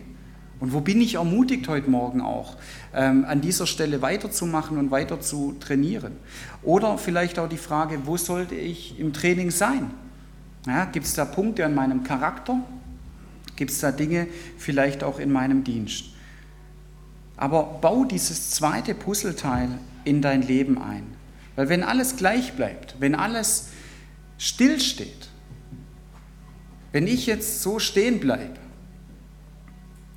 Und 0.59 0.71
wo 0.71 0.79
bin 0.79 1.01
ich 1.01 1.15
ermutigt 1.15 1.67
heute 1.67 1.89
Morgen 1.89 2.21
auch, 2.21 2.55
ähm, 2.93 3.25
an 3.25 3.41
dieser 3.41 3.67
Stelle 3.67 4.01
weiterzumachen 4.01 4.77
und 4.77 4.91
weiter 4.91 5.19
zu 5.19 5.57
trainieren? 5.59 6.13
Oder 6.61 6.97
vielleicht 6.97 7.37
auch 7.37 7.49
die 7.49 7.57
Frage, 7.57 7.99
wo 8.05 8.15
sollte 8.15 8.55
ich 8.55 8.97
im 8.97 9.11
Training 9.11 9.51
sein? 9.51 9.91
Ja, 10.65 10.85
Gibt 10.85 11.05
es 11.05 11.15
da 11.15 11.25
Punkte 11.25 11.65
an 11.65 11.75
meinem 11.75 12.03
Charakter? 12.03 12.61
Gibt 13.55 13.71
es 13.71 13.79
da 13.79 13.91
Dinge 13.91 14.27
vielleicht 14.57 15.03
auch 15.03 15.19
in 15.19 15.31
meinem 15.31 15.63
Dienst? 15.63 16.05
Aber 17.37 17.63
bau 17.81 18.05
dieses 18.05 18.51
zweite 18.51 18.93
Puzzleteil 18.93 19.69
in 20.05 20.21
dein 20.21 20.41
Leben 20.41 20.81
ein. 20.81 21.03
Weil 21.55 21.69
wenn 21.69 21.83
alles 21.83 22.15
gleich 22.15 22.53
bleibt, 22.53 22.95
wenn 22.99 23.15
alles 23.15 23.69
stillsteht, 24.37 25.29
wenn 26.91 27.07
ich 27.07 27.25
jetzt 27.25 27.61
so 27.61 27.79
stehen 27.79 28.19
bleibe 28.19 28.59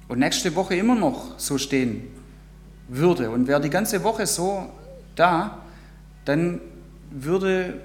und 0.09 0.18
nächste 0.18 0.55
Woche 0.55 0.76
immer 0.76 0.95
noch 0.95 1.39
so 1.39 1.59
stehen 1.59 2.05
würde 2.89 3.30
und 3.30 3.49
wäre 3.49 3.61
die 3.61 3.70
ganze 3.70 4.03
Woche 4.05 4.26
so 4.26 4.70
da, 5.14 5.62
dann 6.24 6.61
würde 7.11 7.80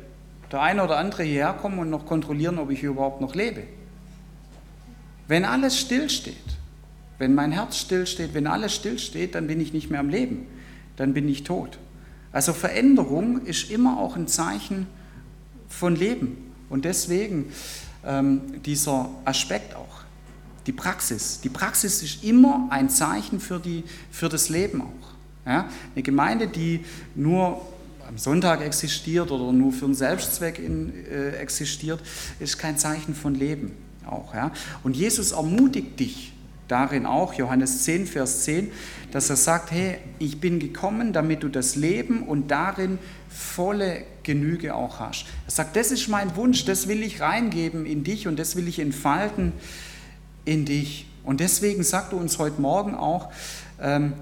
der 0.51 0.61
eine 0.61 0.83
oder 0.83 0.97
andere 0.97 1.23
hierher 1.23 1.53
kommen 1.53 1.79
und 1.79 1.89
noch 1.89 2.05
kontrollieren, 2.05 2.59
ob 2.59 2.69
ich 2.69 2.83
überhaupt 2.83 3.21
noch 3.21 3.33
lebe. 3.35 3.63
Wenn 5.31 5.45
alles 5.45 5.79
stillsteht, 5.79 6.35
wenn 7.17 7.33
mein 7.33 7.53
Herz 7.53 7.77
stillsteht, 7.77 8.33
wenn 8.33 8.47
alles 8.47 8.75
stillsteht, 8.75 9.33
dann 9.33 9.47
bin 9.47 9.61
ich 9.61 9.71
nicht 9.71 9.89
mehr 9.89 10.01
am 10.01 10.09
Leben, 10.09 10.45
dann 10.97 11.13
bin 11.13 11.29
ich 11.29 11.45
tot. 11.45 11.79
Also 12.33 12.51
Veränderung 12.51 13.45
ist 13.45 13.71
immer 13.71 13.97
auch 13.97 14.17
ein 14.17 14.27
Zeichen 14.27 14.87
von 15.69 15.95
Leben. 15.95 16.51
Und 16.67 16.83
deswegen 16.83 17.45
ähm, 18.05 18.61
dieser 18.65 19.09
Aspekt 19.23 19.73
auch, 19.73 20.01
die 20.67 20.73
Praxis. 20.73 21.39
Die 21.39 21.47
Praxis 21.47 22.03
ist 22.03 22.25
immer 22.25 22.67
ein 22.69 22.89
Zeichen 22.89 23.39
für, 23.39 23.61
die, 23.61 23.85
für 24.11 24.27
das 24.27 24.49
Leben 24.49 24.81
auch. 24.81 25.47
Ja? 25.49 25.69
Eine 25.95 26.03
Gemeinde, 26.03 26.49
die 26.49 26.83
nur 27.15 27.65
am 28.05 28.17
Sonntag 28.17 28.59
existiert 28.59 29.31
oder 29.31 29.53
nur 29.53 29.71
für 29.71 29.85
einen 29.85 29.95
Selbstzweck 29.95 30.59
in, 30.59 30.91
äh, 31.05 31.37
existiert, 31.37 32.01
ist 32.41 32.57
kein 32.57 32.77
Zeichen 32.77 33.15
von 33.15 33.33
Leben 33.33 33.71
auch. 34.05 34.33
Ja? 34.33 34.51
Und 34.83 34.95
Jesus 34.95 35.31
ermutigt 35.31 35.99
dich, 35.99 36.33
darin 36.71 37.05
auch, 37.05 37.33
Johannes 37.33 37.83
10, 37.83 38.07
Vers 38.07 38.43
10, 38.43 38.71
dass 39.11 39.29
er 39.29 39.35
sagt, 39.35 39.71
hey, 39.71 39.97
ich 40.19 40.39
bin 40.39 40.59
gekommen, 40.59 41.11
damit 41.11 41.43
du 41.43 41.49
das 41.49 41.75
Leben 41.75 42.23
und 42.23 42.49
darin 42.49 42.97
volle 43.29 44.03
Genüge 44.23 44.73
auch 44.73 44.99
hast. 44.99 45.25
Er 45.45 45.51
sagt, 45.51 45.75
das 45.75 45.91
ist 45.91 46.07
mein 46.07 46.35
Wunsch, 46.37 46.63
das 46.63 46.87
will 46.87 47.03
ich 47.03 47.19
reingeben 47.19 47.85
in 47.85 48.03
dich 48.03 48.27
und 48.27 48.39
das 48.39 48.55
will 48.55 48.67
ich 48.67 48.79
entfalten 48.79 49.51
in 50.45 50.65
dich. 50.65 51.07
Und 51.23 51.41
deswegen 51.41 51.83
sagt 51.83 52.13
er 52.13 52.19
uns 52.19 52.39
heute 52.39 52.61
Morgen 52.61 52.95
auch, 52.95 53.31
ähm, 53.81 54.13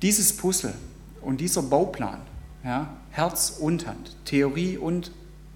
dieses 0.00 0.36
Puzzle 0.36 0.74
und 1.22 1.40
dieser 1.40 1.62
Bauplan, 1.62 2.20
ja, 2.64 2.88
Herz 3.10 3.56
und 3.58 3.86
Hand, 3.86 4.16
Theorie 4.24 4.78
und 4.78 5.10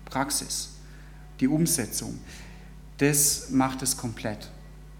Praxis, 0.05 0.71
die 1.39 1.47
Umsetzung, 1.47 2.19
das 3.03 3.51
macht 3.51 3.83
es 3.83 3.97
komplett. 3.97 4.49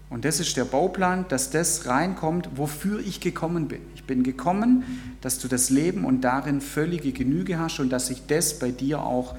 Und 0.09 0.25
das 0.25 0.39
ist 0.39 0.57
der 0.57 0.65
Bauplan, 0.65 1.25
dass 1.29 1.49
das 1.49 1.87
reinkommt, 1.87 2.49
wofür 2.55 2.99
ich 2.99 3.21
gekommen 3.21 3.69
bin. 3.69 3.81
Ich 3.95 4.03
bin 4.03 4.23
gekommen, 4.23 4.83
dass 5.21 5.39
du 5.39 5.47
das 5.47 5.69
Leben 5.69 6.03
und 6.03 6.21
darin 6.21 6.59
völlige 6.59 7.13
Genüge 7.13 7.57
hast 7.57 7.79
und 7.79 7.89
dass 7.89 8.07
sich 8.07 8.27
das 8.27 8.59
bei 8.59 8.71
dir 8.71 9.01
auch 9.01 9.35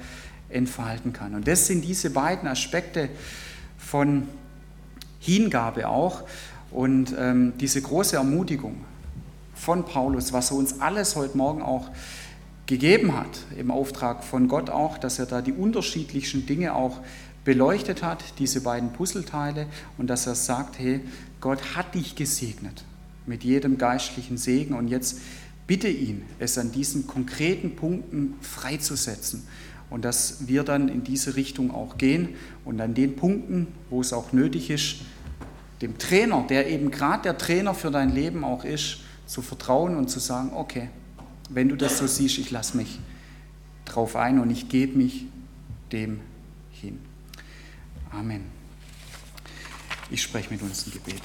entfalten 0.49 1.13
kann. 1.13 1.35
Und 1.35 1.47
das 1.47 1.67
sind 1.67 1.85
diese 1.85 2.09
beiden 2.09 2.49
Aspekte 2.49 3.09
von 3.77 4.27
Hingabe 5.19 5.87
auch 5.87 6.23
und 6.71 7.15
ähm, 7.17 7.53
diese 7.59 7.81
große 7.81 8.15
Ermutigung 8.15 8.77
von 9.53 9.85
Paulus, 9.85 10.33
was 10.33 10.51
er 10.51 10.57
uns 10.57 10.81
alles 10.81 11.15
heute 11.15 11.37
Morgen 11.37 11.61
auch 11.61 11.89
gegeben 12.65 13.15
hat, 13.15 13.29
im 13.57 13.69
Auftrag 13.69 14.23
von 14.23 14.47
Gott 14.47 14.69
auch, 14.71 14.97
dass 14.97 15.19
er 15.19 15.27
da 15.27 15.41
die 15.41 15.53
unterschiedlichsten 15.53 16.45
Dinge 16.47 16.73
auch 16.73 16.99
beleuchtet 17.45 18.03
hat, 18.03 18.23
diese 18.39 18.61
beiden 18.61 18.91
Puzzleteile, 18.91 19.67
und 19.97 20.07
dass 20.07 20.27
er 20.27 20.35
sagt, 20.35 20.77
hey, 20.79 20.99
Gott 21.39 21.75
hat 21.75 21.95
dich 21.95 22.15
gesegnet 22.15 22.83
mit 23.25 23.43
jedem 23.43 23.77
geistlichen 23.77 24.37
Segen 24.37 24.73
und 24.73 24.87
jetzt 24.87 25.19
bitte 25.67 25.87
ihn, 25.87 26.23
es 26.39 26.57
an 26.57 26.71
diesen 26.71 27.07
konkreten 27.07 27.75
Punkten 27.75 28.35
freizusetzen 28.41 29.43
und 29.89 30.03
dass 30.03 30.47
wir 30.47 30.63
dann 30.63 30.89
in 30.89 31.03
diese 31.03 31.35
Richtung 31.35 31.71
auch 31.71 31.97
gehen 31.97 32.29
und 32.65 32.81
an 32.81 32.93
den 32.93 33.15
Punkten, 33.15 33.67
wo 33.89 34.01
es 34.01 34.13
auch 34.13 34.33
nötig 34.33 34.69
ist, 34.69 34.97
dem 35.81 35.97
Trainer, 35.97 36.45
der 36.49 36.67
eben 36.69 36.91
gerade 36.91 37.23
der 37.23 37.37
Trainer 37.37 37.73
für 37.73 37.91
dein 37.91 38.13
Leben 38.13 38.43
auch 38.43 38.63
ist, 38.63 38.99
zu 39.25 39.41
vertrauen 39.41 39.95
und 39.95 40.09
zu 40.09 40.19
sagen, 40.19 40.51
okay, 40.53 40.89
wenn 41.49 41.69
du 41.69 41.75
das 41.75 41.97
so 41.97 42.07
siehst, 42.07 42.37
ich 42.37 42.51
lasse 42.51 42.77
mich 42.77 42.99
drauf 43.85 44.15
ein 44.15 44.39
und 44.39 44.49
ich 44.49 44.69
gebe 44.69 44.97
mich 44.97 45.25
dem 45.91 46.19
hin. 46.71 46.99
Amen. 48.17 48.45
Ich 50.09 50.21
spreche 50.21 50.49
mit 50.49 50.61
uns 50.61 50.87
ein 50.87 50.91
Gebet. 50.91 51.21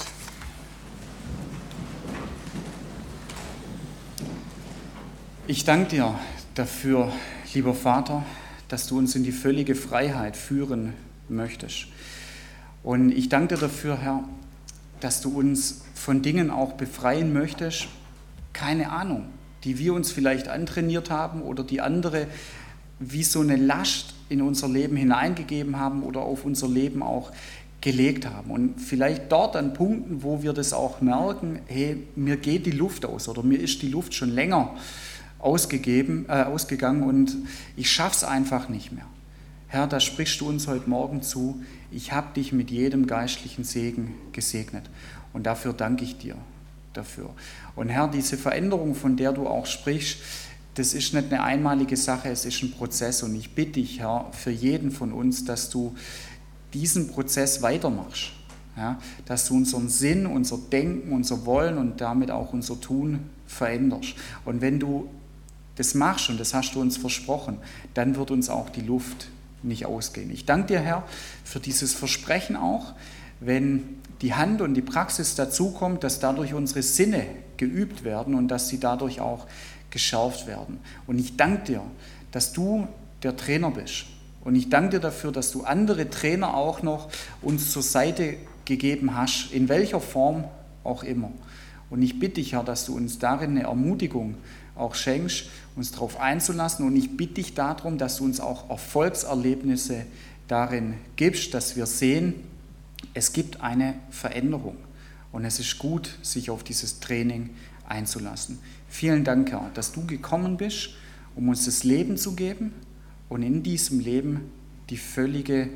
Ich 5.46 5.64
danke 5.64 5.90
dir 5.90 6.18
dafür, 6.56 7.12
lieber 7.54 7.74
Vater, 7.74 8.24
dass 8.66 8.88
du 8.88 8.98
uns 8.98 9.14
in 9.14 9.22
die 9.22 9.30
völlige 9.30 9.76
Freiheit 9.76 10.36
führen 10.36 10.94
möchtest. 11.28 11.86
Und 12.82 13.12
ich 13.12 13.28
danke 13.28 13.54
dir 13.54 13.60
dafür, 13.60 13.96
Herr, 13.96 14.24
dass 14.98 15.20
du 15.20 15.38
uns 15.38 15.82
von 15.94 16.22
Dingen 16.22 16.50
auch 16.50 16.72
befreien 16.72 17.32
möchtest, 17.32 17.86
keine 18.52 18.90
Ahnung, 18.90 19.28
die 19.62 19.78
wir 19.78 19.94
uns 19.94 20.10
vielleicht 20.10 20.48
antrainiert 20.48 21.08
haben 21.08 21.42
oder 21.42 21.62
die 21.62 21.80
andere 21.80 22.26
wie 22.98 23.22
so 23.22 23.40
eine 23.40 23.56
Last 23.56 24.14
in 24.30 24.40
unser 24.40 24.68
Leben 24.68 24.96
hineingegeben 24.96 25.78
haben 25.78 26.02
oder 26.02 26.20
auf 26.20 26.44
unser 26.44 26.68
Leben 26.68 27.02
auch 27.02 27.32
gelegt 27.80 28.26
haben. 28.26 28.50
Und 28.50 28.80
vielleicht 28.80 29.30
dort 29.30 29.56
an 29.56 29.74
Punkten, 29.74 30.22
wo 30.22 30.42
wir 30.42 30.52
das 30.52 30.72
auch 30.72 31.00
merken, 31.00 31.60
hey, 31.66 32.02
mir 32.16 32.36
geht 32.36 32.66
die 32.66 32.70
Luft 32.70 33.04
aus 33.04 33.28
oder 33.28 33.42
mir 33.42 33.58
ist 33.58 33.82
die 33.82 33.88
Luft 33.88 34.14
schon 34.14 34.30
länger 34.30 34.74
ausgegeben, 35.38 36.26
äh, 36.28 36.42
ausgegangen 36.42 37.02
und 37.02 37.36
ich 37.76 37.90
schaffe 37.90 38.16
es 38.16 38.24
einfach 38.24 38.68
nicht 38.68 38.92
mehr. 38.92 39.06
Herr, 39.68 39.86
da 39.86 40.00
sprichst 40.00 40.40
du 40.40 40.48
uns 40.48 40.66
heute 40.66 40.90
Morgen 40.90 41.22
zu, 41.22 41.62
ich 41.90 42.12
habe 42.12 42.34
dich 42.34 42.52
mit 42.52 42.70
jedem 42.70 43.06
geistlichen 43.06 43.64
Segen 43.64 44.14
gesegnet. 44.32 44.84
Und 45.32 45.44
dafür 45.44 45.72
danke 45.72 46.04
ich 46.04 46.18
dir 46.18 46.34
dafür. 46.92 47.30
Und 47.76 47.88
Herr, 47.88 48.08
diese 48.08 48.36
Veränderung, 48.36 48.94
von 48.94 49.16
der 49.16 49.32
du 49.32 49.46
auch 49.46 49.66
sprichst, 49.66 50.18
das 50.74 50.94
ist 50.94 51.14
nicht 51.14 51.32
eine 51.32 51.42
einmalige 51.42 51.96
Sache, 51.96 52.30
es 52.30 52.44
ist 52.44 52.62
ein 52.62 52.70
Prozess. 52.70 53.22
Und 53.22 53.34
ich 53.34 53.54
bitte 53.54 53.72
dich, 53.72 54.00
Herr, 54.00 54.26
für 54.32 54.50
jeden 54.50 54.90
von 54.90 55.12
uns, 55.12 55.44
dass 55.44 55.70
du 55.70 55.94
diesen 56.72 57.08
Prozess 57.08 57.62
weitermachst. 57.62 58.32
Ja, 58.76 58.98
dass 59.26 59.48
du 59.48 59.56
unseren 59.56 59.88
Sinn, 59.88 60.26
unser 60.26 60.56
Denken, 60.56 61.12
unser 61.12 61.44
Wollen 61.44 61.76
und 61.76 62.00
damit 62.00 62.30
auch 62.30 62.52
unser 62.52 62.80
Tun 62.80 63.28
veränderst. 63.46 64.14
Und 64.44 64.60
wenn 64.60 64.78
du 64.78 65.10
das 65.74 65.94
machst, 65.94 66.30
und 66.30 66.38
das 66.38 66.54
hast 66.54 66.74
du 66.74 66.80
uns 66.80 66.96
versprochen, 66.96 67.58
dann 67.94 68.14
wird 68.14 68.30
uns 68.30 68.48
auch 68.48 68.70
die 68.70 68.82
Luft 68.82 69.28
nicht 69.62 69.86
ausgehen. 69.86 70.30
Ich 70.30 70.46
danke 70.46 70.68
dir, 70.68 70.80
Herr, 70.80 71.02
für 71.44 71.60
dieses 71.60 71.94
Versprechen 71.94 72.56
auch, 72.56 72.94
wenn 73.40 73.96
die 74.22 74.34
Hand 74.34 74.60
und 74.60 74.74
die 74.74 74.82
Praxis 74.82 75.34
dazukommt, 75.34 76.04
dass 76.04 76.20
dadurch 76.20 76.54
unsere 76.54 76.82
Sinne 76.82 77.26
geübt 77.56 78.04
werden 78.04 78.34
und 78.34 78.48
dass 78.48 78.68
sie 78.68 78.78
dadurch 78.78 79.20
auch 79.20 79.46
geschärft 79.90 80.46
werden. 80.46 80.78
Und 81.06 81.18
ich 81.18 81.36
danke 81.36 81.64
dir, 81.64 81.82
dass 82.32 82.52
du 82.52 82.86
der 83.22 83.36
Trainer 83.36 83.70
bist. 83.70 84.06
Und 84.42 84.54
ich 84.54 84.70
danke 84.70 84.90
dir 84.90 85.00
dafür, 85.00 85.32
dass 85.32 85.50
du 85.50 85.64
andere 85.64 86.08
Trainer 86.08 86.54
auch 86.54 86.82
noch 86.82 87.08
uns 87.42 87.70
zur 87.70 87.82
Seite 87.82 88.36
gegeben 88.64 89.16
hast, 89.16 89.52
in 89.52 89.68
welcher 89.68 90.00
Form 90.00 90.44
auch 90.84 91.02
immer. 91.02 91.30
Und 91.90 92.02
ich 92.02 92.18
bitte 92.18 92.34
dich, 92.36 92.52
Herr, 92.52 92.62
dass 92.62 92.86
du 92.86 92.96
uns 92.96 93.18
darin 93.18 93.50
eine 93.50 93.64
Ermutigung 93.64 94.36
auch 94.76 94.94
schenkst, 94.94 95.46
uns 95.76 95.90
darauf 95.90 96.20
einzulassen. 96.20 96.86
Und 96.86 96.96
ich 96.96 97.16
bitte 97.16 97.34
dich 97.34 97.54
darum, 97.54 97.98
dass 97.98 98.16
du 98.16 98.24
uns 98.24 98.40
auch 98.40 98.70
Erfolgserlebnisse 98.70 100.06
darin 100.48 100.94
gibst, 101.16 101.52
dass 101.52 101.76
wir 101.76 101.86
sehen, 101.86 102.34
es 103.12 103.32
gibt 103.32 103.60
eine 103.60 103.94
Veränderung. 104.10 104.76
Und 105.32 105.44
es 105.44 105.58
ist 105.60 105.78
gut, 105.78 106.16
sich 106.22 106.50
auf 106.50 106.64
dieses 106.64 107.00
Training 107.00 107.50
einzulassen. 107.88 108.58
Vielen 108.90 109.22
Dank, 109.22 109.52
Herr, 109.52 109.70
dass 109.72 109.92
du 109.92 110.04
gekommen 110.04 110.56
bist, 110.56 110.90
um 111.36 111.48
uns 111.48 111.64
das 111.64 111.84
Leben 111.84 112.16
zu 112.16 112.34
geben 112.34 112.72
und 113.28 113.42
in 113.42 113.62
diesem 113.62 114.00
Leben 114.00 114.50
die 114.90 114.96
völlige 114.96 115.70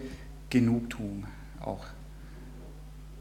Genugtuung 0.50 1.24
auch. 1.60 1.86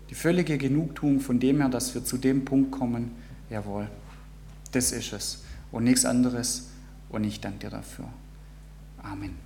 Die 0.09 0.15
völlige 0.15 0.57
Genugtuung 0.57 1.19
von 1.19 1.39
dem 1.39 1.57
her, 1.57 1.69
dass 1.69 1.93
wir 1.93 2.03
zu 2.03 2.17
dem 2.17 2.43
Punkt 2.43 2.71
kommen, 2.71 3.11
jawohl, 3.49 3.87
das 4.71 4.91
ist 4.91 5.13
es 5.13 5.43
und 5.71 5.83
nichts 5.83 6.05
anderes. 6.05 6.69
Und 7.09 7.23
ich 7.23 7.39
danke 7.39 7.59
dir 7.59 7.69
dafür. 7.69 8.09
Amen. 8.97 9.42